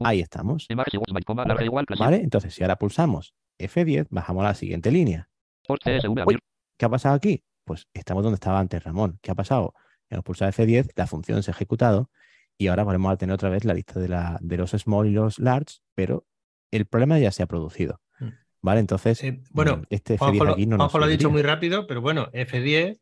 [0.00, 0.66] Ahí estamos.
[0.68, 2.16] imagen igual, smite, coma, larga igual, clase, ¿Vale?
[2.16, 5.28] Entonces, si ahora pulsamos F10, bajamos a la siguiente línea.
[5.66, 6.40] port CSV, abrir,
[6.78, 7.42] ¿Qué ha pasado aquí?
[7.64, 9.18] Pues estamos donde estaba antes Ramón.
[9.22, 9.74] ¿Qué ha pasado?
[10.08, 12.10] Hemos pulsado F10, la función se ha ejecutado
[12.58, 15.12] y ahora volvemos a tener otra vez la lista de, la, de los small y
[15.12, 16.26] los large, pero
[16.70, 18.00] el problema ya se ha producido.
[18.18, 18.28] Mm.
[18.62, 18.80] ¿Vale?
[18.80, 21.30] Entonces, Eh, bueno, mm, este F10 Juanjo, lo, aquí no nos Juanjo lo ha dicho
[21.30, 22.98] muy rápido, pero bueno, F10,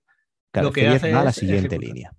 [0.50, 1.94] Claro, lo que F10 hace va a la es siguiente ejecutar.
[1.94, 2.12] línea.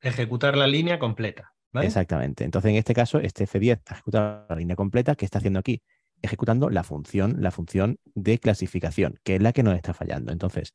[0.00, 1.54] ejecutar la línea completa.
[1.76, 1.86] ¿Vale?
[1.86, 2.44] Exactamente.
[2.44, 5.14] Entonces, en este caso, este F10 ha ejecutado la línea completa.
[5.14, 5.82] ¿Qué está haciendo aquí?
[6.22, 10.32] Ejecutando la función, la función de clasificación, que es la que nos está fallando.
[10.32, 10.74] Entonces,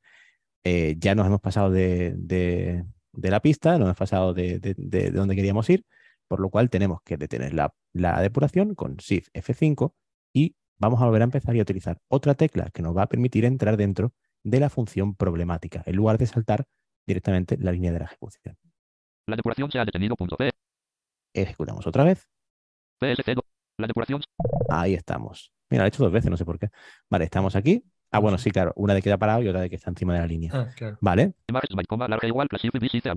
[0.63, 2.83] eh, ya nos hemos pasado de, de-
[3.13, 5.83] de la pista, nos hemos pasado de, de- de- de donde queríamos ir,
[6.27, 9.93] por lo cual tenemos que detener la, la depuración con Shift F5
[10.33, 13.07] y vamos a volver a empezar y a utilizar otra tecla que nos va a
[13.07, 14.13] permitir entrar dentro
[14.43, 16.65] de la función problemática, en lugar de saltar
[17.05, 18.55] directamente la línea de la ejecución.
[19.27, 20.49] la depuración se ha detenido, punto, P,
[21.33, 22.27] Ejecutamos otra vez.
[22.99, 23.17] Dos,
[23.77, 24.21] la depuración,
[24.69, 25.51] Ahí estamos.
[25.69, 26.69] Mira, lo he hecho dos veces, no sé por qué.
[27.09, 27.83] Vale, estamos aquí.
[28.11, 28.73] Ah, bueno, sí, claro.
[28.75, 30.51] Una de que ha parado y otra de que está encima de la línea.
[30.53, 30.97] Ah, claro.
[30.99, 31.33] Vale,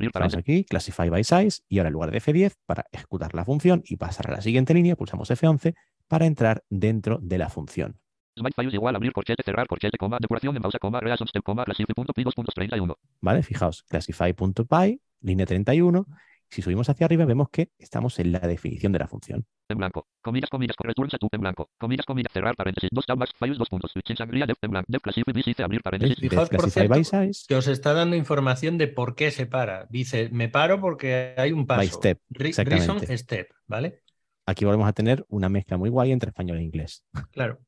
[0.07, 3.83] estamos aquí, Classify by Size, y ahora en lugar de F10, para ejecutar la función
[3.85, 5.75] y pasar a la siguiente línea, pulsamos F11
[6.07, 7.99] para entrar dentro de la función.
[8.39, 11.65] smite, file igual, abrir corchete, cerrar corchete, coma, depuración en pausa, coma, reason step, coma,
[11.65, 13.43] classify, punto, pi, dos puntos, 31, ¿Vale?
[13.43, 16.07] Fijaos, classify.py, línea 31.
[16.51, 19.45] Si subimos hacia arriba, vemos que estamos en la definición de la función.
[19.69, 23.59] en blanco, comillas, comillas, return en blanco, comillas, comillas, cerrar paréntesis, dos tab, max, files,
[23.59, 26.19] dos puntos, switch en sangría, def en blanco, def, classify, visite, abrir paréntesis.
[26.19, 29.87] Fijaos, por cierto, Size, Que os está dando información de por qué se para.
[29.91, 31.79] Dice, me paro porque hay un paso.
[31.79, 32.21] by Step.
[32.31, 34.03] Reason step, ¿vale?
[34.47, 37.05] Aquí volvemos a tener una mezcla muy guay entre español e inglés.
[37.31, 37.61] Claro.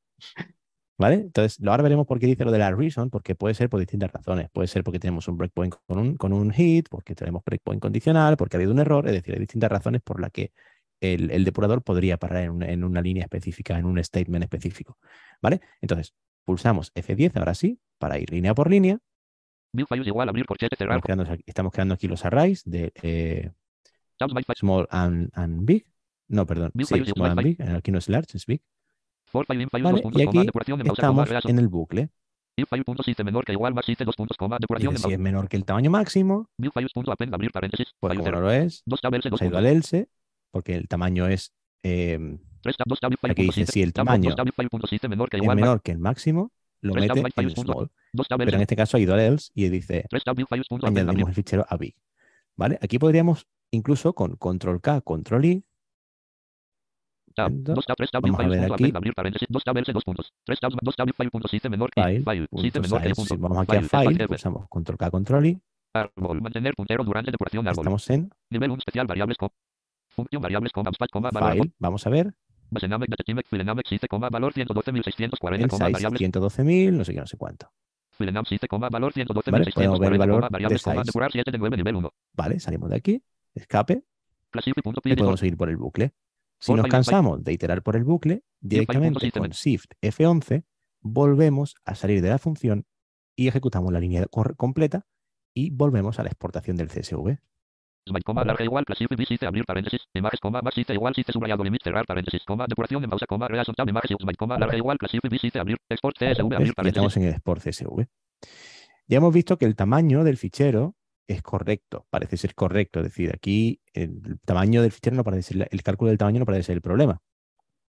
[0.98, 1.16] ¿Vale?
[1.16, 4.10] Entonces, ahora veremos por qué dice lo de la reason, porque puede ser por distintas
[4.10, 4.48] razones.
[4.50, 8.36] Puede ser porque tenemos un breakpoint con un, con un hit, porque tenemos breakpoint condicional,
[8.38, 10.52] porque ha habido un error, es decir, hay distintas razones por las que
[11.00, 14.98] el, el depurador podría parar en una, en una línea específica, en un statement específico.
[15.42, 15.60] ¿Vale?
[15.82, 16.14] Entonces,
[16.44, 18.98] pulsamos F10 ahora sí, para ir línea por línea.
[20.08, 23.50] igual, abrir corchete, cerrar, Estamos creando, aquí- estamos creando aquí los arrays de eh,
[24.56, 25.86] small and, and big.
[26.28, 26.70] No, perdón.
[26.86, 27.62] Sí, small and big.
[27.76, 28.62] Aquí no es large, es big.
[29.32, 30.38] Y aquí
[30.88, 32.10] estamos en el bucle.
[32.56, 35.18] view file, punto, system menor que igual, más, system, dos puntos, coma, depuración si es
[35.18, 38.36] menor que el tamaño máximo, view files, punto, append, abrir paréntesis, pues file como no
[38.38, 40.08] cero, lo es, dos tab, else, dos se ha ido al else,
[40.50, 43.82] porque el tamaño es, eh, tres tab, dos tab, file, aquí punto, dice system, si
[43.82, 45.98] el tamaño dos tab, file, punto, system menor que es igual, más, menor que el
[45.98, 46.50] máximo,
[46.80, 47.90] lo Tres mete en files, punto, small.
[48.12, 50.66] dos tab, Pero en este caso ha ido al else y dice tres tab, files,
[50.66, 51.94] punto, append, el fichero a big.
[52.56, 52.78] ¿Vale?
[52.80, 55.64] Aquí podríamos incluso con control K, control I,
[57.36, 58.92] tab, dos tab, tres tab, vamos a files, ver punto, aquí.
[58.96, 62.22] abrir paréntesis, dos tab, dos puntos, tres tab, dos tab, file, punto, system menor File,
[62.22, 65.60] file, punto system menor punto, Si vamos aquí a file, pulsamos control K, control I,
[65.94, 69.48] árbol, mantener puntero durante depuración árbol, estamos en nivel 1 especial, variables, com,
[70.08, 72.34] Función variables, abstract, coma, valor, File, vamos a ver.
[74.08, 77.70] Coma, valor 112.640, El coma, variables, 112.000, no sé qué, no sé cuánto.
[78.10, 81.06] Filenam, coma, valor 112.640, Vale, podemos ver el valor coma, variables, de coma, size.
[81.06, 82.10] depurar 7 de 9, nivel 1.
[82.32, 83.22] Vale, salimos de aquí,
[83.54, 84.02] escape,
[85.04, 86.12] y podemos seguir por el bucle.
[86.58, 90.64] Si nos cansamos de iterar por el bucle, directamente con Shift F11
[91.00, 92.86] volvemos a salir de la función
[93.36, 94.26] y ejecutamos la línea
[94.56, 95.06] completa
[95.54, 97.38] y volvemos a la exportación del CSV.
[98.08, 101.64] Smite, coma, larga igual, classify, Sice, abrir paréntesis, images, coma, más Sice igual, Sice, subrayado,
[101.64, 104.96] limit, cerrar paréntesis, coma, depuración en pausa, coma, reason tab, images, Smite, coma, larga igual,
[104.96, 106.56] classify, Sice, abrir, export, CSV, ¿Ves?
[106.56, 106.86] abrir Ya paréntesis.
[106.86, 108.06] estamos en el export CSV.
[109.08, 110.94] Ya hemos visto que el tamaño del fichero
[111.28, 113.00] es correcto, parece ser correcto.
[113.00, 116.46] Es decir, aquí el tamaño del fichero no parece ser, el cálculo del tamaño no
[116.46, 117.20] parece ser el problema.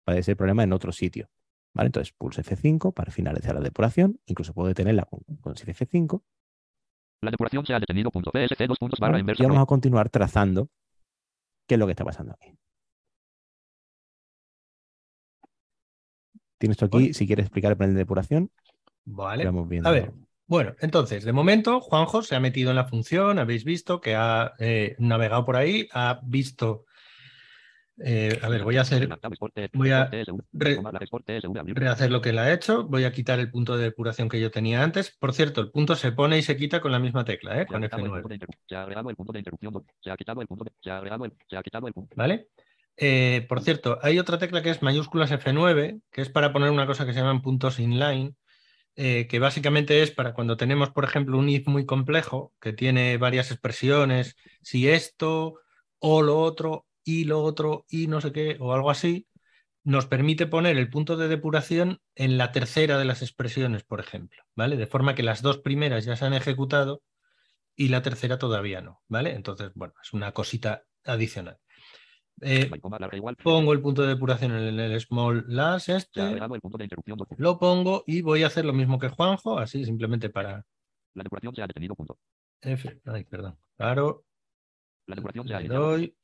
[0.05, 1.29] Parece ser el problema en otro sitio.
[1.75, 1.89] ¿Vale?
[1.89, 4.19] Entonces pulso F5 para finalizar la depuración.
[4.27, 6.23] Incluso puedo detenerla con, con Shift F5.
[7.21, 10.71] La depuración se ha detenido, punto, PSC, dos puntos, barra Y vamos a continuar trazando
[11.67, 12.57] qué es lo que está pasando aquí.
[16.59, 18.51] Tienes esto aquí, si quieres explicar el panel de depuración,
[19.05, 19.45] Vale.
[19.45, 19.89] vamos viendo.
[19.89, 20.13] A ver,
[20.49, 24.55] bueno, entonces, de momento, Juanjo se ha metido en la función, habéis visto que ha
[24.59, 26.87] eh, navegado por ahí, ha visto...
[28.01, 29.09] eh, a ver, voy a hacer,
[29.75, 30.09] voy a
[30.53, 30.79] re-
[31.75, 34.51] rehacer lo que él ha hecho, voy a quitar el punto de depuración que yo
[34.51, 35.17] tenía antes.
[35.19, 37.67] Por cierto, el punto se pone y se quita con la misma tecla, ¿eh?
[37.67, 38.47] con F9.
[38.69, 39.73] Se ha agregado el punto de interrupción.
[39.73, 39.83] dos.
[40.01, 40.73] Se ha quitado el punto de.
[40.81, 41.33] Se ha agregado el.
[41.49, 42.15] Se ha quitado el punto.
[42.17, 42.49] ¿Vale?
[42.97, 46.87] Eh, por cierto, hay otra tecla que es mayúsculas F9, que es para poner una
[46.87, 48.37] cosa que se llaman puntos inline,
[49.01, 53.17] eh, que básicamente es para cuando tenemos, por ejemplo, un if muy complejo, que tiene
[53.17, 55.61] varias expresiones, si esto
[56.01, 59.29] o lo otro y lo otro y no sé qué, o algo así,
[59.85, 64.43] nos permite poner el punto de depuración en la tercera de las expresiones, por ejemplo,
[64.57, 64.77] ¿vale?
[64.77, 67.01] De forma que las dos primeras ya se han ejecutado
[67.77, 69.35] y la tercera todavía no, ¿vale?
[69.35, 71.61] Entonces, bueno, es una cosita adicional.
[72.41, 72.71] Eh,
[73.43, 77.19] pongo el punto de depuración en el small las este, agregado el punto de interrupción.
[77.19, 77.29] dos.
[77.37, 80.65] lo pongo y voy a hacer lo mismo que Juanjo, así simplemente para
[81.15, 81.95] La depuración se ha detenido.
[81.95, 82.19] Punto.
[82.61, 84.25] F, ay, perdón, claro,
[85.07, 86.15] La depuración se ha doy.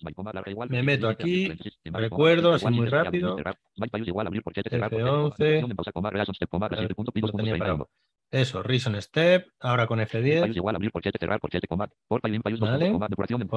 [0.69, 1.53] Me meto aquí,
[1.85, 3.37] recuerdo, así muy rápido.
[3.37, 3.59] cerrar.
[3.75, 5.33] Smite, payos igual, abrir, corchete, cerrar, corchete, F11.
[5.33, 7.33] coma, depuración en pausa, coma, reason step, coma, A ver, classify, punto, pi, dos lo
[7.33, 7.77] puntos, tenía treinta y parado.
[7.77, 7.89] uno.
[8.31, 11.89] eso, reason step, ahora con Payos F10, igual, abrir, corchete, cerrar, corchete, coma.
[12.09, 12.91] Por file, payos, dos Vale.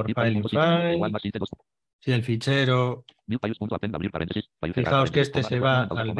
[0.05, 0.41] pi, file,
[1.99, 3.05] si el fichero,
[4.73, 6.13] Fijaos que este se va al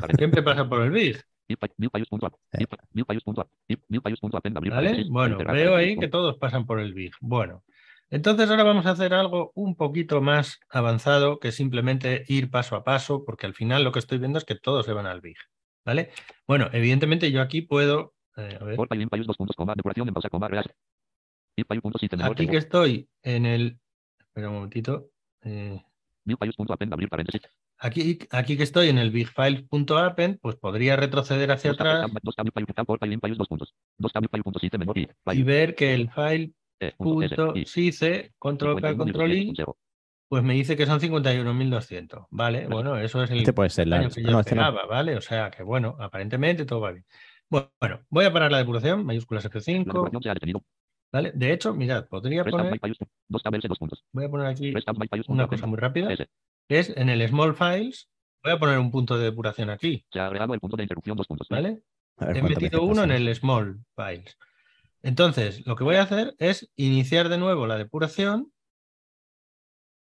[0.00, 0.18] paréntesis.
[0.18, 0.90] siempre pasa por el
[2.52, 2.66] Sí.
[4.58, 5.04] abrir ¿vale?
[5.08, 7.12] Bueno, veo ahí que todos pasan por el big.
[7.20, 7.62] Bueno,
[8.10, 12.84] entonces ahora vamos a hacer algo un poquito más avanzado que simplemente ir paso a
[12.84, 15.36] paso, porque al final lo que estoy viendo es que todos se van al big,
[15.84, 16.10] ¿vale?
[16.46, 20.48] Bueno, evidentemente yo aquí puedo, eh, a ver, dos puntos, coma, depuración en pausa, coma,
[20.48, 20.70] real.
[22.22, 23.78] Aquí que estoy en el,
[24.18, 25.10] espera un momentito,
[25.42, 25.82] eh,
[27.78, 32.06] aquí, aquí que estoy en el bigfile.append, pues podría retroceder hacia atrás
[35.32, 39.74] y ver que el file eh, punto sice, control K, 51, control I, 200.
[40.28, 42.66] pues me dice que son 51.200, ¿vale?
[42.66, 44.00] Bueno, eso es el Este puede ser la.
[44.00, 44.62] año que yo no, este no.
[44.62, 45.16] esperaba, ¿vale?
[45.16, 47.06] O sea que bueno, aparentemente todo va bien.
[47.48, 50.64] Bueno, voy a parar la depuración, mayúsculas La F5, depuración se ha detenido.
[51.12, 51.32] ¿vale?
[51.34, 52.78] De hecho, mirad, podría poner,
[54.12, 54.74] voy a poner aquí
[55.28, 56.08] una cosa muy rápida,
[56.68, 58.08] que es en el small files,
[58.42, 61.16] voy a poner un punto de depuración aquí, Se ha agregado el punto de interrupción,
[61.16, 61.48] dos puntos.
[61.48, 61.82] ¿vale?
[62.18, 64.36] He metido uno en el small files.
[65.02, 68.52] Entonces, lo que voy a hacer es iniciar de nuevo la depuración.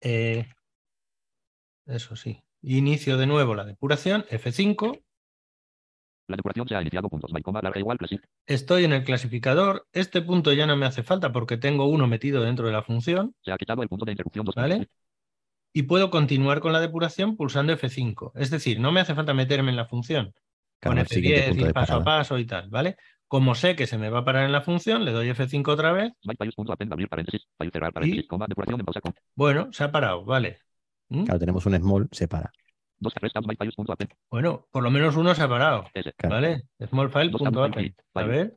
[0.01, 0.47] Eh,
[1.85, 2.43] eso sí.
[2.61, 5.03] Inicio de nuevo la depuración, F5.
[6.29, 7.97] La depuración se ha iniciado, puntos, by, coma, larga igual.
[8.45, 9.87] Estoy en el clasificador.
[9.91, 13.33] Este punto ya no me hace falta porque tengo uno metido dentro de la función.
[13.41, 14.75] Se ha quitado el punto de interrupción, dos ¿Vale?
[14.75, 14.93] puntos.
[15.73, 18.31] Y puedo continuar con la depuración pulsando F5.
[18.35, 20.35] Es decir, no me hace falta meterme en la función.
[20.81, 22.95] Con el siguiente F10, punto ir de paso a paso y tal, ¿vale?
[23.27, 25.91] Como sé que se me va a parar en la función, le doy F5 otra
[25.93, 26.13] vez.
[26.23, 29.69] By, payos, punto, append, abrir paréntesis, payos, cerrar paréntesis, coma, depuración en pausa, con Bueno,
[29.71, 30.59] se ha parado, ¿vale?
[31.09, 31.23] ¿Mm?
[31.23, 32.51] Claro, tenemos un small, se para.
[34.29, 36.11] Bueno, por lo menos uno se ha parado, S.
[36.27, 36.63] ¿vale?
[36.89, 37.11] Small
[38.13, 38.55] A ver,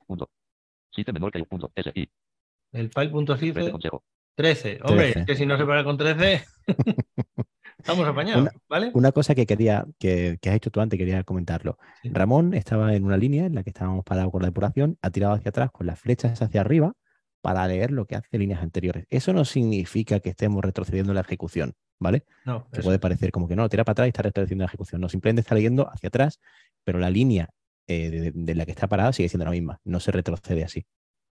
[1.13, 2.11] menor que punto, S, I,
[2.73, 4.05] el file punto trece cice, consejo.
[4.35, 4.81] 13.
[4.85, 5.21] Hombre, 13.
[5.21, 6.43] es que si no se para con 13,
[7.79, 8.91] estamos apañados, Una- ¿vale?
[8.95, 11.79] Una cosa que quería, que, que has hecho tú antes, quería comentarlo.
[12.03, 12.09] Sí.
[12.11, 15.35] Ramón estaba en una línea en la que estábamos parados con la depuración, ha tirado
[15.35, 16.95] hacia atrás con las flechas hacia arriba
[17.43, 19.05] para leer lo que hace líneas anteriores.
[19.11, 22.25] Eso no significa que estemos retrocediendo la ejecución, ¿vale?
[22.45, 22.83] No, Que eso.
[22.87, 25.01] puede parecer como que no, tira para atrás y está retrocediendo la ejecución.
[25.01, 26.41] No, simplemente está leyendo hacia atrás,
[26.85, 27.49] pero la línea
[27.87, 29.79] eh, de, de la que está parada sigue siendo la misma.
[29.85, 30.85] No se retrocede así.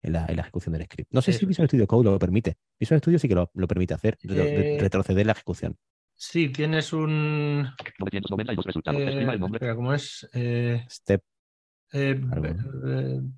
[0.01, 1.11] en la, en la ejecución del script.
[1.13, 1.45] No sé si.
[1.45, 2.55] Visual Studio Code lo permite.
[2.79, 5.75] Visual Studio sí que lo, lo permite hacer, Eh, retroceder la ejecución.
[6.15, 7.63] Sí, tienes un.
[7.99, 8.99] 992 resultados.
[9.01, 9.57] eh, Escriba el nombre.
[9.57, 10.29] espera, ¿cómo es?
[10.33, 11.21] Eh, Step,
[11.93, 12.19] eh,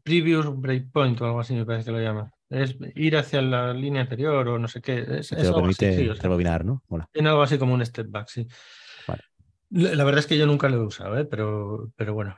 [0.04, 2.32] previous breakpoint o algo así me parece que lo llama.
[2.50, 5.00] Es ir hacia la línea anterior o no sé qué.
[5.00, 6.84] Es, te es lo así, permite sí, o sea, rebobinar, ¿no?
[6.88, 7.10] Mola.
[7.12, 8.48] tiene algo así como un step back, sí.
[9.08, 9.24] Vale.
[9.70, 11.26] La la verdad es que yo nunca lo he usado, ¿eh?
[11.26, 12.38] pero, pero bueno.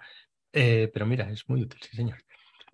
[0.54, 2.18] Eh, pero mira, es muy útil, sí, señor.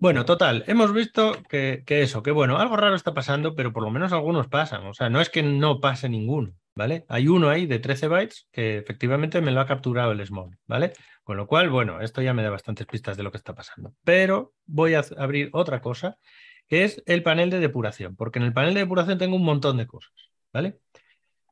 [0.00, 3.82] Bueno, total, hemos visto que, que eso, que bueno, algo raro está pasando, pero por
[3.82, 4.86] lo menos algunos pasan.
[4.86, 7.04] O sea, no es que no pase ninguno, ¿vale?
[7.08, 10.92] Hay uno ahí de 13 bytes que efectivamente me lo ha capturado el small, ¿vale?
[11.22, 13.94] Con lo cual, bueno, esto ya me da bastantes pistas de lo que está pasando.
[14.04, 16.18] Pero voy a abrir otra cosa,
[16.68, 19.76] que es el panel de depuración, porque en el panel de depuración tengo un montón
[19.76, 20.12] de cosas,
[20.52, 20.78] ¿vale?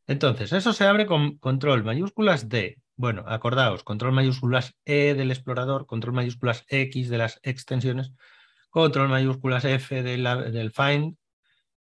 [0.06, 2.78] Entonces, eso se abre con control mayúsculas D.
[2.96, 8.12] Bueno, acordaos, control mayúsculas E del explorador, control mayúsculas X de las extensiones,
[8.70, 11.16] control mayúsculas F de la- del find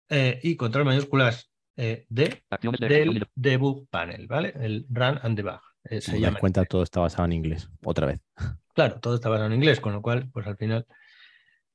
[0.10, 4.54] eh, y control mayúsculas eh, D de del debug panel, ¿vale?
[4.60, 5.60] El run and debug.
[5.86, 6.40] eh, se llama.
[6.40, 7.70] cuenta, todo está basado en inglés.
[7.84, 8.20] Otra vez.
[8.74, 10.86] Claro, todo está basado en inglés, con lo cual, pues al final.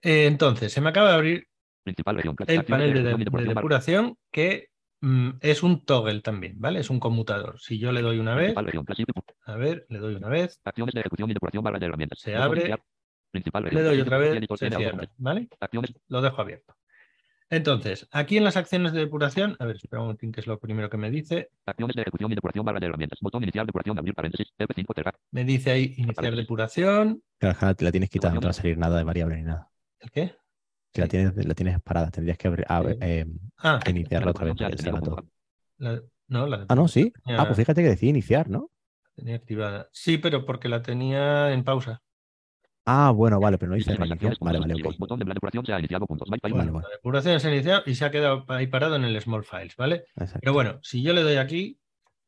[0.07, 1.49] Eh, entonces, se me acaba de abrir
[1.83, 2.37] Principal región.
[2.47, 4.17] el panel de, y de depuración.
[4.31, 4.69] que
[5.01, 6.79] mm, es un toggle también, ¿vale?
[6.79, 7.59] Es un conmutador.
[7.61, 8.87] Si yo le doy una vez, región.
[9.47, 12.21] A ver, le doy una vez, Acciones de ejecución y depuración barra de herramientas.
[12.21, 12.73] Se abre.
[13.33, 15.09] Principal le doy otra vez, se cierra.
[15.19, 15.49] ¿vale?
[15.59, 15.93] Acciones.
[16.07, 16.77] Lo dejo abierto.
[17.51, 20.61] Entonces, aquí en las acciones de depuración, a ver, espera un momentín, que es lo
[20.61, 21.51] primero que me dice.
[21.65, 23.19] Acciones de ejecución y depuración barra de herramientas.
[23.21, 23.99] Botón iniciar depuración.
[23.99, 24.53] Abrir paréntesis.
[24.57, 25.19] F5 cerrar.
[25.33, 27.23] Me dice ahí iniciar depuración.
[27.39, 29.69] Claro, la tienes quitada, no te va a salir nada de variable ni nada.
[30.01, 30.35] ¿El qué?
[30.93, 31.11] Que la Sí.
[31.11, 32.11] tienes, la tienes parada.
[32.11, 32.99] Tendrías que abrir- Sí.
[33.01, 33.27] eh,
[33.59, 34.55] Ah, iniciarla otra vez
[35.79, 37.13] la- no, la Ah, no, sí.
[37.25, 38.71] tenía- Ah, pues fíjate que decía iniciar, ¿no?
[39.15, 39.89] tenía activada.
[39.93, 42.03] Sí, pero porque la tenía en pausa.
[42.85, 44.37] Ah, bueno, vale, pero no dice reiniciar.
[44.41, 44.95] Vale, vale, ok.
[44.99, 46.07] Botón de la depuración se ha iniciado.
[46.07, 46.29] Puntos.
[46.29, 46.71] Vale, vale.
[46.71, 49.75] La depuración se ha iniciado y se ha quedado ahí parado en el small files,
[49.77, 50.05] ¿vale?
[50.17, 50.39] Exacto.
[50.43, 51.81] Pero bueno, si yo le doy aquí,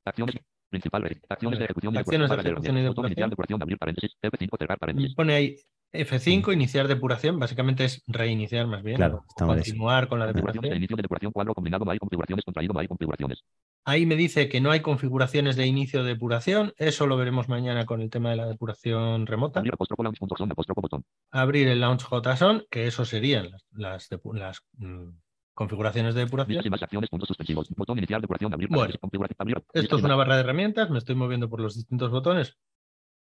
[0.04, 0.36] Acciones.
[0.70, 1.22] Principal región.
[1.28, 2.96] Acciones de ejecución y Acciones depuración de ejecución y herramientas.
[2.96, 3.12] Botón depuración.
[3.12, 3.62] iniciar depuración.
[3.62, 4.16] Abrir paréntesis.
[4.22, 5.14] F5 cerrar me paréntesis.
[5.14, 5.56] pone ahí
[5.92, 9.46] F5, iniciar depuración, básicamente es reiniciar más bien, Claro, eso.
[9.46, 10.66] continuar con la de depuración.
[10.66, 11.32] inicio de depuración.
[11.32, 11.84] Cuadro combinado.
[11.84, 12.44] No hay configuraciones.
[12.44, 12.74] Contraído.
[12.74, 13.42] No hay configuraciones.
[13.84, 17.86] Ahí me dice que no hay configuraciones de inicio de depuración, eso lo veremos mañana
[17.86, 19.60] con el tema de la depuración remota.
[19.60, 21.04] Abrir apóstrofo launch punto son apóstrofo botón.
[21.30, 25.08] Abrir el launch JSON, que eso serían las, las, depu- las, mm,
[25.54, 26.50] configuraciones de depuración.
[26.58, 27.08] Vistas y más acciones.
[27.10, 27.68] Puntos suspensivos.
[27.76, 28.52] Botón iniciar depuración.
[28.52, 28.92] Abrir Bueno.
[29.38, 29.62] Abrir.
[29.72, 32.56] Esto es una barra de herramientas, me estoy moviendo por los distintos botones.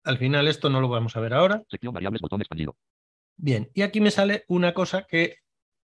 [0.07, 1.63] Al final esto no lo vamos a ver ahora.
[1.69, 2.21] Sección variables.
[2.21, 2.75] Botón expandido.
[3.35, 5.35] Bien, y aquí me sale una cosa que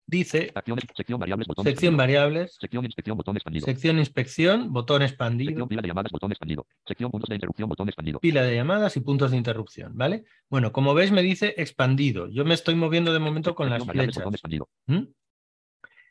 [0.05, 0.85] dice Acciones.
[0.95, 1.47] Sección variables.
[1.47, 2.21] Botón sección expandido.
[2.21, 3.17] variables, Sección inspección.
[3.17, 3.65] Botón expandido.
[3.65, 6.11] sección inspección, botón expandido, Sección pila de llamadas.
[6.11, 6.67] Botón expandido.
[6.85, 7.67] Sección puntos de interrupción.
[7.69, 8.19] Botón expandido.
[8.19, 10.23] pila de llamadas y puntos de interrupción, ¿vale?
[10.49, 12.27] Bueno, como veis me dice expandido.
[12.29, 14.15] Yo me estoy moviendo de momento con las Sección variables.
[14.15, 14.23] flechas.
[14.23, 14.69] Botón expandido.
[14.87, 15.03] ¿Mm?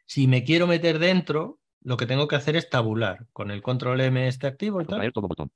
[0.06, 4.00] Si me quiero meter dentro, lo que tengo que hacer es tabular con el control
[4.00, 5.50] M este activo y tal, todo botón.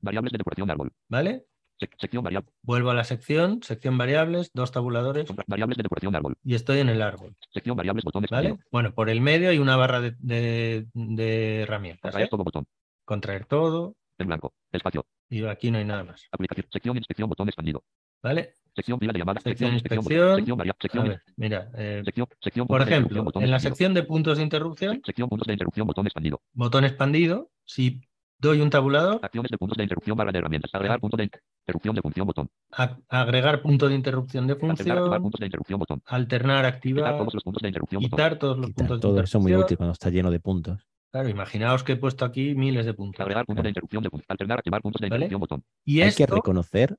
[0.00, 0.90] Variables de depuración árbol.
[1.08, 1.44] ¿vale?
[1.82, 2.48] Sec- sección variable.
[2.62, 6.36] Vuelvo a la sección, sección variables, dos tabuladores Variables de depuración árbol.
[6.44, 8.04] y estoy en el árbol, Sección variables.
[8.04, 8.48] Botón ¿vale?
[8.48, 8.68] expandido.
[8.70, 12.02] Bueno, por el medio hay una barra de, de- de herramientas.
[12.12, 12.30] Contraer ¿eh?
[12.30, 12.66] todo botón.
[13.04, 14.54] Contraer todo En blanco.
[14.70, 15.04] Espacio.
[15.28, 16.66] y aquí no hay nada más, Aplicación.
[16.72, 17.28] Sección inspección.
[17.28, 17.82] Botón expandido.
[18.22, 18.54] ¿vale?
[18.76, 19.42] Sección de llamadas.
[19.42, 20.36] Sección inspección.
[20.36, 20.78] Sección variable.
[20.78, 21.08] A Sección.
[21.08, 22.26] ver, mira, eh, Sección.
[22.40, 22.66] Sección.
[22.68, 25.86] por de ejemplo, en la sección de puntos de interrupción, Sección puntos de interrupción.
[25.86, 26.40] Botón expandido.
[26.54, 28.00] botón expandido, si
[28.38, 30.16] doy un tabulador, Acciones de puntos de interrupción.
[30.16, 30.70] Barra de herramientas.
[30.74, 31.24] Agregar punto de
[31.66, 32.26] interrupción de función.
[32.26, 32.50] Botón.
[32.72, 34.72] a- agregar punto de interrupción de Alternar.
[34.72, 35.78] Activar función, puntos de interrupción.
[35.78, 36.02] Botón.
[36.06, 38.02] alternar, Quitar activar, todos los puntos de interrupción.
[38.02, 38.16] Botón.
[38.16, 39.64] quitar todos los Quitar puntos de todo eso es muy interrupción.
[39.66, 40.86] útil cuando está lleno de puntos.
[41.10, 43.20] Claro, imaginaos que he puesto aquí miles de puntos.
[43.20, 44.02] Agregar puntos de interrupción.
[44.02, 44.26] De función.
[44.28, 44.58] Alternar.
[44.58, 45.26] Activar puntos de ¿Vale?
[45.26, 45.40] interrupción.
[45.40, 45.64] Botón.
[45.84, 46.96] Y Hay esto, que reconocer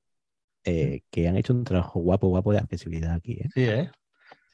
[0.66, 3.34] eh, que han hecho un trabajo guapo, guapo de accesibilidad aquí.
[3.34, 3.50] ¿eh?
[3.54, 3.92] sí, ¿eh?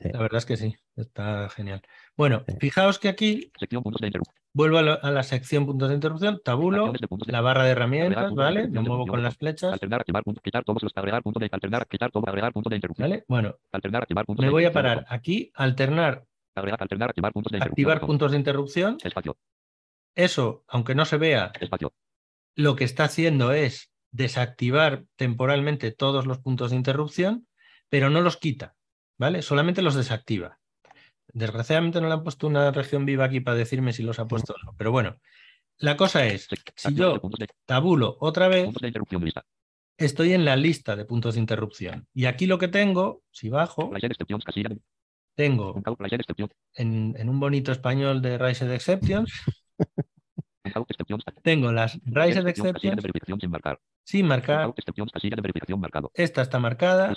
[0.02, 0.10] Sí.
[0.14, 1.81] La verdad es que sí, está genial.
[2.15, 2.56] Bueno, Sí.
[2.61, 4.38] fijaos que aquí Sección puntos de interrupción.
[4.53, 8.34] Vuelvo a la, a la sección puntos de interrupción, tabulo, de la barra de herramientas,
[8.34, 8.67] ¿vale?
[8.67, 11.88] De muevo con las flechas, Alternar, activar puntos, quitar todos los, agregar puntos de, alternar,
[11.88, 13.09] quitar todo, agregar puntos de interrupción.
[13.09, 13.26] ¿vale?
[13.27, 16.26] Bueno, Alternar, activar puntos me voy a parar aquí, alternar.
[16.55, 17.91] Agregar, alternar, activar puntos de interrupción.
[17.91, 18.97] activar puntos de interrupción.
[19.03, 19.38] Espacio,
[20.15, 21.93] Eso, aunque no se vea, espacio.
[22.55, 27.47] lo que está haciendo es desactivar temporalmente todos los puntos de interrupción,
[27.89, 28.76] pero no los quita,
[29.17, 29.41] ¿vale?
[29.41, 30.59] Solamente los desactiva.
[31.34, 34.53] Desgraciadamente no le han puesto una región viva aquí para decirme si los ha puesto
[34.53, 35.18] o no, pero bueno,
[35.77, 37.22] la cosa es, si yo
[37.65, 38.69] tabulo otra vez,
[39.97, 42.07] estoy en la lista de puntos de interrupción.
[42.14, 43.91] Y aquí lo que tengo, si bajo,
[45.35, 45.73] tengo
[46.73, 49.31] en, en un bonito español de un Out exceptions.
[51.43, 53.79] tengo las raised exceptions sin marcar.
[54.03, 54.73] sin marcar.
[56.13, 57.13] Esta está marcada,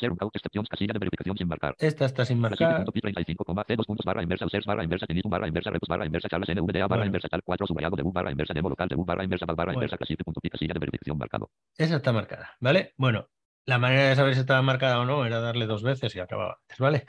[1.78, 2.84] esta está sin marcar.
[2.84, 6.48] Classific.pi35, C2 puntos barra inversa, users barra inversa, tenismo barra inversa, repos barra inversa, charlas
[6.48, 7.06] NVDA barra Bueno.
[7.06, 9.80] inversa, tal 4 subrayado debug barra inversa, demo local debug barra inversa, val barra Bueno.
[9.84, 11.50] inversa, classific.pi, casilla de verificación marcado.
[11.76, 12.92] Esa está marcada, ¿vale?
[12.96, 13.28] Bueno,
[13.64, 16.58] la manera de saber si estaba marcada o no era darle dos veces y acababa
[16.62, 17.04] antes, ¿vale?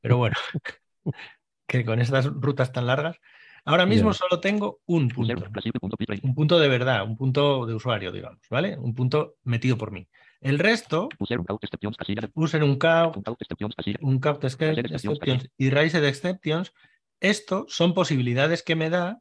[0.00, 0.36] Pero bueno,
[1.66, 3.18] que con estas rutas tan largas.
[3.68, 5.34] Ahora mismo solo tengo un punto.
[6.22, 8.78] Un punto de verdad, un punto de usuario, digamos, ¿vale?
[8.78, 10.08] Un punto metido por mí.
[10.40, 16.72] El resto, de usen un count, un count exceptions y raised exceptions.
[17.20, 19.20] Esto son posibilidades que me da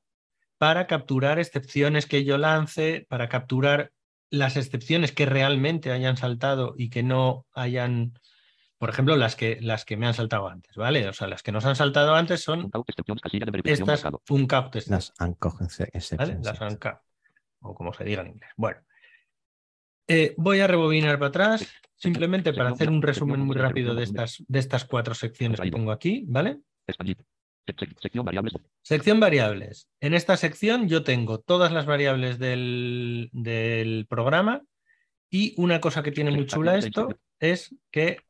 [0.58, 3.92] para capturar excepciones que yo lance, para capturar
[4.30, 8.14] las excepciones que realmente hayan saltado y que no hayan,
[8.78, 11.08] por ejemplo, las que, las que me han saltado antes, ¿vale?
[11.08, 13.06] O sea, las que nos han saltado antes son estas
[14.28, 14.90] uncount exceptions.
[14.90, 16.18] Las uncooked exceptions.
[16.18, 16.40] ¿vale?
[16.44, 17.02] Las uncapped,
[17.62, 18.52] o como se diga en inglés.
[18.56, 18.80] Bueno,
[20.10, 24.42] Eh, voy a rebobinar para atrás, simplemente para hacer un resumen muy rápido de estas,
[24.48, 26.60] de estas cuatro secciones que tengo aquí, ¿vale?
[28.00, 28.54] Sección variables.
[28.82, 29.90] Sección variables.
[30.00, 34.62] En esta sección yo tengo todas las variables del, del programa
[35.30, 37.10] y una cosa que tiene muy chula esto
[37.40, 38.22] es que,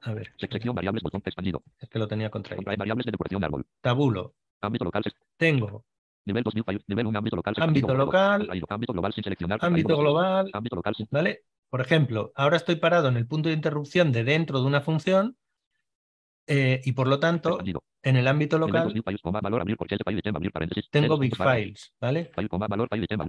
[0.00, 1.62] a ver, Sec- Sección variables, botón expandido.
[1.78, 2.64] es que lo tenía contraído.
[2.64, 3.66] Variables de depuración de árbol.
[3.80, 4.34] Tabulo.
[4.60, 5.02] Ámbito local.
[5.36, 5.84] Tengo
[6.24, 6.64] Nivel 2000.
[6.86, 7.18] Nivel 1.
[7.18, 7.54] Ámbito local.
[7.58, 8.48] Ámbito local.
[8.68, 9.58] Ámbito global sin seleccionar.
[9.62, 11.08] ámbito global, Ámbito local sin.
[11.10, 11.42] ¿vale?
[11.70, 15.36] Por ejemplo, ahora estoy parado en el punto de interrupción de dentro de una función
[16.48, 17.58] eh, y por lo tanto,
[18.02, 19.02] en el ámbito local 2000.
[19.02, 20.88] País, coma, valor, abrir, corchete, file, item, abrir, paréntesis.
[20.90, 22.30] tengo big files, ¿vale?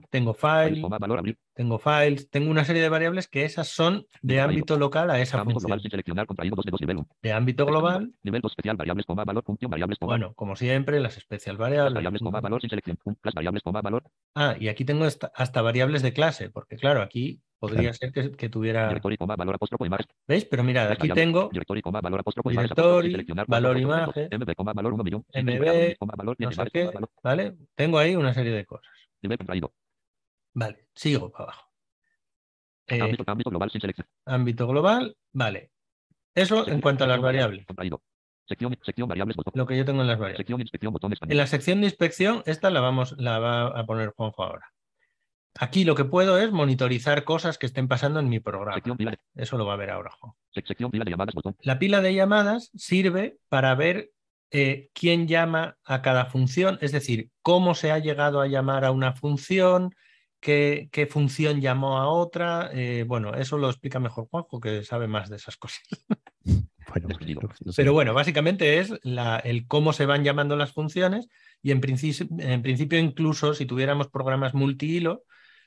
[0.09, 1.37] Tengo file, file, coma, valor, abrir.
[1.53, 5.43] tengo files, tengo una serie de variables que esas son de ámbito local a esa
[5.43, 5.79] función.
[5.79, 6.25] sin seleccionar.
[6.25, 6.81] Contraído 2 de 2.
[6.81, 7.07] Nivel 1.
[7.21, 8.77] De ámbito global, Nivel 2 especial.
[8.77, 10.13] Variables, coma, valor, función, variables, coma.
[10.13, 11.93] bueno, como siempre, las especial variables.
[14.35, 17.93] Ah, y aquí tengo hasta variables de clase, porque claro, aquí podría Claro.
[17.93, 18.99] ser que, que tuviera.
[19.17, 20.05] Coma, valor, apóstrofo, imagen.
[20.27, 20.45] ¿Veis?
[20.45, 21.49] Pero mirad, aquí tengo
[21.83, 25.25] coma, valor, apóstrofo, Directory, valor, imagen, MB, coma, valor, 1 millón.
[25.33, 26.89] MB, coma, valor, no sé qué.
[27.23, 27.55] ¿vale?
[27.75, 28.87] Tengo ahí una serie de cosas.
[30.53, 31.65] Vale, sigo para abajo.
[32.87, 34.07] Eh, Ámbito, ámbito global sin selección.
[34.25, 35.71] ámbito global, vale.
[36.33, 37.65] Eso en cuanto a las variables.
[38.47, 39.53] Sección, sección variables, botón.
[39.55, 40.37] lo que yo tengo en las variables.
[40.37, 44.09] Sección, inspección, botón En la sección de inspección, esta la vamos, la va a poner
[44.09, 44.73] Juanjo ahora.
[45.57, 48.79] Aquí lo que puedo es monitorizar cosas que estén pasando en mi programa.
[48.97, 50.33] De, Eso lo va a ver ahora, Juan.
[50.53, 51.55] sec- sección pila de llamadas, botón.
[51.61, 54.11] La pila de llamadas sirve para ver
[54.51, 58.91] eh, quién llama a cada función, es decir, cómo se ha llegado a llamar a
[58.91, 59.93] una función,
[60.39, 62.69] qué, qué función llamó a otra.
[62.73, 65.81] eh, bueno, eso lo explica mejor Juanjo, que sabe más de esas cosas.
[66.91, 67.07] Bueno.
[67.75, 71.27] Pero bueno, básicamente es la- el cómo se van llamando las funciones
[71.61, 75.21] y en principio incluso si tuviéramos programas multihilo,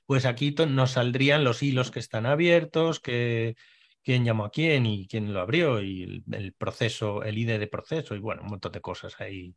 [0.06, 3.54] pues aquí nos saldrían los hilos que están abiertos, que,
[4.02, 7.66] quién llamó a quién y quién lo abrió y el, el proceso, el ID de
[7.68, 9.54] proceso y bueno, un montón de cosas ahí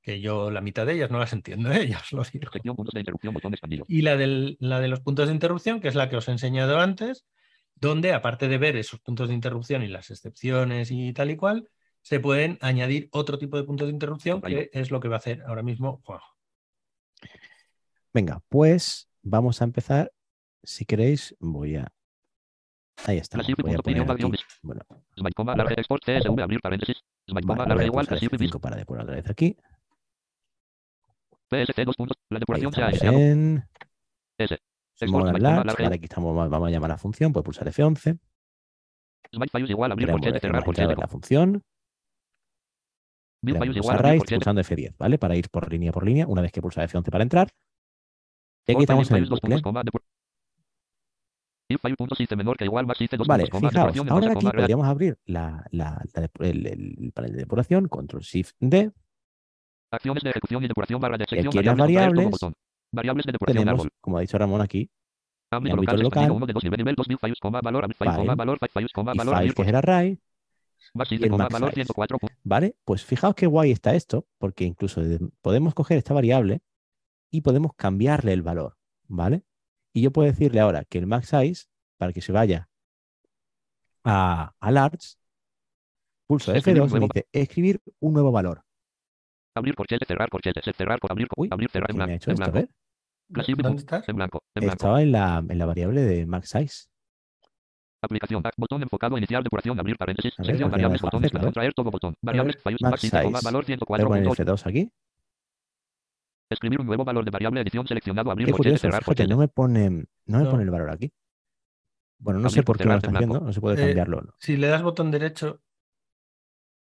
[0.00, 1.88] que yo la mitad de ellas no las entiendo, ¿eh?
[1.88, 2.50] ya os lo digo.
[2.92, 3.84] De interrupción, botón expandido.
[3.88, 6.32] Y la, del- la de los puntos de interrupción, que es la que os he
[6.32, 7.26] enseñado antes,
[7.74, 11.68] donde aparte de ver esos puntos de interrupción y las excepciones y tal y cual,
[12.02, 15.18] se pueden añadir otro tipo de puntos de interrupción, que es lo que va a
[15.18, 16.36] hacer ahora mismo Juanjo.
[18.14, 20.12] Venga, pues vamos a empezar.
[20.62, 21.92] Si queréis, voy a.
[23.06, 23.38] Ahí está.
[23.38, 24.24] Voy a poner aquí.
[24.62, 25.64] Bueno, vale,
[27.74, 29.56] voy a igual, pulsar classific, F5 para depurar otra vez aquí.
[31.50, 32.16] PSC, dos puntos.
[32.30, 33.64] La depuración se ha en
[34.38, 34.58] S.
[34.94, 35.82] Small Large.
[35.82, 38.18] Vale, aquí estamos, vamos a llamar a la función, puedo pulsar F11.
[39.32, 40.08] Smite Fayus igual, abrir
[40.40, 41.62] cerrar la función.
[43.42, 43.72] Igual,
[44.18, 45.18] pulsando F10, ¿vale?
[45.18, 47.48] Para ir por línea por línea, una vez que pulsa F11 para entrar.
[48.68, 49.60] Aquí estamos en el bucle.
[53.26, 56.02] Vale, fijaos, ahora aquí podríamos abrir la, la-
[56.40, 58.90] el, el panel de depuración, control shift D.
[59.90, 61.48] Acciones de ejecución y depuración barra de sección.
[61.48, 62.54] aquí variables, variables botón.
[62.92, 63.92] Variables de depuración de Tenemos, árbol.
[64.00, 64.90] como ha dicho Ramón aquí,
[65.50, 66.06] Ámbito local, local.
[66.06, 68.10] expandido, uno de dos, nivel, nivel dos, view Fayus, coma, valor, File.
[68.10, 68.88] valor, coma, valor, file
[69.36, 70.18] abrir que es el array,
[70.94, 71.84] más y system, el coma, max valor, size.
[71.84, 72.18] 104.
[72.18, 72.76] pu- ¿vale?
[72.84, 76.60] Pues fijaos qué guay está esto, porque incluso de- podemos coger esta variable
[77.30, 78.76] y podemos cambiarle el valor,
[79.06, 79.42] ¿vale?
[79.92, 81.66] Y yo puedo decirle ahora que el max size,
[81.98, 82.68] para que se vaya
[84.04, 85.16] a, a large,
[86.26, 88.62] pulso Escribir F2 un y me nuevo- dice escribir un nuevo valor.
[89.54, 92.30] Abrir corchete, cerrar corchete, cerrar, abrir, Uy, abrir, cerrar, en ¿quién me ha blanco, hecho
[92.30, 92.44] en esto?
[92.44, 92.68] A blanco.
[93.62, 94.08] ¿Dónde estás?
[94.08, 94.72] En blanco, en blanco.
[94.72, 96.86] estaba en la, en la variable de max size.
[98.00, 98.42] Aplicación.
[98.42, 99.78] back, Botón enfocado a iniciar depuración.
[99.80, 100.32] Abrir paréntesis.
[100.38, 101.02] Ver, sección ¿por variables.
[101.02, 101.32] Botón ver.
[101.32, 102.14] contraer todo botón.
[102.22, 102.56] Variables.
[102.80, 103.16] Max size.
[103.42, 104.44] valor Voy a poner 104.8.
[104.44, 104.92] F2 aquí.
[106.50, 109.28] Escribir un nuevo valor de variable edición seleccionado, abrir corchete, curioso, cerrar corchete.
[109.28, 110.50] no me pone, no me No.
[110.50, 111.12] pone el valor aquí.
[112.18, 113.34] Bueno, no sé por qué no lo cerrar, está en blanco.
[113.34, 114.20] haciendo, no se puede Eh, cambiarlo.
[114.22, 114.34] ¿no?
[114.38, 115.60] Si le das botón derecho,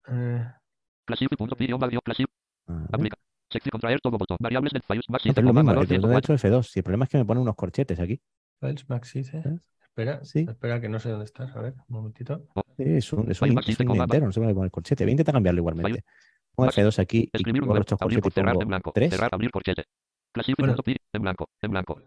[0.09, 0.45] eh,
[2.93, 3.17] aplica.
[3.51, 4.39] Sección contraer todo botón.
[4.41, 6.35] Variables del fallos más No, pero es lo mismo, valor el botón 104.
[6.37, 6.63] derecho F2.
[6.71, 8.21] Si el problema es que me pone unos corchetes aquí.
[8.61, 9.15] Files Max.
[9.17, 10.47] Espera, Sí.
[10.49, 11.55] espera que no sé dónde estás.
[11.55, 12.47] A ver, un momentito.
[12.79, 15.05] Sí, es un, es un, es un entero, no sé cómo le pone el corchete.
[15.05, 16.05] Voy a intentar cambiarlo igualmente.
[16.55, 16.77] Pongo Más.
[16.79, 19.11] F2 aquí y Escribir un abro nuevo, estos abrir, y cerrar en pongo blanco, 3.
[19.11, 19.85] cerrar, abrir corchete.
[20.33, 22.01] Classify.py, en blanco, en blanco.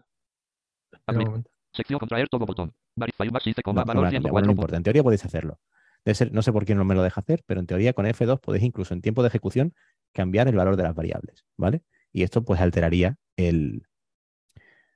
[1.08, 1.44] Un.
[1.72, 2.72] Sección contraer todo botón.
[2.96, 4.30] Verify más dice No, coma valor la cambia.
[4.32, 4.46] Bueno, 104.
[4.46, 4.76] no importa.
[4.76, 5.60] En teoría podéis hacerlo.
[6.04, 8.06] Debe ser, no sé por qué no me lo deja hacer, pero en teoría con
[8.06, 9.74] F2 podéis incluso en tiempo de ejecución
[10.12, 11.82] cambiar el valor de las variables, ¿vale?
[12.12, 13.86] Y esto pues alteraría el,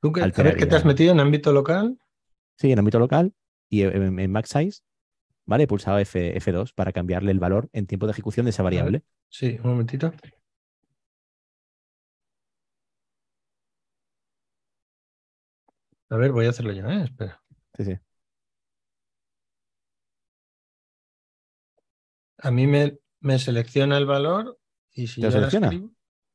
[0.01, 0.59] ¿Tú qué, a ver alteraría.
[0.59, 1.99] qué te has metido en ámbito local?
[2.57, 3.35] Sí, en ámbito local
[3.69, 4.83] y en, en max size,
[5.51, 5.65] ¿vale?
[5.65, 9.03] He pulsado F, F2 para cambiarle el valor en tiempo de ejecución de esa variable.
[9.29, 10.13] Sí, un momentito.
[16.09, 17.03] A ver, voy a hacerlo yo, ¿eh?
[17.05, 17.43] Espera.
[17.77, 17.99] Sí, sí.
[22.39, 24.59] A mí me, me selecciona el valor
[24.93, 25.69] y si ¿Te lo selecciona?
[25.69, 25.93] escribo-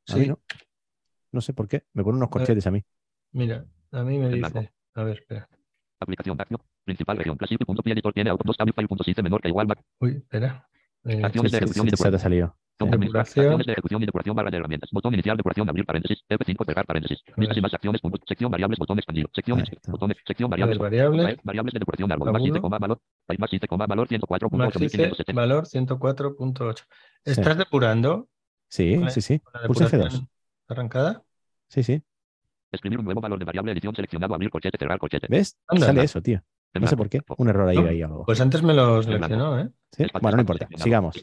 [0.10, 0.42] A mí Sí, no.
[1.32, 1.84] No sé por qué.
[1.94, 2.84] Me pone unos corchetes a mí.
[3.32, 4.50] mira, a mí me En dice.
[4.52, 4.70] blanco.
[4.94, 5.50] A ver, espera.
[6.00, 6.60] Aplicación acción.
[6.86, 7.36] Principal región.
[7.38, 9.68] Classify.py editor tiene auto 2 file.size menor que igual.
[9.68, 9.80] back.
[9.99, 10.68] Uy, espera.
[11.03, 12.20] Eh, Acciones Sí, de sí, ejecución y sí, se te ha depuración.
[12.20, 12.56] salido.
[12.78, 13.45] Depuración.
[13.45, 14.90] Acciones de ejecución y depuración barra de herramientas.
[14.91, 16.24] Botón inicial depuración abrir paréntesis.
[16.30, 17.20] F5 cerrar paréntesis.
[17.38, 18.02] Listas y más acciones.
[18.02, 18.18] Punto.
[18.28, 19.30] Sección variables botón expandido.
[19.34, 20.78] Sección botón sección variables.
[20.78, 21.38] variables.
[21.44, 22.32] Variables de depuración árbol.
[22.32, 22.99] Más 7, coma valor.
[23.40, 25.10] Más 7, coma valor 104.8570.
[25.10, 26.76] Maxice, valor 104.8.
[26.78, 27.32] Sí.
[27.32, 28.28] ¿Estás depurando
[28.68, 29.41] Sí, sí, sí.
[29.68, 29.91] Pulsa F2.
[29.91, 30.30] depuración
[30.68, 31.24] arrancada?
[31.70, 32.02] Sí, sí.
[32.72, 35.28] Escribir un nuevo valor de variable edición seleccionado abrir corchete cerrar corchete.
[35.30, 35.57] ¿Ves?
[35.78, 36.41] Sale eso, tío.
[36.76, 37.22] En No sé por qué.
[37.38, 38.26] Un error ahí, No, ahí algo.
[38.26, 39.69] Pues antes me lo seleccionó, ¿eh?
[39.91, 40.06] ¿Sí?
[40.22, 40.68] Bueno, no importa.
[40.76, 41.15] Sigamos.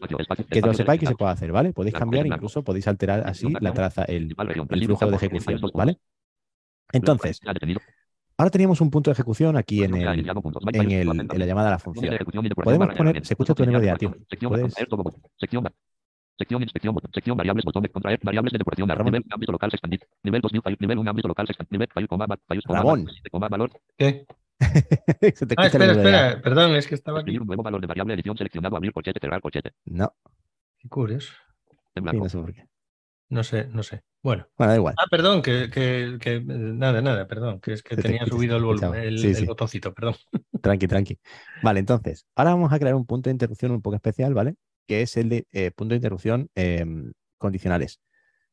[0.50, 1.72] Que lo sepáis que se puede hacer, ¿vale?
[1.72, 4.34] Podéis cambiar, en incluso podéis alterar así la traza, el,
[4.70, 5.98] el flujo de ejecución, ¿vale?
[6.92, 7.40] Entonces,
[8.36, 11.46] ahora teníamos un punto de ejecución aquí en, Función ya el, en, el, en la
[11.46, 12.14] llamada a la función.
[12.14, 14.14] y Podemos poner- se escucha tu NVDA, tío.
[14.48, 14.74] Puedes-.
[16.38, 17.10] Sección inspección botón.
[17.12, 20.00] Sección variables botón de contraer variables de depuración nivel ámbito local expandir.
[20.22, 20.76] Nivel 2 new file.
[20.80, 21.72] Nivel 1 ámbito local expandir.
[21.72, 22.26] Nivel file coma
[23.12, 23.70] siete coma valor.
[23.96, 24.26] ¿Qué?
[25.34, 26.40] se te Ah, espera, espera.
[26.42, 27.36] Perdón, es que estaba aquí.
[27.38, 29.72] Un nuevo valor de variable edición seleccionado abrir corchete cerrar corchete.
[29.84, 30.14] No,
[30.78, 31.32] Qué curioso.
[31.94, 32.24] En sí, blanco.
[32.24, 32.66] no sé por qué.
[33.28, 34.02] No sé, no sé.
[34.22, 34.46] Bueno.
[34.58, 34.94] Bueno, da igual.
[34.98, 38.64] Ah, perdón, que, que, que- nada, nada, perdón, que es que Se tenía subido el
[38.64, 39.46] volumen, el, Sí, el sí.
[39.46, 40.14] botoncito, perdón.
[40.62, 41.18] Tranqui, tranqui.
[41.62, 44.54] Vale, entonces, ahora vamos a crear un punto de interrupción un poco especial, ¿vale?
[44.86, 48.00] Que es el de eh, punto de interrupción em, condicionales.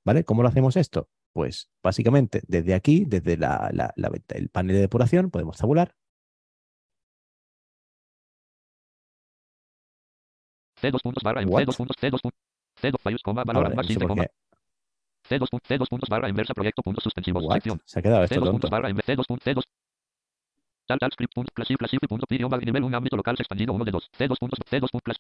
[0.06, 0.24] ¿Vale?
[0.24, 1.10] ¿Cómo lo hacemos esto?
[1.40, 5.96] Pues básicamente desde aquí, desde la, la- la el panel de depuración, podemos tabular.
[10.82, 11.62] C2 puntos barra en What?
[11.64, 12.40] C2 puntos C2 puntos.
[12.82, 14.24] C2 fallos coma valor más no sé 7 por coma.
[14.26, 14.32] qué.
[15.30, 17.46] C2 puntos C2 puntos barra inversa proyecto puntos suspensivos.
[17.54, 17.82] Sección.
[17.86, 18.52] Se ha quedado esto C2 tonto.
[18.52, 19.64] puntos barra en C2 puntos C2.
[20.88, 23.92] Tal tal script punto classif classif punto idioma nivel 1 ámbito local expandido 1 de
[23.92, 24.10] 2.
[24.12, 25.16] C2 puntos C2 puntos.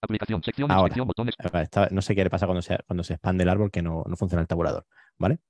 [0.00, 0.42] Aplicación.
[0.42, 0.70] Sección.
[0.70, 0.94] Ahora.
[1.40, 3.70] Ah, vale, está- no sé qué le pasa cuando se, cuando se expande el árbol
[3.70, 4.86] que no, no funciona el tabulador.
[5.18, 5.40] ¿Vale?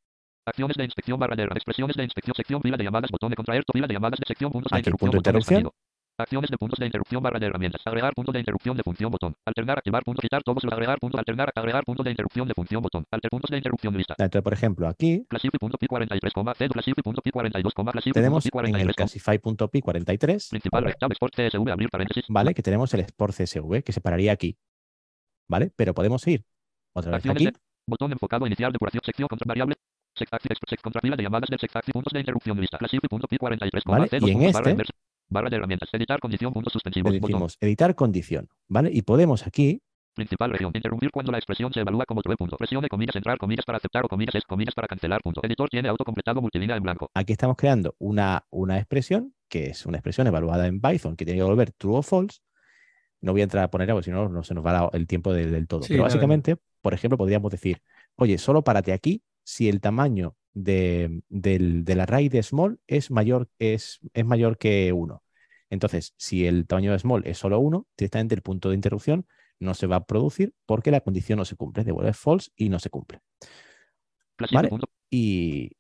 [0.49, 3.63] Acciones de inspección barra de expresiones de inspección sección fila de llamadas botón de contraer
[3.71, 5.71] fila de llamadas de sección puntos de interrupción punto de interrupción.
[6.17, 7.83] Acciones de puntos de interrupción barra de herramientas.
[7.85, 9.35] Agregar punto de interrupción de función botón.
[9.45, 12.83] Alternar activar punto quitar todos los agregar punto alternar agregar punto de interrupción de función
[12.83, 13.05] botón.
[13.11, 14.15] Alter puntos de interrupción lista.
[14.17, 21.13] Entonces, por ejemplo, aquí Classify.pi43, C, Classify.pi42, tenemos en el Classify.pi43, classify.pi 43, principal rectable
[21.13, 22.55] export CSV, abrir paréntesis, ¿vale?
[22.55, 24.57] Que tenemos el export CSV que se pararía aquí.
[25.47, 25.73] ¿Vale?
[25.77, 26.43] Pero podemos ir
[26.95, 27.45] otra vez acciones aquí.
[27.45, 29.77] de, botón enfocado iniciar depuración, sección contra variable,
[30.19, 34.19] sextaxi, express, contra fila de llamadas del sextaxi, puntos de interrupción lista, Classify.pi43, Vale, C,
[34.21, 34.93] y en barra este- inversa,
[35.29, 38.49] barra de herramientas, editar condición, puntos Le suspensivos, botón, decimos editar condición.
[38.69, 38.91] ¿Vale?
[38.93, 39.81] Y podemos aquí
[40.15, 43.65] principal región, interrumpir cuando la expresión se evalúa como true, punto, presione comillas, entrar comillas
[43.65, 47.09] para aceptar o comillas es comillas para cancelar, punto, editor tiene autocompletado multilínea en blanco,
[47.15, 51.39] aquí estamos creando una, una expresión, que es una expresión evaluada en Python, que tiene
[51.39, 52.41] que volver true o false.
[53.21, 55.33] No voy a entrar a poner algo, si no, no se nos va el tiempo
[55.33, 55.83] de- del todo.
[55.83, 57.81] Sí, Pero básicamente, por ejemplo, podríamos decir,
[58.17, 63.49] oye, solo párate aquí si el tamaño de, del, del array de small es mayor,
[63.59, 65.23] es, es mayor que 1.
[65.71, 69.27] Entonces, si el tamaño de small es solo 1, directamente el punto de interrupción
[69.59, 71.83] no se va a producir porque la condición no se cumple.
[71.83, 73.21] Devuelve false y no se cumple.
[74.37, 74.69] Classify.
[75.11, 75.71] Y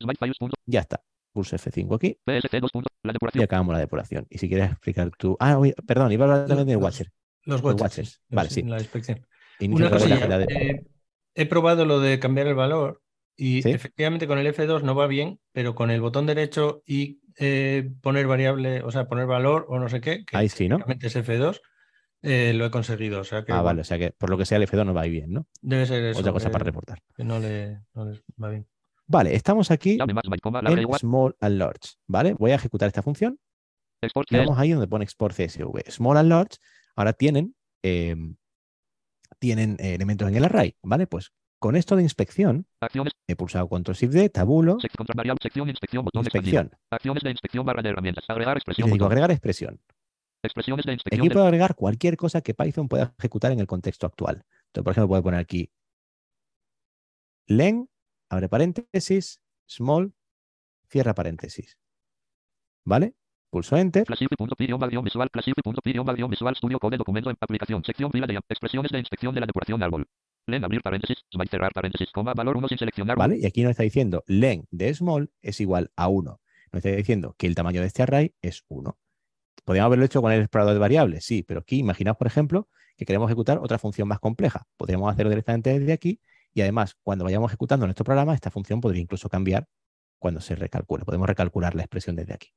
[0.64, 1.02] ya está.
[1.32, 2.70] Pulso F5 aquí PSC 2.
[3.02, 4.26] La y acabamos la depuración.
[4.30, 5.36] Y si quieres explicar tú.
[5.40, 7.12] Ah, oye, perdón, iba a hablar también de Los- Watcher.
[7.44, 7.82] Los Los watches.
[7.82, 8.08] watches.
[8.28, 8.62] sí, Vale, sí.
[8.62, 9.26] La inspección.
[9.60, 10.86] Una vez la de- eh,
[11.34, 13.02] he probado lo de cambiar el valor
[13.39, 13.70] y Sí.
[13.70, 18.27] efectivamente con el F2 no va bien, pero con el botón derecho y eh, poner
[18.27, 20.78] variable, o sea, poner valor o no sé qué, que Ahí sí, ¿no?
[21.01, 21.60] es F2,
[22.23, 23.20] eh, lo he conseguido.
[23.20, 24.93] O sea que Ah, vale, o sea que por lo que sea el F2 no
[24.93, 25.47] va ahí bien, ¿no?
[25.62, 26.19] debe ser eso.
[26.20, 26.98] Otra cosa para reportar.
[27.16, 28.66] que no le, no les va bien.
[29.06, 32.35] Vale, estamos aquí en small and large, ¿vale?
[32.35, 33.39] Voy a ejecutar esta función
[34.02, 35.90] Export y vamos ahí donde pone export CSV.
[35.90, 36.59] Small and large
[36.97, 38.15] ahora tienen, eh,
[39.39, 41.06] tienen elementos en el array, ¿vale?
[41.06, 43.12] Pues con esto de inspección Acciones.
[43.26, 45.39] he pulsado control shift D, tabulo, Sec contra variable.
[45.43, 45.68] Sección.
[45.68, 46.05] Inspección.
[46.05, 46.70] Botón inspección.
[46.90, 48.24] Acciones de inspección barra de herramientas.
[48.28, 48.89] Agregar Y expresión.
[48.89, 49.80] le digo agregar expresión.
[50.43, 51.26] Expresiones de Aquí inspección.
[51.28, 54.44] del- puedo agregar cualquier cosa que Python pueda ejecutar en el contexto actual.
[54.66, 55.70] Entonces, por ejemplo, puedo poner aquí
[57.48, 57.89] len,
[58.30, 60.12] abre paréntesis, small,
[60.90, 61.76] cierra paréntesis.
[62.85, 63.14] ¿Vale?
[63.51, 64.05] Pulso enter.
[64.06, 65.30] Visual.
[66.28, 66.56] Visual.
[66.56, 67.82] Studio code documento en aplicación.
[67.85, 70.06] Sección fila de expresiones de inspección de la depuración árbol.
[70.48, 71.18] Len abrir paréntesis.
[71.50, 72.10] Cerrar paréntesis.
[72.12, 72.32] Coma.
[72.34, 73.16] Valor 1 sin seleccionar.
[73.16, 73.36] ¿Vale?
[73.38, 76.40] Y aquí nos está diciendo len de small es igual a 1.
[76.72, 78.98] Nos está diciendo que el tamaño de este array es 1.
[79.64, 83.04] Podríamos haberlo hecho con el explorador de variables, sí, pero aquí imaginaos, por ejemplo, que
[83.04, 84.66] queremos ejecutar otra función más compleja.
[84.78, 86.20] Podríamos hacerlo directamente desde aquí
[86.54, 89.68] y además, cuando vayamos ejecutando nuestro programa, esta función podría incluso cambiar
[90.18, 91.04] cuando se recalcule.
[91.04, 92.48] Podemos recalcular la expresión desde aquí.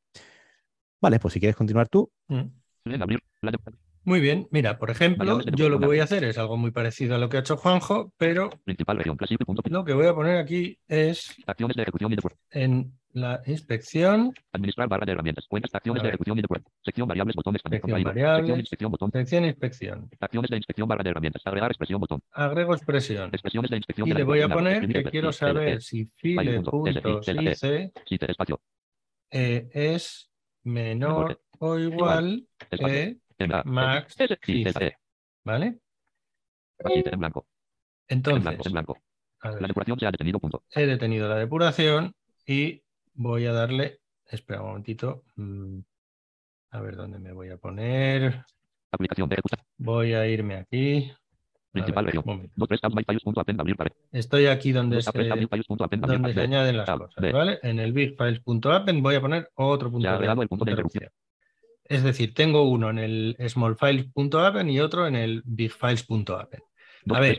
[1.02, 2.44] Vale, pues si quieres continuar tú, Mm.
[2.86, 3.20] Len abrir.
[3.42, 3.60] La de-
[4.04, 6.72] Muy bien, mira, por ejemplo, de yo lo que voy a hacer es algo muy
[6.72, 9.18] parecido a lo que ha hecho Juanjo, pero Principal región.
[9.70, 12.40] Lo que voy a poner aquí es Acciones de ejecución y depuración.
[12.52, 15.46] en la inspección, Administrar barra de herramientas.
[15.48, 15.76] Cuentas.
[15.76, 16.72] Acciones de ejecución y depuración.
[16.82, 17.36] Sección variables.
[17.36, 17.54] Botón.
[17.56, 18.38] Sección variables.
[18.38, 18.92] Sección inspección.
[18.92, 19.12] Botón.
[19.12, 20.10] sección inspección.
[20.20, 21.42] Acciones de inspección barra de herramientas.
[21.46, 22.00] Agregar expresión.
[22.00, 22.22] Botón.
[22.32, 23.30] Agrego expresión.
[23.34, 24.08] Expresiones de inspección.
[24.08, 26.36] Y de le voy a poner que quiero saber si te-
[28.32, 28.62] espacio.
[29.30, 30.32] eh, es
[30.64, 33.18] menor o igual que.
[33.66, 34.16] Max.
[34.20, 34.98] L, E.
[35.44, 35.80] ¿Vale?
[36.80, 37.10] En blanco.
[37.12, 37.46] En blanco.
[38.08, 38.98] Entonces, En blanco.
[39.42, 40.40] a La ver, depuración se ha detenido.
[40.40, 40.64] Punto.
[40.72, 42.14] he detenido la depuración
[42.46, 45.80] y voy a darle, espera un momentito, mm,
[46.72, 48.44] a ver dónde me voy a poner,
[48.92, 49.38] Aplicación de
[49.78, 51.12] voy a irme aquí.
[51.72, 53.94] Principal ver.
[54.12, 57.32] Estoy aquí donde se, donde se añaden las cosas.
[57.32, 57.60] ¿vale?
[57.64, 61.10] En el bigfiles.append voy a poner otro punto Ya de el punto de interrupción.
[61.92, 66.64] Es decir, tengo uno en el smallfiles.append y otro en el bigfiles.append.
[67.04, 67.38] Dos A ver.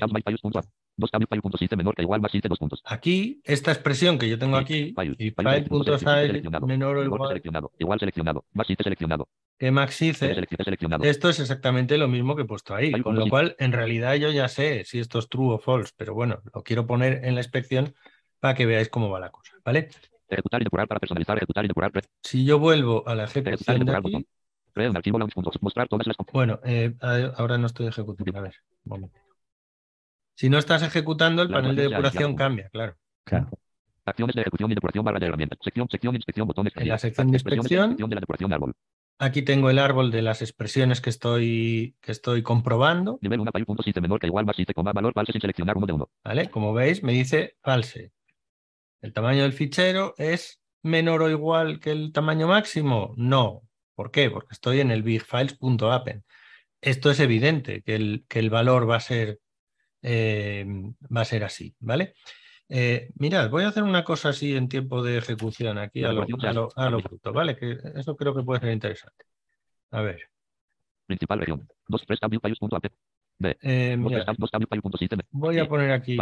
[2.85, 7.43] Aquí, esta expresión que yo tengo aquí, file.size menor o igual.
[7.79, 8.45] Igual seleccionado.
[8.79, 9.29] Seleccionado.
[9.59, 11.05] que seleccionado.
[11.05, 14.31] esto es exactamente lo mismo que he puesto ahí, con lo cual en realidad yo
[14.31, 17.41] ya sé si esto es true o false, pero bueno, lo quiero poner en la
[17.41, 17.95] inspección
[18.39, 19.89] para que veáis cómo va la cosa, ¿vale?
[20.29, 21.37] Ejecutar y depurar para personalizar.
[21.37, 21.93] Ejecutar y depurar.
[22.23, 24.27] Si yo vuelvo a la ejecución de aquí.
[24.73, 25.35] Crear un archivo launch.
[25.61, 26.17] Mostrar todas las.
[26.33, 26.95] bueno, eh,
[27.37, 28.55] ahora no estoy ejecutando, a ver,
[28.85, 29.19] un momento.
[30.35, 32.97] Si no estás ejecutando, el La panel de depuración cambia, claro.
[33.25, 33.51] claro.
[34.05, 35.59] Acciones de ejecución y depuración barra de herramientas.
[35.63, 38.75] Sección, sección, inspección, botón En la sección de inspección, de la depuración árbol.
[39.19, 43.19] aquí tengo el árbol de las expresiones que estoy, que estoy comprobando.
[43.21, 45.87] Nivel 1 país punto menor que igual más siete coma valor false sin seleccionar uno
[45.87, 46.11] de uno.
[46.25, 46.51] ¿Vale?
[46.51, 48.13] Como veis, me dice false.
[49.01, 53.15] ¿El tamaño del fichero es menor o igual que el tamaño máximo?
[53.17, 53.63] No.
[53.95, 54.31] ¿Por qué?
[54.31, 56.23] Porque estoy en el bigfiles.append.
[56.81, 59.39] Esto es evidente que el, que el valor va a ser,
[60.03, 60.65] eh,
[61.15, 62.15] va a ser así, ¿vale?
[62.69, 66.23] Eh, mirad, voy a hacer una cosa así en tiempo de ejecución aquí a lo,
[66.49, 67.57] a lo- a lo bruto, ¿vale?
[67.57, 69.25] Que eso creo que puede ser interesante.
[69.91, 70.23] A ver,
[71.07, 71.69] Principal región.
[73.61, 73.97] Eh,
[75.31, 76.17] voy a poner aquí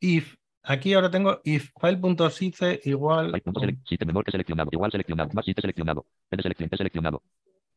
[0.00, 0.36] if.
[0.62, 3.32] Aquí ahora tengo if file.size igual
[4.06, 4.68] menor que seleccionado.
[4.72, 5.30] Igual seleccionado.
[5.32, 6.06] Más seleccionado.
[6.30, 7.22] Seleccionado.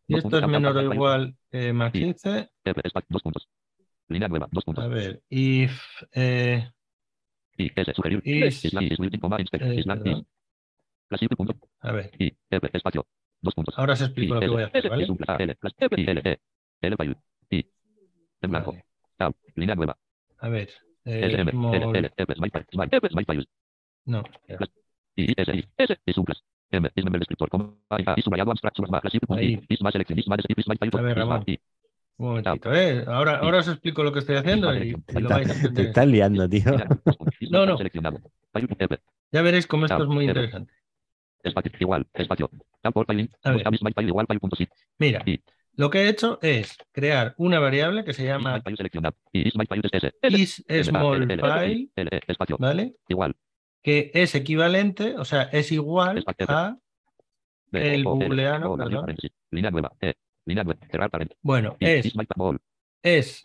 [0.08, 1.36] Y esto es menor o igual
[1.74, 2.50] maxice.
[2.64, 3.48] F, espacio, dos puntos.
[4.10, 4.84] Línea nueva, dos puntos.
[4.84, 5.80] A ver, if
[6.12, 6.70] eh,
[7.58, 8.22] I, S, sugerir.
[8.26, 9.86] Is- Islam, is waiting, coma, inspect, eh, is.
[11.38, 11.56] Punto.
[11.82, 13.06] a ver, I, F, espacio.
[13.42, 13.78] Dos puntos.
[13.78, 14.86] ahora I, explico lo que voy a hacer,
[19.56, 19.98] línea nueva.
[20.40, 20.70] A ver,
[21.06, 23.46] eh, S, M, L, small- L, F, smile, file, smile, F, smile, file.
[24.06, 24.24] no,
[25.16, 25.46] is un
[29.38, 29.60] Ahí.
[32.18, 33.04] momentito, ¿eh?
[33.08, 36.48] Ahora, ahora os explico lo que estoy haciendo y, lo vais a te estás liando,
[36.50, 36.64] tío.
[37.50, 37.78] No, no.
[37.78, 38.98] File, F,
[39.32, 40.32] Ya veréis cómo esto es muy F.
[40.32, 40.74] interesante.
[41.44, 42.50] espacio, igual, espacio.
[45.00, 45.24] Mira.
[45.76, 48.62] Lo que he hecho es crear una variable que se llama
[50.30, 51.90] is small file.
[52.60, 52.96] ¿vale?
[53.08, 53.36] Igual.
[53.82, 56.78] Que es equivalente, o sea, es igual a,
[57.72, 58.78] El booleano.
[60.00, 60.16] E.
[61.42, 61.76] Bueno,
[63.02, 63.44] es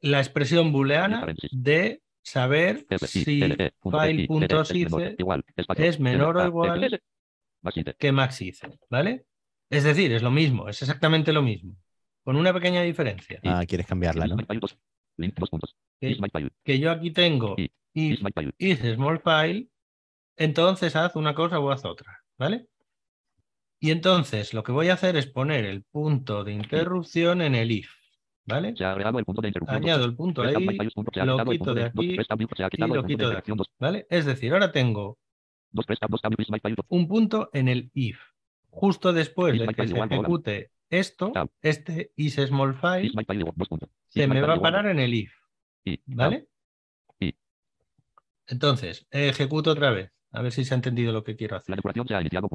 [0.00, 5.16] la expresión booleana de saber si E, E, es menor, file.size
[5.78, 7.00] es menor o igual
[7.98, 9.26] que maxice, ¿vale?
[9.70, 11.76] Es decir, es lo mismo, es exactamente lo mismo,
[12.22, 13.40] con una pequeña diferencia.
[13.44, 14.36] Ah, quieres cambiarla, ¿no?
[16.64, 17.56] Que, yo aquí tengo
[17.94, 18.20] Is
[18.58, 19.68] is small file
[20.36, 22.66] entonces haz una cosa o haz otra, ¿vale?
[23.78, 27.70] Y entonces lo que voy a hacer es poner el punto de interrupción en el
[27.70, 27.90] if,
[28.46, 28.74] ¿vale?
[28.76, 29.82] Se ha agregado el punto de interrupción.
[29.82, 33.70] Añado el punto ahí, lo quito de aquí quitado lo quito de dos.
[33.78, 34.06] ¿vale?
[34.10, 35.18] Es decir, ahora tengo
[36.88, 38.18] un punto en el if.
[38.74, 41.32] Justo después de que se ejecute esto,
[41.62, 43.10] este is small file
[44.08, 45.32] se me va a parar en el if,
[46.06, 46.48] ¿vale?
[48.46, 51.76] Entonces, ejecuto otra vez, a ver si se ha entendido lo que quiero La hacer.
[51.76, 52.48] depuración se ha iniciado.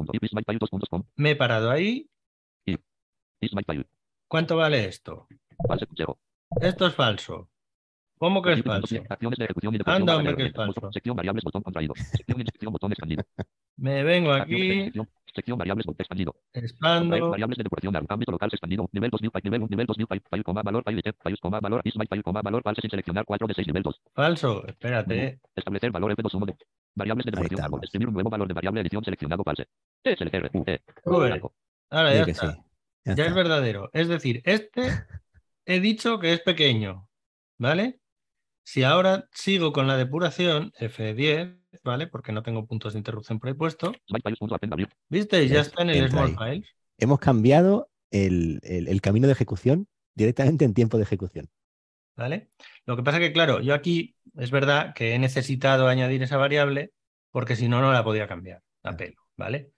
[1.16, 2.08] Me he parado ahí.
[4.28, 5.26] ¿Cuánto vale esto?
[6.60, 7.50] Esto es falso.
[8.20, 8.96] ¿Cómo que es falso?
[9.08, 10.02] Acciones de ejecución y depuración.
[10.02, 10.74] Anda, para hombre, que es herramientas.
[10.74, 10.92] falso.
[10.92, 11.94] Sección variables botón contraído.
[11.96, 13.24] Sección inyección botón expandido.
[13.78, 14.92] Me vengo aquí.
[15.34, 16.32] Sección variables botón expandido.
[16.32, 18.90] Contraer expando, variables de depuración al ámbito local expandido.
[18.92, 21.36] Nivel 2 new pipe, nivel 1, nivel 2 new pipe, file, coma, valor, file, file,
[21.40, 24.02] coma, valor, file, coma, valor, false sin seleccionar 4 de 6 nivel 2.
[24.12, 25.40] falso, espérate.
[25.56, 26.56] Establecer valor F2 sumo de
[26.94, 27.64] variables de depuración estamos.
[27.78, 27.84] árbol.
[27.84, 29.66] Escribir un nuevo valor de variable edición seleccionado false.
[30.04, 31.40] SLR, U, E.
[31.88, 32.52] Ahora ya está.
[32.52, 32.58] sí.
[33.06, 33.88] Ya Ya es verdadero.
[33.94, 34.82] Es decir, este
[35.64, 37.08] he dicho que es pequeño,
[37.56, 37.98] ¿vale?
[38.62, 42.06] Si ahora sigo con la depuración, F10, ¿vale?
[42.06, 43.92] Porque no tengo puntos de interrupción por ahí puesto.
[44.08, 44.88] Smyfiles.append abrir.
[45.08, 45.50] ¿Visteis?
[45.50, 46.68] Ya está en el small files.
[46.98, 51.48] Hemos cambiado el, el- el camino de ejecución directamente en tiempo de ejecución.
[52.16, 52.50] ¿Vale?
[52.86, 56.92] Lo que pasa que, claro, yo aquí es verdad que he necesitado añadir esa variable
[57.30, 59.72] porque si no, no la podía cambiar a pelo, ¿vale?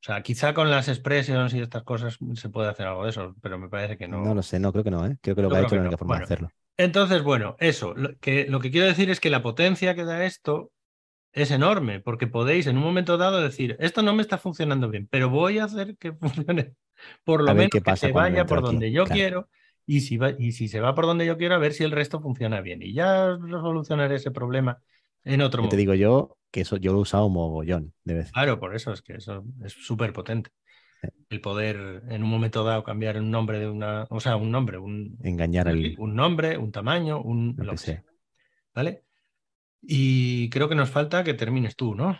[0.00, 3.34] O sea, quizá con las expressions y estas cosas se puede hacer algo de eso,
[3.42, 5.16] pero me parece que No, lo sé, no, creo que no, ¿eh?
[5.20, 5.98] Creo que lo Yo que ha hecho es la única no.
[5.98, 6.50] forma de hacerlo.
[6.76, 10.24] Entonces, bueno, eso, lo que, lo que quiero decir es que la potencia que da
[10.24, 10.72] esto
[11.32, 15.06] es enorme, porque podéis en un momento dado decir, esto no me está funcionando bien,
[15.10, 16.74] pero voy a hacer que funcione
[17.24, 19.14] por lo menos que se vaya por aquí, donde yo claro.
[19.14, 19.48] quiero,
[19.86, 21.92] y si, va, y si se va por donde yo quiero, a ver si el
[21.92, 22.82] resto funciona bien.
[22.82, 24.82] Y ya solucionaré ese problema
[25.24, 25.76] en otro Yo te momento.
[25.76, 28.32] digo yo que eso yo lo he usado mogollón de veces.
[28.32, 30.50] Claro, por eso es que eso es súper potente.
[31.02, 31.08] Sí.
[31.28, 34.78] El poder en un momento dado cambiar un nombre de una, o sea, un nombre,
[34.78, 35.94] un, Engañar al.
[35.98, 37.94] un nombre, un tamaño, un Lo lo que sea.
[37.94, 38.04] sea.
[38.74, 39.02] ¿Vale?
[39.82, 42.18] Y creo que nos falta que termines tú, ¿no?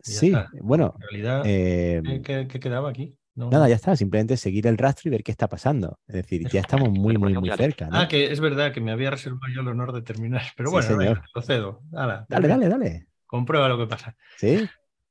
[0.00, 0.50] Sí, está.
[0.60, 3.16] bueno, En realidad, eh, ¿qué, quedaba aquí?
[3.34, 3.96] No- nada, ya está.
[3.96, 5.98] Simplemente seguir el rastro y ver qué está pasando.
[6.06, 7.98] Es decir, ya estamos muy, muy, muy cerca, ¿no?
[7.98, 10.42] Ah, que es verdad que me había reservado yo el honor de terminar.
[10.56, 11.00] Pero Sí, bueno, señor.
[11.16, 11.82] venga, lo cedo.
[11.92, 13.06] Hala, Dale, dale, dale.
[13.26, 14.16] Comprueba lo que pasa.
[14.38, 14.56] ¿Sí?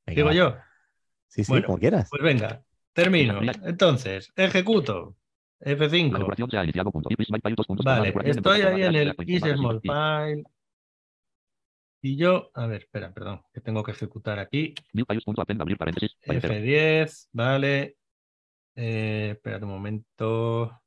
[0.06, 0.56] Venga, Digo yo,
[1.28, 2.08] Sí, sí, Bueno, como quieras.
[2.10, 2.64] pues venga,
[2.96, 3.42] termino.
[3.64, 5.16] Entonces, ejecuto.
[5.60, 6.18] La F5.
[6.18, 6.92] depuración se ha iniciado.
[6.92, 7.10] Punto.
[7.12, 7.86] Is MyFile dos puntos.
[7.86, 10.44] coma, Vale, estoy ahí en el is small file.
[12.02, 14.76] Y yo, a ver, espera, perdón, que tengo que ejecutar aquí.
[14.94, 16.16] Newfiles.append abrir paréntesis.
[16.22, 16.54] file cero.
[16.54, 17.98] F10, vale.
[18.76, 20.82] Eh, espérate un momento.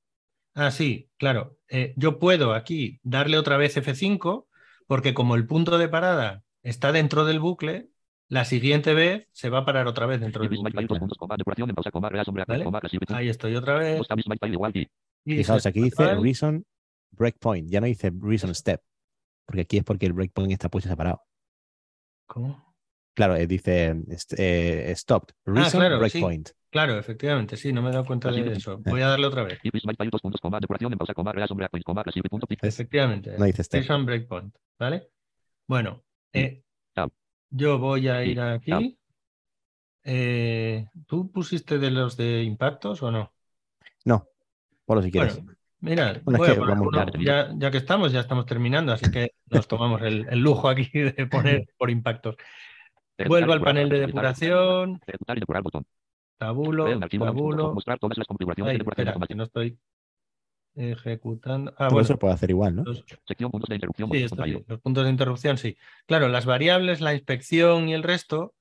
[0.54, 1.56] Ah, sí, claro.
[1.68, 4.46] Eh, yo puedo aquí darle otra vez F5
[4.86, 7.88] porque como el punto de parada está dentro del bucle,
[8.28, 10.58] la siguiente vez se va a parar otra vez dentro del
[12.46, 12.64] ¿Vale?
[13.16, 14.00] Ahí estoy otra vez.
[15.24, 15.36] Y.
[15.38, 16.64] Fijaos, aquí dice reason
[17.10, 17.68] breakpoint.
[17.70, 18.80] Ya no dice reason step.
[19.46, 21.22] Porque aquí es porque el breakpoint está puesto separado.
[22.26, 22.74] ¿Cómo?
[23.14, 25.34] Claro, eh, dice est- eh, stopped.
[25.44, 26.18] Reason claro, sí.
[26.18, 26.50] breakpoint.
[26.70, 28.78] Claro, efectivamente, sí, no me he dado cuenta de eso.
[28.78, 29.58] Voy a darle otra vez.
[32.62, 33.36] Efectivamente.
[33.38, 33.80] No dice step.
[33.80, 35.08] Station breakpoint, ¿vale?
[35.66, 36.40] Bueno, Sí.
[36.40, 36.64] eh.
[37.50, 38.98] Yo voy a ir aquí.
[40.04, 43.32] Eh, ¿Tú pusiste de los de impactos o no?
[44.04, 44.26] No,
[44.86, 45.36] ponlo si quieres.
[45.36, 47.06] Bueno, mira, Bueno, es que uno.
[47.20, 47.50] ya.
[47.56, 51.26] ya, que estamos, ya estamos terminando, así que nos tomamos el, el lujo aquí de
[51.26, 52.36] poner por impactos.
[53.26, 55.00] Vuelvo al panel de depuración,
[56.38, 57.74] tabulo, tabulo.
[57.74, 59.34] Mostrar todas las configuraciones Ay, de depuración espera, que automática.
[59.36, 59.78] no estoy
[60.78, 61.72] ejecutando.
[61.72, 62.84] Ah, Todo bueno, eso lo puedo hacer igual, ¿no?
[62.84, 64.10] los- Sección puntos de interrupción.
[64.12, 65.76] Sí, esto los puntos de interrupción, sí.
[66.06, 68.54] Claro, las variables, la inspección y el resto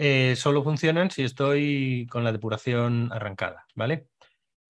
[0.00, 4.06] eh, solo funcionan si estoy con la depuración arrancada, ¿vale?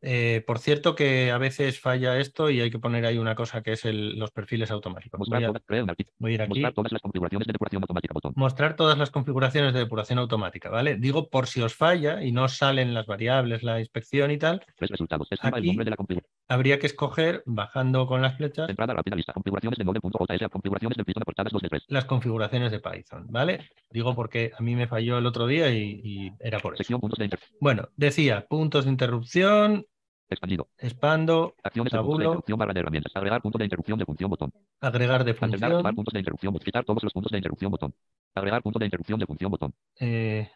[0.00, 3.62] Eh, por cierto que a veces falla esto y hay que poner ahí una cosa
[3.62, 5.18] que es el- los perfiles automáticos.
[5.18, 6.50] Mostrar Voy a, voy ir aquí.
[6.50, 8.14] Mostrar todas las configuraciones de depuración automática.
[8.14, 8.32] Botón.
[8.36, 10.96] Mostrar todas las configuraciones de depuración automática, ¿vale?
[10.96, 14.90] Digo por si os falla y no salen las variables, la inspección y tal, Tres
[14.90, 15.26] resultados.
[15.32, 16.37] Estima el Aquí- nombre de la configuración.
[16.48, 19.32] Habría que escoger, bajando con las flechas, Entrada rápida lista.
[19.32, 21.84] Configuraciones de node.js configuraciones del Python portadas 2 de 3.
[21.88, 23.68] las configuraciones de Python, ¿vale?
[23.90, 26.78] Digo porque a mí me falló el otro día y, y era por eso.
[26.78, 27.30] Sección puntos de.
[27.60, 29.86] Bueno, decía puntos de interrupción,
[30.30, 30.68] Expandido.
[30.78, 32.24] expando, Acciones de puntos de Tabulo.
[32.24, 33.12] interrupción barra de herramientas.
[33.16, 34.52] Agregar punto de interrupción de función botón.
[34.80, 35.64] agregar de función.
[35.64, 36.58] activar puntos de interrupción.
[36.58, 37.94] Quitar todos los puntos de interrupción botón.
[38.34, 39.72] Agregar punto de interrupción de función botón.
[40.00, 40.50] eh,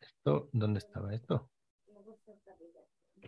[0.00, 1.50] esto, ¿Dónde estaba esto?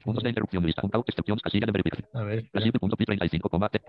[0.06, 0.82] Puntos de interrupción lista.
[0.82, 2.08] Out excepciones casilla de verificación.
[2.14, 2.38] A ver.
[2.38, 2.70] espera.
[2.70, 3.82] Classific.p35, combate.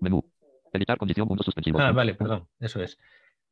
[0.00, 0.24] Menú.
[0.72, 1.82] Editar condición puntos suspensivos.
[1.82, 2.98] Ah, vale, perdón, eso es.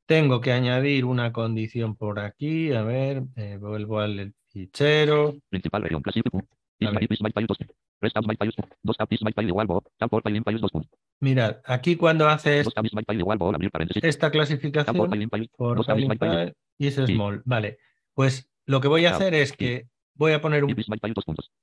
[0.06, 2.72] Tengo que añadir una condición por aquí.
[2.72, 5.34] A ver, eh, vuelvo al fichero.
[5.48, 6.02] Principal región.
[11.20, 12.68] Mirad, aquí cuando haces
[14.02, 14.96] esta clasificación
[15.56, 15.82] por
[16.78, 17.42] y es small.
[17.44, 17.78] Vale,
[18.14, 20.74] pues lo que voy a hacer es que voy a poner un.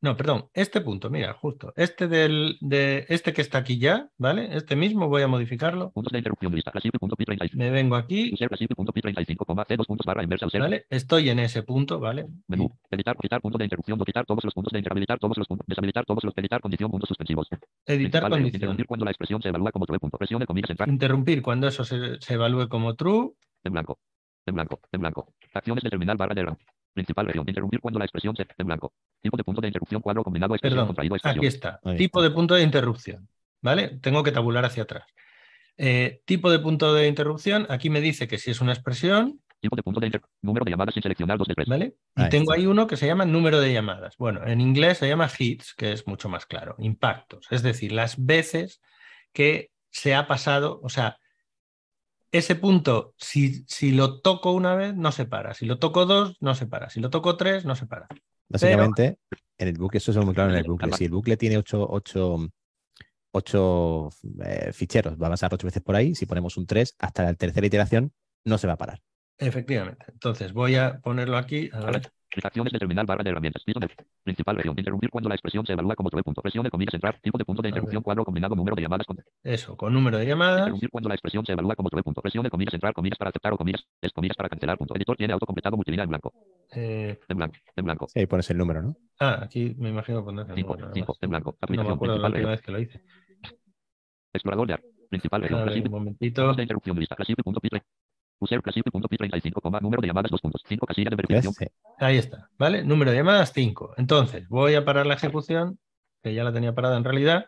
[0.01, 1.73] No, perdón, este punto, mira, justo.
[1.75, 4.55] Este del, de este que está aquí ya, ¿vale?
[4.55, 5.91] Este mismo voy a modificarlo.
[5.91, 6.71] Puntos de interrupción lista.
[6.71, 7.55] Classified.p35.
[7.55, 10.61] Me vengo aquí, User classified.p35, coma, C dos puntos barra inversa user.
[10.61, 10.85] ¿vale?
[10.89, 12.25] Estoy en ese punto, ¿vale?
[12.47, 12.71] Menú.
[12.91, 15.65] Editar, quitar punto de interrupción, no quitar todos los puntos de interhabilitar todos los puntos,
[15.67, 17.47] deshabilitar todos los, editar condición, puntos suspensivos.
[17.85, 18.55] Editar región, condición.
[18.55, 20.17] Interrumpir cuando la expresión se evalúa como true punto.
[20.17, 20.89] Presione comillas entrar.
[20.89, 23.31] Interrumpir cuando eso se, se evalúe como true.
[23.63, 23.99] En blanco.
[24.45, 24.79] En blanco.
[24.91, 25.33] En blanco.
[25.53, 26.57] Acciones de terminal barra de RAM.
[26.93, 27.45] Principal región.
[27.47, 28.45] Interrumpir cuando la expresión se.
[28.57, 28.93] En blanco.
[29.21, 31.39] Tipo de punto de interrupción cuadro combinado expresión Perdón, contraído expresión.
[31.39, 31.79] aquí está.
[31.83, 33.27] Ahí Tipo de punto de interrupción,
[33.61, 33.99] ¿vale?
[34.01, 35.05] Tengo que tabular hacia atrás.
[35.77, 39.77] Eh, tipo de punto de interrupción, aquí me dice que si es una expresión, Tipo
[39.77, 40.21] de punto de inter...
[40.41, 41.69] Número de llamadas sin seleccionar dos de tres.
[41.69, 41.95] ¿vale?
[42.17, 42.55] Y tengo está.
[42.55, 44.17] ahí uno que se llama número de llamadas.
[44.17, 48.21] Bueno, en inglés se llama hits, que es mucho más claro, impactos, es decir, las
[48.25, 48.81] veces
[49.31, 51.17] que se ha pasado, o sea,
[52.33, 56.35] ese punto, si, si lo toco una vez, no se para, si lo toco dos,
[56.41, 58.07] no se para, si lo toco tres, no se para.
[58.49, 59.19] Básicamente,
[59.57, 60.91] en el bucle, eso es muy claro en el bucle.
[60.93, 62.37] Si el bucle tiene ocho, ocho,
[63.31, 64.09] ocho,
[64.43, 66.15] eh, ficheros, va a pasar ocho veces por ahí.
[66.15, 68.11] Si ponemos un 3, hasta la tercera iteración
[68.45, 68.99] no se va a parar.
[69.37, 70.05] Efectivamente.
[70.11, 71.69] Entonces voy a ponerlo aquí.
[71.71, 72.01] a
[72.41, 73.63] Acciones de terminal barra de herramientas.
[73.63, 73.89] Piso de
[74.23, 74.73] principal región.
[74.77, 76.41] Interrumpir cuando la expresión se evalúa como true punto.
[76.41, 77.19] Presione comillas entrar.
[77.21, 79.17] Tipo de punto de interrupción cuadro combinado número de llamadas con.
[79.43, 80.59] Eso, con número de llamadas.
[80.61, 82.21] Interrumpir cuando la expresión se evalúa como true punto.
[82.21, 84.95] Presione comillas entrar comillas para aceptar o comillas es comillas para cancelar punto.
[84.95, 86.33] Editor tiene autocompletado multilínea en blanco.
[86.71, 87.55] eh, En blanco.
[87.75, 88.07] En blanco.
[88.07, 88.95] Sí, ahí pones el número, ¿no?
[89.19, 91.17] ah, aquí me imagino poner el 5, número, nada 5, más.
[91.23, 91.51] en blanco.
[91.51, 92.51] No me Aplicación acuerdo la principal última región.
[92.51, 93.03] vez que lo hice.
[94.33, 94.81] Explorador de ar.
[95.09, 95.65] Principal región.
[95.65, 96.41] Ver, un momentito.
[96.41, 97.15] Puntos de interrupción lista.
[97.15, 97.81] Classified.p3.
[98.43, 100.61] User classified.p35, coma, número de llamadas 2 puntos.
[100.67, 101.53] 5 casillas de verificación.
[101.53, 101.65] Sí.
[101.99, 102.83] Ahí está, ¿vale?
[102.83, 103.95] Número de llamadas 5.
[103.97, 105.79] Entonces, voy a parar la ejecución,
[106.21, 107.45] que ya la tenía parada en realidad.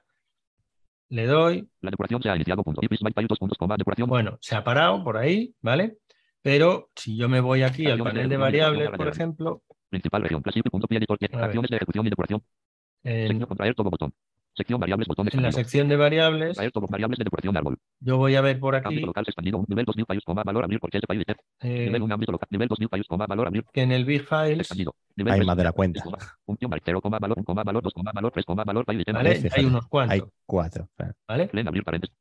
[1.10, 2.64] Le doy, La depuración se ha iniciado.
[2.64, 2.82] Punto.
[2.82, 4.10] By dos puntos, coma, depuración.
[4.10, 5.98] bueno, se ha parado por ahí, ¿vale?
[6.42, 10.24] Pero si yo me voy aquí al panel de ejecución y variables, por ejemplo, Principal
[10.24, 10.42] región.
[10.44, 11.44] Ver.
[11.44, 12.44] Acciones de ejecución y depuración.
[13.04, 14.14] Sección contraer todo botón.
[14.56, 16.58] Sección variables botón en la sección de variables,
[16.90, 17.78] variables de árbol.
[18.00, 19.58] yo voy a ver por Ámbito aquí local expandido.
[19.58, 21.24] un Nivel 2000 país, coma, valor abrir porque ese país.
[21.62, 22.48] eh, Nivel 1 ámbito local.
[22.50, 24.96] Nivel 2000 país, coma, valor abrir que en el Big Files, expandido.
[25.18, 26.02] Nivel Hay más de la cuenta.
[26.02, 28.86] coma, Función mark 0, coma, valor 1, coma, valor 2, coma, valor 3, coma, valor
[28.86, 29.04] país.
[29.04, 29.20] tema.
[29.20, 29.36] ¿vale?
[29.36, 30.90] fíjate, Hay unos Hay cuantos, cuatro.
[30.96, 31.14] claro.
[31.28, 31.48] ¿vale?
[31.48, 32.16] Plen abrir paréntesis.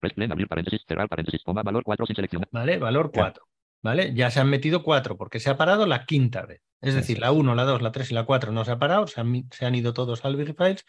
[0.00, 0.82] Press plen abrir paréntesis.
[0.86, 2.48] Cerrar paréntesis, coma, valor 4 sin seleccionar.
[2.50, 2.78] ¿Vale?
[2.78, 3.34] Valor Claro.
[3.34, 3.44] 4.
[3.82, 4.12] ¿Vale?
[4.14, 6.60] Ya se han metido 4 porque se ha parado la quinta vez.
[6.80, 9.06] Es decir, la 1, la 2, la 3 y la 4 no se ha parado,
[9.06, 10.84] se han, se han ido todos al Big Files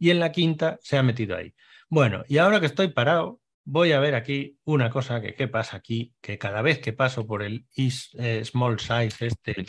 [0.00, 1.54] y en la quinta se ha metido ahí.
[1.88, 5.76] Bueno, y ahora que estoy parado, voy a ver aquí una cosa que qué pasa
[5.76, 9.66] aquí, que cada vez que paso por el is eh, small size este,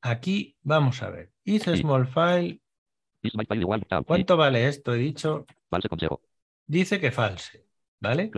[0.00, 1.30] aquí vamos a ver.
[1.44, 2.60] Is small file.
[4.06, 4.94] ¿cuánto vale esto?
[4.94, 6.22] He dicho, False consejo.
[6.66, 7.66] dice que false,
[8.00, 8.30] ¿vale?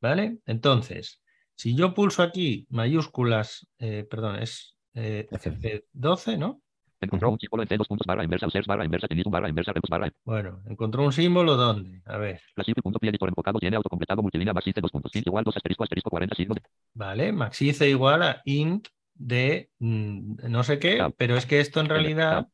[0.00, 0.38] ¿Vale?
[0.46, 1.20] Entonces,
[1.54, 5.50] si yo pulso aquí mayúsculas, eh, perdón, es eh, F.
[5.94, 6.62] F12, ¿no?
[6.98, 9.72] Encontró un símbolo en C dos puntos barra inversa users barra inversa tenismo barra inversa
[9.74, 12.00] rebus barra Bueno, encontró un símbolo ¿dónde?
[12.06, 15.84] A ver, classified.p editor enfocado tiene autocompletado multilínea C dos puntos int igual dos asterisco
[15.84, 16.54] asterisco 40 signo
[16.94, 18.88] vale, maxice igual a int
[19.20, 22.48] de mm, no sé qué, pero es que esto en realidad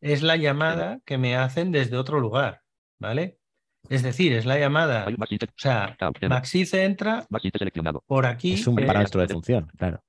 [0.00, 2.62] es la llamada que me hacen desde otro lugar,
[2.98, 3.38] ¿vale?
[3.88, 5.06] Es decir, es la llamada.
[5.06, 5.96] O sea.
[6.28, 7.26] Maxice entra
[8.06, 10.02] por aquí, Es un parámetro de función, claro.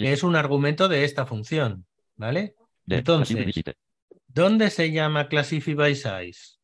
[0.00, 1.86] Es un argumento de esta función.
[2.16, 2.54] ¿Vale?
[2.86, 3.64] Entonces.
[4.26, 6.58] ¿Dónde se llama Classify by Size?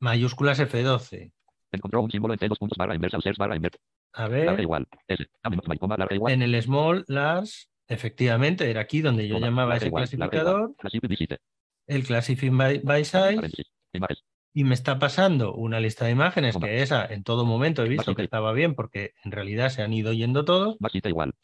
[0.00, 1.32] Mayúsculas F12.
[1.72, 3.78] Encontró un símbolo en C, dos puntos barra inversa, barra inversa.
[4.12, 4.86] A ver, igual.
[5.08, 10.74] Larga en el small, large, efectivamente, era aquí donde yo llamaba ese clasificador,
[11.86, 13.40] el Classify by, by Size,
[14.52, 18.14] y me está pasando una lista de imágenes que esa en todo momento he visto
[18.14, 20.76] que estaba bien porque en realidad se han ido yendo todos.
[20.80, 21.34] Maxite igual.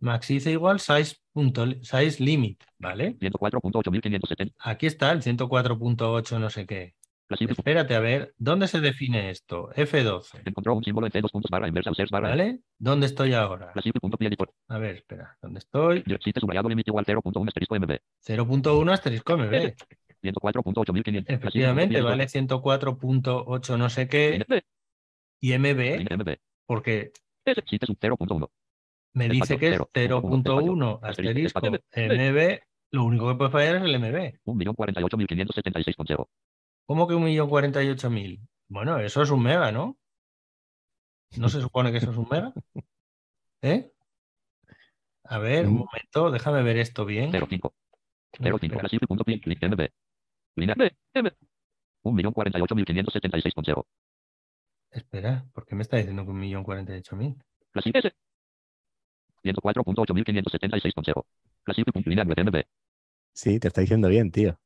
[0.00, 3.16] Maxice igual size, punto, size limit, ¿vale?
[3.18, 4.54] 104.8570.
[4.58, 6.94] Aquí está el 104.8 no sé qué.
[7.38, 9.70] Espérate a ver, ¿dónde se define esto?
[9.74, 12.30] F12, Encontró un símbolo en C, dos puntos barra inversa, search barra.
[12.30, 12.60] ¿vale?
[12.78, 13.72] ¿Dónde estoy ahora?
[14.68, 16.04] A ver, espera, ¿dónde estoy?
[16.20, 17.98] Site subrayado limit igual 0.1 asterisco MB.
[18.26, 19.74] 0.1 asterisco MB.
[20.22, 21.24] 104.8500.
[21.26, 24.44] Efectivamente, vale 104.8 no sé qué
[25.40, 27.12] y MB, porque
[27.66, 28.48] Site sub 0.1.
[29.14, 32.60] me dice que es cero, 0.1 asterisco, MB,
[32.92, 34.38] lo único que puede fallar es el MB.
[34.44, 36.28] 1.048.576.0.
[36.86, 38.40] ¿Cómo que 1.048.000?
[38.68, 39.98] Bueno, eso es un mega, ¿no?
[41.36, 42.52] ¿No se supone que eso es un mega?
[43.62, 43.92] ¿Eh?
[45.24, 45.78] A ver, un Mm.
[45.78, 47.30] momento, déjame ver esto bien.
[47.30, 47.74] 05.
[48.38, 48.64] A ver, 05.
[48.64, 48.80] espera.
[48.80, 49.40] Clasific.py.
[49.40, 49.88] Clic MB.
[50.56, 50.96] Línea B.
[51.14, 51.30] M.
[52.02, 53.86] 1.048.576.0.
[54.90, 57.36] Espera, ¿por qué me está diciendo que 1.048.000?
[57.72, 58.12] Clasific S.
[59.44, 61.24] 104.8576.0.
[61.64, 62.62] Clasific.línea web MB.
[63.32, 64.58] Sí, te está diciendo bien, tío.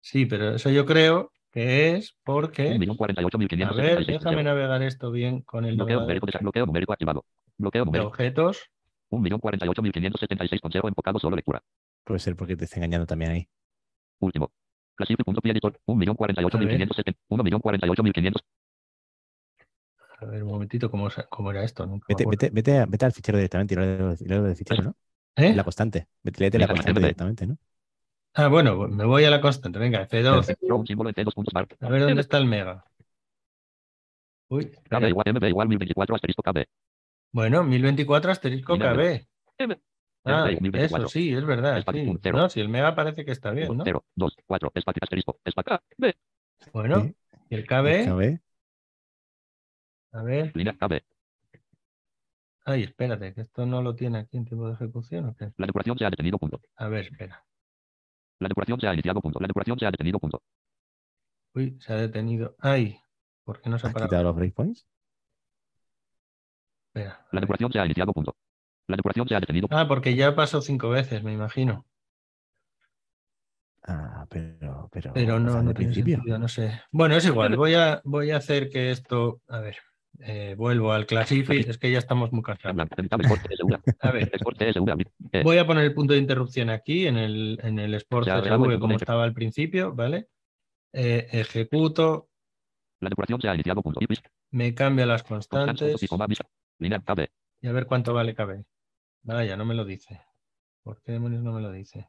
[0.00, 2.62] Sí, pero eso yo creo que es porque...
[2.62, 4.06] A ver, 1.048.576.0.
[4.06, 7.24] déjame navegar esto bien con el Bloqueo numérico, de- bloqueo numérico activado.
[7.56, 8.08] Bloqueo de numérico.
[8.08, 8.70] objetos.
[9.10, 11.62] 1.048.576.0 enfocado solo lectura.
[12.04, 13.48] Puede ser porque te está engañando también ahí.
[14.20, 14.52] Último.
[14.94, 15.80] Clasific.py editor.
[15.86, 17.16] 1.048.570.
[17.28, 18.34] 1.048.500.
[20.20, 21.86] A ver, un momentito, ¿cómo, cómo era esto?
[21.86, 23.76] Nunca Vete, vete, vete, a- vete al fichero directamente y
[24.26, 24.96] léelo del fichero, ¿no?
[25.36, 25.54] ¿Eh?
[25.54, 26.08] La constante.
[26.22, 27.56] Vete, léete la constante directamente, ¿no?
[28.34, 29.78] Ah, bueno, me voy a la constante.
[29.78, 30.50] Venga, F2.
[30.50, 31.66] Encontró un símbolo en C, dos puntos bar.
[31.80, 32.84] A ver dónde está el mega.
[34.48, 35.08] Uy, KB espera.
[35.08, 36.64] igual MB igual 1024 asterisco KB.
[37.32, 39.26] bueno, 1024 asterisco KB.
[40.24, 40.96] Ah, MB, 1024.
[40.98, 41.82] eso sí, es verdad.
[41.92, 42.30] Sí.
[42.32, 43.84] No, si el mega parece que está bien, ¿no?
[43.84, 46.14] 0, 2, 4, espacio asterisco, espacio KB.
[46.72, 47.10] Bueno,
[47.50, 48.40] y el KB, KB.
[50.12, 50.52] a ver.
[50.54, 51.00] Línea KB.
[52.64, 55.26] Ay, espérate, que esto no lo tiene aquí en tiempo de ejecución.
[55.26, 55.50] ¿o qué?
[55.56, 56.60] La depuración se ha detenido, punto.
[56.76, 57.42] A ver, espera.
[58.40, 59.38] La depuración se ha iniciado, punto.
[59.40, 60.42] La depuración se ha detenido, punto.
[61.54, 62.56] Uy, se ha detenido.
[62.60, 63.00] Ay,
[63.44, 64.08] ¿por qué no se ha ¿Has parado?
[64.08, 64.86] quitado los breakpoints?
[66.94, 67.26] Espera.
[67.32, 68.36] La depuración se ha iniciado, punto.
[68.86, 69.68] La depuración se ha detenido.
[69.70, 71.86] Ah, porque ya pasó cinco veces, me imagino.
[73.82, 76.16] Ah, pero, pero, Pero no, no tiene principio.
[76.16, 76.80] sentido, no sé.
[76.90, 79.40] Bueno, es igual, voy a, voy a hacer que esto.
[79.48, 79.78] A ver,
[80.20, 82.76] eh, vuelvo al Classify, es que ya estamos muy cansados.
[84.00, 84.30] A ver,
[85.44, 88.96] voy a poner el punto de interrupción aquí en el, en el Sport CSV como
[88.96, 90.28] estaba al principio, ¿vale?
[90.92, 92.30] Eh, ejecuto,
[93.00, 93.82] La depuración se ha iniciado,
[94.50, 96.02] me cambia las constantes
[97.60, 98.64] y a ver cuánto vale KB.
[99.22, 100.22] Vaya, no me lo dice.
[100.82, 102.08] ¿Por qué demonios no me lo dice?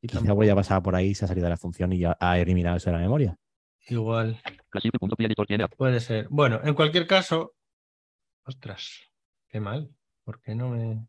[0.00, 2.38] Quizá voy a pasar por ahí, se ha salido de la función y ya ha
[2.38, 3.36] eliminado eso de la memoria.
[3.88, 4.40] Igual.
[5.68, 6.28] Puede ser.
[6.30, 7.54] Bueno, en cualquier caso.
[8.44, 9.10] Ostras,
[9.48, 9.90] qué mal.
[10.24, 11.06] ¿Por qué no me.?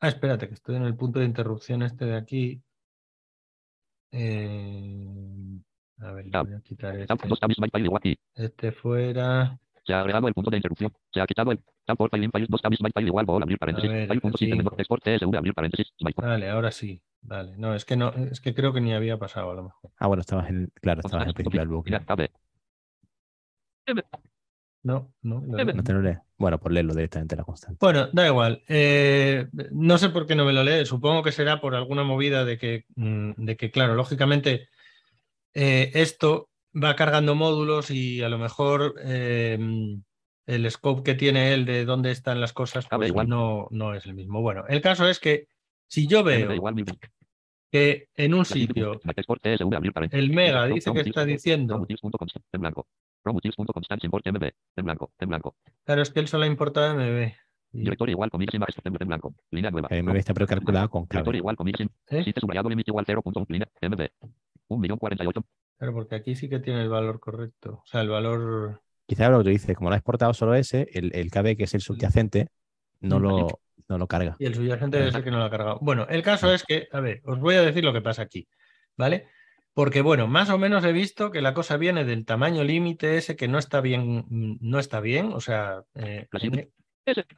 [0.00, 2.62] Ah, espérate, que estoy en el punto de interrupción este de aquí.
[4.10, 5.60] Eh,
[5.98, 6.46] A ver, Tab.
[6.46, 7.12] voy a quitar este.
[8.34, 9.58] Este fuera.
[9.88, 10.92] Se ha agregado el punto de interrupción.
[11.10, 13.44] Se ha quitado el campo file in file dos tabs my file igual bola.
[13.44, 13.90] Abrir paréntesis.
[13.90, 14.50] Ver, File punto sí.
[14.50, 15.34] Export TSV.
[15.34, 15.94] Abrir paréntesis.
[15.96, 16.12] File.
[16.14, 17.00] Vale, ahora sí.
[17.22, 17.56] Vale.
[17.56, 19.90] No, es que no, es que creo que ni había pasado a lo mejor.
[19.96, 22.02] Ah, bueno, estabas en, claro, estabas en el principio del bucle.
[24.82, 25.42] No, no.
[25.56, 25.64] leo.
[25.64, 26.18] No te lo lees.
[26.36, 27.78] Bueno, pues léelo directamente la constante.
[27.80, 28.62] Bueno, da igual.
[28.68, 30.84] Eh, no sé por qué no me lo lee.
[30.84, 34.68] Supongo que será por alguna movida de que, mm, de que claro, lógicamente
[35.54, 39.58] eh, esto va cargando módulos y a lo mejor eh,
[40.46, 43.28] el scope que tiene él de dónde están las cosas Ah, pues igual.
[43.28, 44.40] no, no es el mismo.
[44.42, 45.46] Bueno, el caso es que
[45.86, 46.48] si yo veo
[47.70, 48.98] que en un sitio
[50.10, 52.86] el mega dice que está diciendo, from motives.const- En blanco.
[53.22, 54.44] From motives.constants import MB.
[54.76, 55.12] En blanco.
[55.18, 55.56] En blanco.
[55.84, 57.32] claro, es que él solo ha importado MB.
[57.70, 59.34] Directorio igual comillas imagen en blanco.
[59.50, 59.88] Línea nueva.
[59.90, 61.38] MB está precalculado con Directorio clave.
[61.38, 61.80] igual comillas.
[62.08, 62.24] ¿eh?
[62.24, 63.68] Site subrayado límite igual 0.1 línea.
[63.82, 64.08] MB.
[64.70, 65.44] 1.048.
[65.78, 67.82] Claro, porque aquí sí que tiene el valor correcto.
[67.84, 70.86] O sea, el valor Quizás lo que tú dices, como lo ha exportado solo ese,
[70.92, 72.48] el, el KB, que es el subyacente,
[73.00, 73.22] no Mm.
[73.22, 74.36] lo, no lo carga.
[74.38, 75.78] Y el subyacente es el que no lo ha cargado.
[75.80, 78.48] Bueno, el caso es que, a ver, os voy a decir lo que pasa aquí,
[78.96, 79.28] ¿vale?
[79.72, 83.36] Porque, bueno, más o menos he visto que la cosa viene del tamaño límite ese
[83.36, 86.26] que no está bien, mm, no está bien, o sea, eh,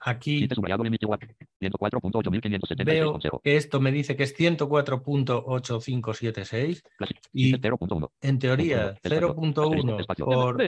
[0.00, 1.20] Aquí Siguiente subrayado límite igual.
[1.60, 8.10] 104.8576 veo que esto me dice que es 104.8576 Clase- y 0.1.
[8.20, 8.94] en teoría
[9.34, 10.62] Punto uno, espacio, 0.1 espacio, por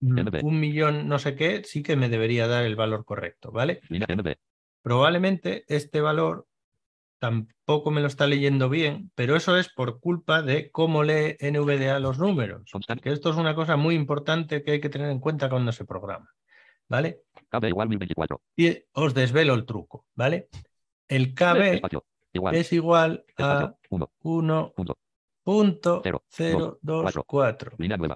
[0.00, 3.80] mm, un millón no sé qué, sí que me debería dar el valor correcto, ¿vale?
[4.82, 6.46] Probablemente este valor
[7.20, 12.00] tampoco me lo está leyendo bien, pero eso es por culpa de cómo lee NVDA
[12.00, 12.68] los números.
[13.00, 15.84] Que esto es una cosa muy importante que hay que tener en cuenta cuando se
[15.84, 16.28] programa.
[16.92, 17.22] ¿Vale?
[17.48, 18.42] KB igual 1024.
[18.54, 20.50] Y os desvelo el truco, ¿vale?
[21.08, 22.04] El B, KB Espacio.
[22.34, 22.54] Igual.
[22.54, 23.78] es igual a Espacio.
[24.20, 24.72] 1.
[25.42, 25.46] Punto.
[25.46, 27.72] 1.024.
[27.78, 28.14] Línea nueva.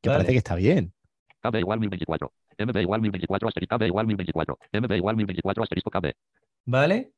[0.00, 0.20] Que Vale.
[0.20, 0.94] parece que está bien.
[1.42, 2.32] KB igual 1024.
[2.60, 3.48] MB igual 1024.
[3.48, 4.58] Asterisco KB igual 1024.
[4.72, 5.62] MB igual 1024.
[5.62, 6.12] Asterisco KB.
[6.64, 7.12] ¿Vale?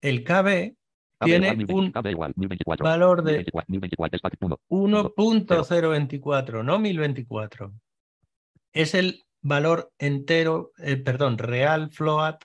[0.00, 0.74] El KB
[1.22, 2.82] Tiene igual 1024, un KB igual 1024.
[2.82, 3.66] valor de 1024.
[3.68, 4.16] 1024.
[4.16, 4.38] Espacio.
[4.70, 5.14] 1.
[5.16, 7.74] 1.024, no 1024.
[8.72, 12.42] Es el valor entero, eh, perdón, real float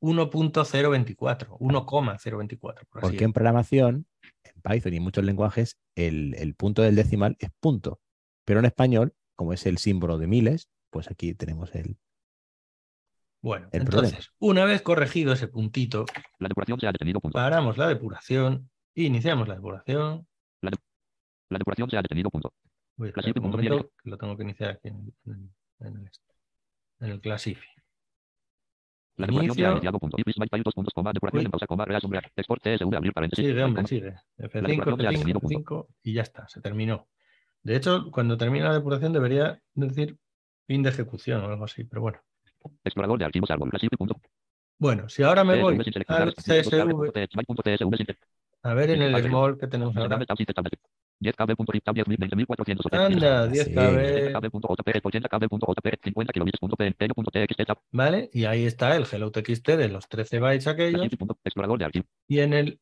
[0.00, 2.86] 1.024, 1,024.
[2.88, 4.06] Por así Porque en programación,
[4.44, 8.00] en Python y en muchos lenguajes, el, el punto del decimal es punto.
[8.44, 11.98] Pero en español, como es el símbolo de miles, pues aquí tenemos el.
[13.40, 16.06] Bueno, el entonces, una vez corregido ese puntito,
[16.38, 17.20] La depuración se ha detenido.
[17.20, 17.36] Punto.
[17.36, 20.26] paramos la depuración, iniciamos la depuración.
[20.60, 22.30] La depuración se ha detenido.
[22.30, 22.52] Punto.
[22.96, 25.54] Voy a La siguiente un punto momento, que lo tengo que iniciar aquí en, en-
[25.80, 26.10] en el,
[27.00, 27.68] en el Classify.
[29.16, 29.98] La depuración iniciado.
[29.98, 30.16] Punto.
[30.64, 32.30] Dos puntos, coma, depuración en pausa, coma, rea, sombrear.
[32.36, 33.44] Export CSV, abrir paréntesis.
[33.44, 34.14] Sigue, hombre, sigue.
[34.38, 35.58] F5, depuración ya ha F5, tenido punto.
[35.58, 37.08] F5 y ya está, se terminó.
[37.62, 40.16] De hecho, cuando termina la depuración debería decir
[40.66, 42.20] fin de ejecución o algo así, pero bueno.
[42.84, 43.70] Explorador de archivos árbol.
[43.98, 44.20] Punto.
[44.78, 47.10] Bueno, si ahora me voy al CSV,
[48.62, 50.18] a ver en el small que tenemos ahora.
[51.20, 51.56] Tab, tab, sin tab, 10 KB.
[51.56, 53.06] Punto, tab, 10, 20.480.
[53.06, 53.52] Anda, Sí.
[53.52, 56.58] 10 KB, KB.jpg, 80 KB.jpg, 50 kilobits.
[56.58, 58.30] Punto, PNG, punto, TXT, tab, ¿vale?
[58.32, 61.08] Y ahí está el hello txt de los 13 bytes aquellos.
[61.44, 62.04] explorador de.
[62.28, 62.80] Y en el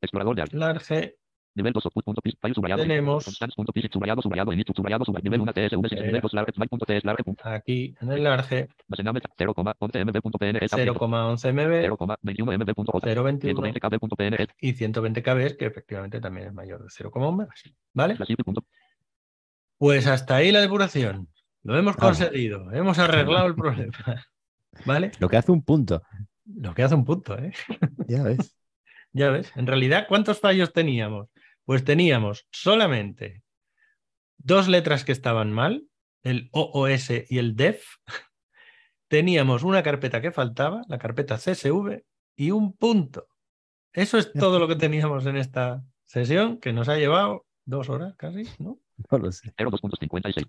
[0.00, 1.16] Explorador de large
[1.56, 2.82] Nivel 2 output punto file subrayado.
[2.82, 6.32] Tenemos- Constants punto pis, subrayado, subrayado, init, subrayado, subrayado, nivel 1 TSV, sin nivel 2
[6.34, 10.68] large, byte punto TS large, punto, aquí en el large almacename 0,11 MB punto PNG,
[10.68, 15.56] tab, 0,11 MB, 0,21 MB punto J, 0,21 120 KB punto PNG, y 120 KB,
[15.56, 17.48] que efectivamente también es mayor de 0,1
[17.94, 18.16] ¿vale?
[18.16, 18.44] clasific.
[18.44, 18.64] Punto,
[19.78, 21.28] Pues hasta ahí la depuración.
[21.62, 23.92] Lo hemos conseguido, hemos arreglado el problema.
[24.84, 25.10] ¿Vale?
[25.18, 26.02] Lo que hace un punto.
[26.44, 27.52] Lo que hace un punto, ¿eh?
[28.06, 28.52] Ya ves.
[29.12, 29.50] Ya ves.
[29.56, 31.28] En realidad, ¿cuántos fallos teníamos?
[31.66, 33.42] Pues teníamos solamente
[34.38, 35.88] dos letras que estaban mal,
[36.22, 37.84] el OOS y el DEF.
[39.08, 42.02] Teníamos una carpeta que faltaba, la carpeta CSV,
[42.36, 43.28] y un punto.
[43.92, 48.14] Eso es todo lo que teníamos en esta sesión, que nos ha llevado dos horas
[48.16, 48.78] casi, ¿no?
[49.10, 49.52] No lo sé.
[49.56, 50.46] 0,2.56.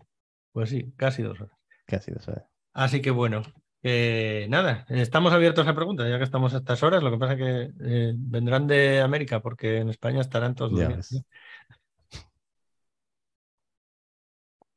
[0.52, 1.58] Pues sí, casi dos horas.
[1.86, 2.44] Casi lo sabes.
[2.74, 3.42] Así que bueno,
[3.84, 7.04] eh, nada, estamos abiertos a preguntas, ya que estamos a estas horas.
[7.04, 10.98] Lo que pasa es que eh, vendrán de América, porque en España estarán todos durmiendo.
[10.98, 11.24] ves.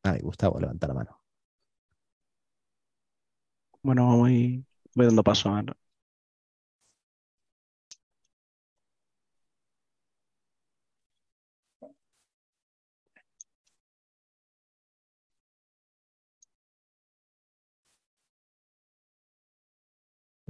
[0.02, 1.20] Ay, Gustavo, levanta la mano.
[3.82, 4.64] Bueno, voy,
[4.94, 5.51] voy dando paso.
[5.55, 5.62] a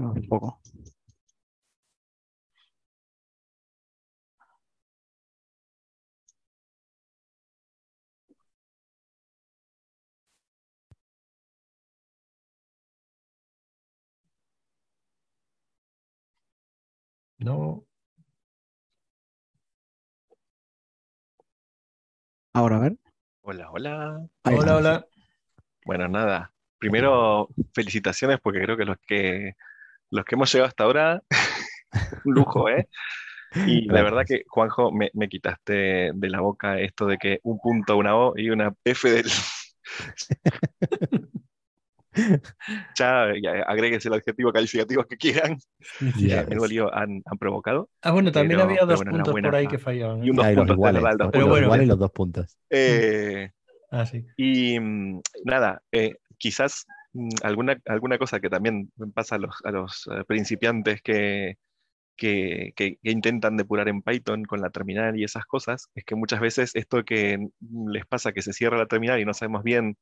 [0.00, 0.60] Un poco.
[17.38, 17.84] No,
[22.52, 22.96] Ahora, a ver.
[23.42, 24.26] Hola, hola.
[24.44, 24.76] Ahí hola, está.
[24.76, 25.06] hola.
[25.84, 26.52] Bueno, nada.
[26.78, 29.54] Primero, felicitaciones porque creo que los que
[30.10, 31.22] los que hemos llegado hasta ahora,
[32.24, 32.88] un lujo, ¿eh?
[33.66, 37.58] Y la verdad que, Juanjo, me, me quitaste de la boca esto de que un
[37.60, 39.26] punto, una O y una F del...
[42.98, 45.56] Ya, ya agréguense el adjetivo calificativo que quieran.
[46.18, 47.88] Ya Eh, lío han, han provocado.
[48.02, 49.58] Ah, bueno, también Pero- había dos bueno, puntos por enhorabuena.
[49.58, 50.22] ahí que fallaban.
[50.22, 50.26] ¿eh?
[50.26, 51.02] Y un dos Ay, los puntos, iguales.
[51.04, 51.48] el dos Pero puntos.
[51.48, 52.58] bueno, iguales y los dos puntos.
[52.70, 53.50] Eh,
[53.92, 54.24] Ah, sí.
[54.36, 56.84] Y mm, nada, eh, quizás
[57.42, 61.56] alguna, alguna cosa que también pasa a los, a los eh, principiantes que,
[62.16, 66.14] que, que- que intentan depurar en Python con la terminal y esas cosas, es que
[66.14, 69.62] muchas veces esto que mm, les pasa que se cierra la terminal y no sabemos
[69.64, 69.96] bien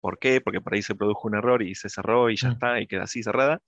[0.00, 2.52] por qué, porque por ahí se produjo un error y se cerró y ya Mm.
[2.52, 3.60] está, y queda así cerrada.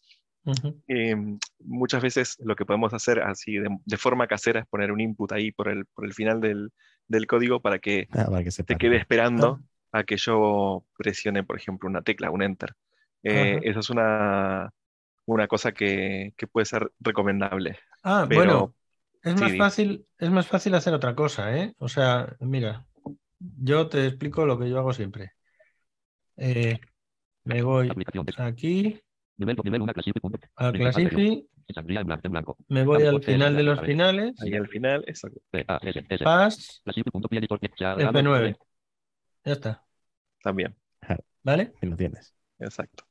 [0.44, 0.80] Ujú.
[0.86, 1.16] Eh,
[1.60, 5.32] muchas veces lo que podemos hacer así de, de forma casera es poner un input
[5.32, 6.70] ahí por el, por el final del,
[7.08, 9.60] del código para que Ah, para que se te quede esperando
[9.98, 12.74] a que yo presione, por ejemplo, una tecla, un enter.
[13.22, 14.70] Eh, eso es una,
[15.24, 17.78] una cosa que, que puede ser recomendable.
[18.02, 18.74] Ah, Pero- bueno,
[19.22, 21.74] es sí, más fácil, es más fácil hacer otra cosa, ¿eh?
[21.78, 22.86] O sea, mira,
[23.38, 25.32] yo te explico lo que yo hago siempre.
[26.36, 26.78] Eh,
[27.44, 27.90] me voy
[28.38, 29.00] aquí
[29.38, 30.20] Nivel, nivel 1 Classify.
[30.20, 30.38] Punto.
[30.56, 30.72] a.
[30.72, 31.46] Classify,
[32.68, 35.28] me voy al final de los finales, Ahí al final, S.
[36.22, 37.58] pass, Classify.py editor.
[37.76, 38.56] Se ha dado- F9.
[39.44, 39.85] Ya está,
[40.46, 40.76] También,
[41.42, 41.72] ¿vale?
[41.82, 42.34] Ahí lo tienes.
[42.58, 43.04] exacto.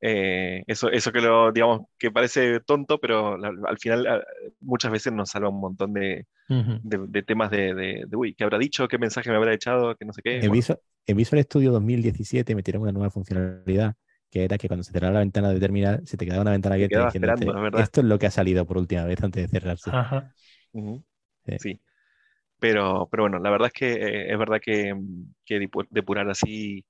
[0.00, 4.22] Eh, eso, eso que lo, digamos, que parece tonto, pero la- al final ah,
[4.60, 8.44] muchas veces nos salva un montón de, de- de temas de, de, de, uy, ¿qué
[8.44, 8.88] habrá dicho?
[8.88, 9.96] ¿Qué mensaje me habrá echado?
[9.96, 10.34] Que no sé qué.
[10.34, 13.94] En Bueno, Visual, en Visual Studio 2017 metieron una nueva funcionalidad
[14.30, 16.74] que era que cuando se cerraba la ventana de terminal, se te quedaba una ventana
[16.76, 17.80] abierta verdad.
[17.82, 19.90] esto es lo que ha salido por última vez antes de cerrarse.
[19.90, 20.32] Ajá.
[21.58, 21.80] Sí.
[22.62, 26.84] Pero, pero bueno, la verdad es que eh, es verdad que, mm, que depurar así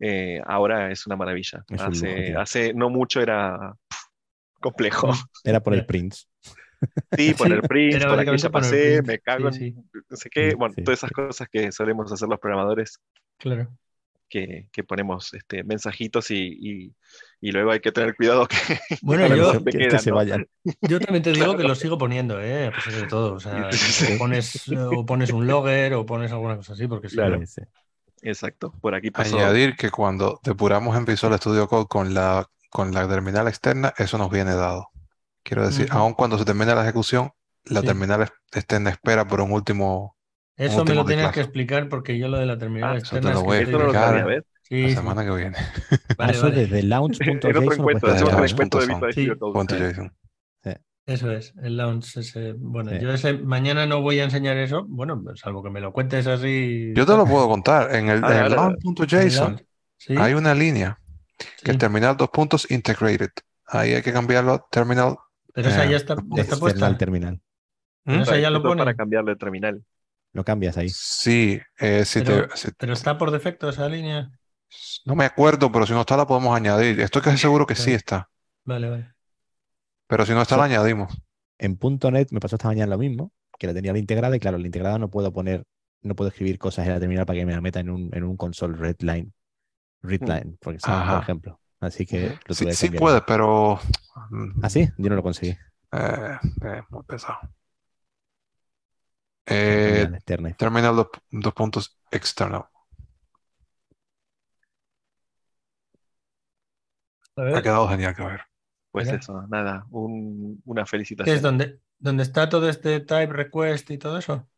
[0.00, 1.62] eh, ahora es una maravilla.
[1.68, 3.74] Es un lujo, Hace, hace no mucho era
[4.62, 5.10] complejo.
[5.44, 6.24] Era por el Prince.
[7.14, 10.30] Sí, poner print, era por aquí básicamente ya pasé, me cago Sí, en no sé
[10.30, 10.54] qué.
[10.54, 10.82] Mm, Bueno, sí.
[10.84, 12.98] todas esas cosas que solemos hacer los programadores
[13.36, 13.68] Claro.
[14.30, 16.94] Que, que ponemos este, mensajitos y, y,
[17.40, 18.56] y luego hay que tener cuidado que
[19.02, 20.16] Bueno, yo- que, quedan, se ¿no?
[20.16, 20.46] vayan.
[20.80, 21.58] Yo también te digo Claro.
[21.58, 22.68] que lo sigo poniendo, ¿eh?
[22.68, 23.34] A pesar de todo.
[23.34, 24.14] O sea, Sí.
[24.14, 27.42] o pones, o pones un logger o pones alguna cosa así, porque si no- Claro.
[27.46, 27.60] Sí.
[28.22, 29.36] Exacto, por aquí pasó.
[29.38, 34.16] Añadir que cuando depuramos en Visual Studio Code con la, con la terminal externa, eso
[34.18, 34.88] nos viene dado.
[35.42, 35.98] Quiero decir, Ujú.
[35.98, 37.30] aun cuando se termine la ejecución,
[37.64, 37.86] la Sí.
[37.86, 40.16] terminal externa espera por un último,
[40.56, 41.32] Eso me lo tenías reclamo.
[41.32, 43.60] que explicar porque yo lo de la terminal Ah, eso te externa lo voy a
[43.62, 44.44] no explicar.
[44.62, 44.94] Sí, la sí.
[44.94, 45.56] semana que viene.
[46.18, 46.56] Vale, eso vale.
[46.56, 47.36] desde launch.json
[49.32, 50.10] otro encuentro.
[51.06, 52.52] Eso es, el launch ese.
[52.56, 52.98] Bueno, Sí.
[53.00, 56.92] yo ese mañana no voy a enseñar eso, bueno, salvo que me lo cuentes así.
[56.94, 57.92] Yo te lo puedo contar.
[57.96, 58.76] En el, Ah, el dale, dale.
[58.76, 59.66] ¿El launch.json
[60.18, 61.00] hay una línea
[61.64, 63.30] que terminal dos puntos integrated.
[63.66, 65.16] Ahí hay que cambiarlo a terminal.
[65.52, 66.86] Pero esa eh, ya está, ya está externa puesta.
[66.86, 67.40] al terminal.
[68.04, 68.94] Pero esa ya lo es para pone.
[68.96, 69.82] cambiarle de terminal.
[70.32, 70.88] Lo cambias ahí.
[70.90, 74.30] Sí, eh, si Pero- te- si- Pero está por defecto esa línea.
[75.04, 77.00] no me acuerdo, pero si no está la podemos añadir.
[77.00, 78.28] Estoy casi seguro que sí está,
[78.64, 79.14] Vale, vale.
[80.06, 80.58] pero si no está Sí.
[80.60, 81.16] la añadimos.
[81.58, 81.76] En
[82.10, 84.66] .NET me pasó esta mañana lo mismo, que la tenía la integrada y claro, la
[84.66, 85.64] integrada no puedo poner,
[86.02, 88.24] no puedo escribir cosas en la terminal para que me la meta en un, en
[88.24, 89.32] un console readline,
[90.00, 91.18] porque saben, por Ajá.
[91.22, 91.60] ejemplo.
[91.80, 93.00] Así que lo Sí, tuve que sí cambiar.
[93.00, 93.80] puede, pero
[94.30, 94.88] mm, ¿Ah, sí?
[94.96, 95.50] Yo no lo conseguí.
[95.92, 97.38] eh, eh, muy pesado.
[99.50, 100.08] Eh,
[100.56, 102.64] Terminal dos, dos puntos external.
[107.36, 108.40] A Ha quedado genial que ver.
[108.90, 109.18] Pues Mira.
[109.18, 111.42] eso, nada, un- una ¿qué es felicitación.
[111.42, 114.48] donde, donde está todo este type request y todo eso?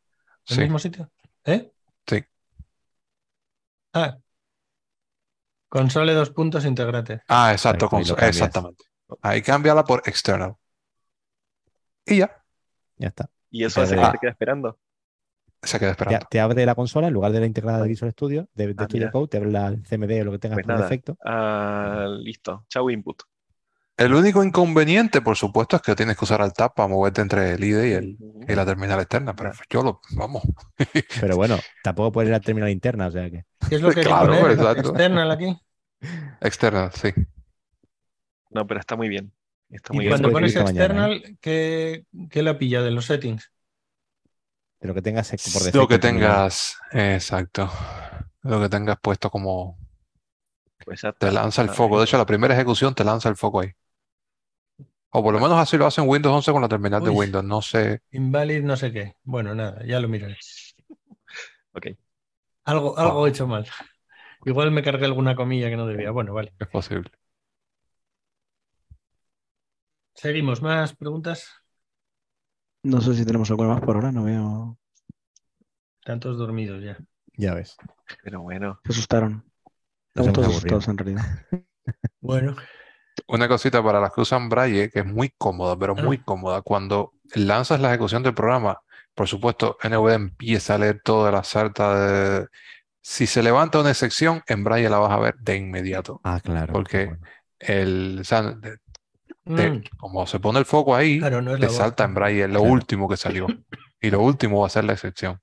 [0.48, 1.10] ¿El Sí, mismo sitio?
[1.44, 1.72] ¿Eh?
[2.06, 2.22] Sí.
[3.94, 4.18] Ah.
[5.76, 7.14] Console dos puntos integrate.
[7.28, 8.28] Ah, exacto, Exacto, ahí lo cons- cambias.
[8.28, 8.84] exactamente.
[9.22, 10.56] Ahí cámbiala por external.
[12.06, 12.44] Y ya,
[12.98, 13.30] Ya está.
[13.52, 14.78] Y eso te hace que abre- se quede esperando.
[15.62, 16.26] se queda Te, esperando.
[16.28, 18.84] te abre la consola en lugar de la integrada de Visual Studio, de, de Ah,
[18.86, 19.10] Studio.
[19.12, 20.82] Code, te abre la CMD o lo que tengas Pues por nada.
[20.88, 21.16] defecto.
[21.24, 22.64] Ah, listo.
[22.68, 23.22] Chau input.
[23.96, 27.52] El único inconveniente, por supuesto, es que tienes que usar el tab para moverte entre
[27.52, 28.16] el IDE y, el,
[28.48, 29.36] y la terminal externa.
[29.36, 30.42] Pero yo lo, vamos.
[31.20, 33.44] Pero bueno, tampoco puedes ir a la terminal interna, o sea que.
[33.68, 34.48] ¿Qué es lo que hay que Claro.
[34.72, 35.56] External aquí.
[36.40, 37.12] Externa, sí.
[38.50, 39.32] No, pero está muy bien.
[39.72, 40.10] Está Y muy Y bien.
[40.10, 43.50] cuando pones mañana, external, ¿qué, qué la pilla de los settings?
[44.80, 45.78] de lo que tengas por defecto.
[45.78, 47.70] Lo que tengas, exacto.
[48.42, 49.78] Lo que tengas puesto como
[50.84, 51.98] Pues te lanza el Ah, foco.
[51.98, 53.72] De hecho, la primera ejecución te lanza el foco ahí.
[55.10, 57.10] O por lo menos así lo hacen Windows 11 con la terminal de.
[57.10, 57.44] Windows.
[57.44, 58.00] No sé.
[58.12, 59.16] Invalid no sé qué.
[59.24, 60.36] Bueno, nada, ya lo miraré.
[61.74, 61.86] Ok.
[62.64, 63.26] Algo, algo Oh.
[63.26, 63.66] he hecho mal.
[64.44, 66.10] Igual me cargué alguna comilla que no debía.
[66.12, 66.54] Bueno, vale.
[66.58, 67.10] Es posible.
[70.14, 70.62] Seguimos.
[70.62, 71.48] ¿Más preguntas?
[72.82, 74.78] No sé si tenemos alguna más por ahora, no veo.
[76.04, 76.98] Tantos dormidos ya.
[77.36, 77.76] Ya ves.
[78.22, 78.80] Pero bueno.
[78.84, 79.44] Se asustaron.
[80.08, 80.76] Estamos todos aburrido.
[80.78, 81.46] asustados en realidad.
[82.20, 82.54] Bueno,
[83.26, 86.22] Una cosita para las que usan Braille, que es muy cómoda, pero muy Ah.
[86.24, 86.62] cómoda.
[86.62, 88.80] Cuando lanzas la ejecución del programa,
[89.14, 92.46] por supuesto, NVDA empieza a leer toda la sarta de...
[93.00, 96.20] Si se levanta una sección, en Braille la vas a ver de inmediato.
[96.22, 96.72] Ah, claro.
[96.72, 97.26] Porque- bueno.
[97.58, 98.78] El, o sea, de-
[99.44, 99.82] Mm.
[99.96, 103.46] Como se pone el foco ahí, claro, salta en braille, es lo último que salió.
[104.04, 105.38] Y lo último va a ser la excepción.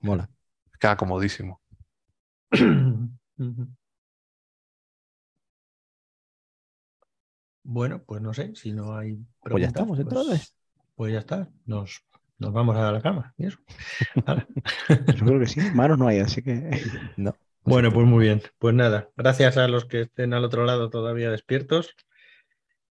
[0.00, 0.28] Mola.
[0.80, 1.60] Queda comodísimo.
[7.62, 9.52] bueno, pues no sé, si no hay preguntas.
[9.52, 10.38] Pues ya estamos entonces.
[10.40, 10.54] Pues,
[10.96, 12.02] pues ya está, nos,
[12.38, 13.32] nos vamos a la cama.
[13.38, 13.58] ¿y eso?
[14.88, 16.82] Yo creo que sí, manos no hay, así que.
[17.16, 17.30] no.
[17.62, 18.42] Pues bueno, pues muy bien.
[18.58, 21.94] Pues nada, gracias a los que estén al otro lado todavía despiertos.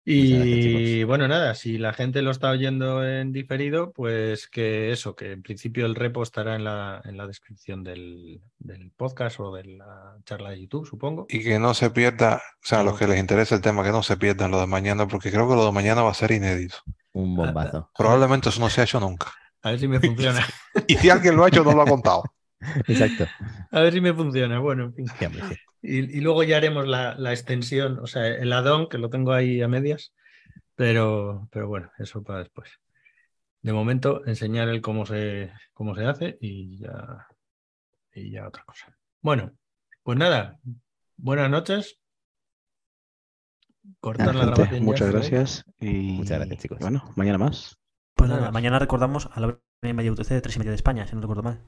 [0.07, 5.33] Y bueno, nada, si la gente lo está oyendo en diferido, pues que eso, que
[5.33, 9.65] en principio el repo estará en la, en la descripción del, del podcast o de
[9.65, 11.25] la charla de YouTube, supongo.
[11.31, 13.93] Y que no se pierda, o sea, a los que les interesa el tema, que
[13.93, 16.33] no se pierdan lo de mañana, porque creo que lo de mañana va a ser
[16.33, 16.77] inédito.
[17.15, 17.91] Un bombazo.
[17.97, 19.33] Probablemente eso no se ha hecho nunca.
[19.63, 20.47] A ver si me funciona.
[20.87, 22.25] Y si alguien lo ha hecho, no lo ha contado.
[22.87, 23.27] Exacto.
[23.71, 24.59] A ver si me funciona.
[24.59, 25.07] Bueno, en fin.
[25.87, 29.35] Y, y luego ya haremos la, la extensión, o sea, el add-on, que lo tengo
[29.35, 30.15] ahí a medias,
[30.75, 32.71] pero, pero bueno, eso para después.
[33.61, 37.27] De momento, enseñar el cómo se, cómo se hace y ya,
[38.15, 38.97] y ya otra cosa.
[39.21, 39.53] Bueno,
[40.03, 40.59] pues nada,
[41.17, 41.99] buenas noches.
[44.01, 45.65] Cortar Nada, la gente, grabación muchas gracias.
[45.81, 46.79] Y Muchas gracias, chicos.
[46.79, 47.79] Bueno, mañana más.
[48.15, 48.41] Pues Nada.
[48.41, 51.07] nada, mañana recordamos a la hora y media UTC de 3 y media de España,
[51.07, 51.61] si no recuerdo mal.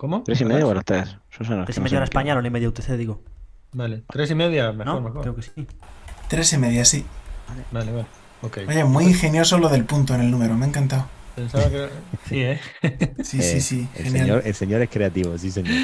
[0.00, 0.22] ¿Cómo?
[0.24, 1.14] ¿Tres y media o a las tres?
[1.28, 2.04] Susana, 3 que y no media sé hora.
[2.04, 3.22] España, hora y media UTC, digo.
[3.72, 5.00] Vale, tres y media, mejor, ¿No?
[5.02, 5.20] mejor.
[5.20, 5.66] Creo que sí.
[6.26, 7.04] Tres y media, sí.
[7.70, 8.06] Vale, vale.
[8.40, 8.60] Ok.
[8.66, 11.04] Oye, muy ingenioso lo del punto en el número, me ha encantado.
[11.36, 11.88] Pensaba que.
[12.30, 12.60] Sí, ¿eh?
[13.22, 14.26] Sí, Eh, sí, sí, El genial.
[14.26, 15.74] señor, el señor es creativo, sí, señor.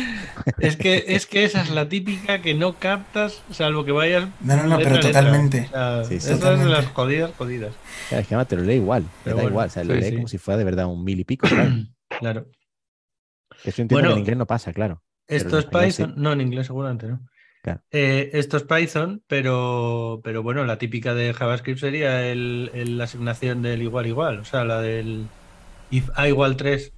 [0.61, 4.29] Es que, es que esa es la típica que no captas, salvo que vayas.
[4.41, 5.67] No, no, no, pero totalmente.
[5.69, 6.33] O sea, Sí, sí.
[6.33, 7.75] esa es de las jodidas, jodidas.
[8.09, 9.93] Claro, es que además te lo lee igual, te da bueno, igual, o sea, lo
[9.95, 10.15] sí, lee sí.
[10.17, 11.73] como si fuera de verdad un mil y pico, claro.
[12.21, 12.47] Claro.
[13.65, 15.03] Eso entiendo Bueno, que en inglés no pasa, claro.
[15.27, 15.65] Esto en es
[15.95, 16.03] sí.
[16.03, 16.15] Python.
[16.17, 17.21] No, en inglés seguramente no.
[17.63, 17.83] Claro.
[17.91, 23.05] Eh, esto es Python, pero, pero bueno, la típica de JavaScript sería el, el- la
[23.05, 25.35] asignación del igual igual, o sea, la del
[25.91, 26.95] if a igual 3,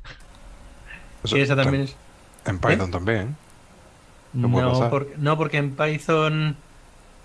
[1.23, 1.97] Eso que esa también es...
[2.45, 3.37] En Python también.
[4.41, 6.57] ¿Qué puede No, no, porque en Python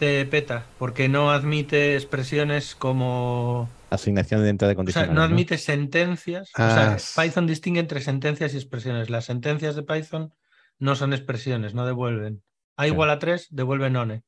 [0.03, 3.69] te peta, porque no admite expresiones como...
[3.89, 5.15] Asignación dentro de O sea, condicionales.
[5.15, 6.49] no admite sentencias.
[6.49, 9.09] o Ah, sea, s- Python distingue entre sentencias y expresiones.
[9.09, 10.33] Las sentencias de Python
[10.79, 12.41] no son expresiones, no devuelven.
[12.75, 14.23] A igual a 3, devuelve none.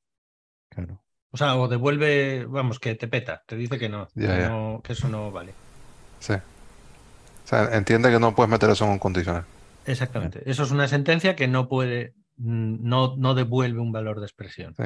[0.69, 1.01] Claro.
[1.31, 4.49] O sea, o devuelve, vamos, que te peta, te dice que no, Ya, que, ya.
[4.49, 5.53] no- que eso no vale.
[6.19, 6.33] Sí.
[6.33, 9.45] O sea, entiende que no puedes meter eso en un condicional.
[9.85, 10.41] Exactamente.
[10.49, 14.73] Eso es una sentencia que no puede, mm, no, no devuelve un valor de expresión.
[14.75, 14.83] Sí.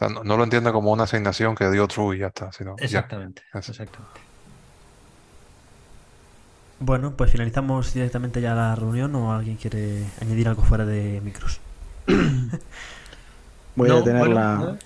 [0.00, 2.50] O sea, no, no lo entiende como una asignación que dio true y ya está,
[2.52, 2.76] sino.
[2.78, 3.98] Exactamente, exactamente.
[6.80, 11.60] Bueno, pues finalizamos directamente ya la reunión o alguien quiere añadir algo fuera de micros.
[13.74, 14.78] Voy No, a tener bueno, la.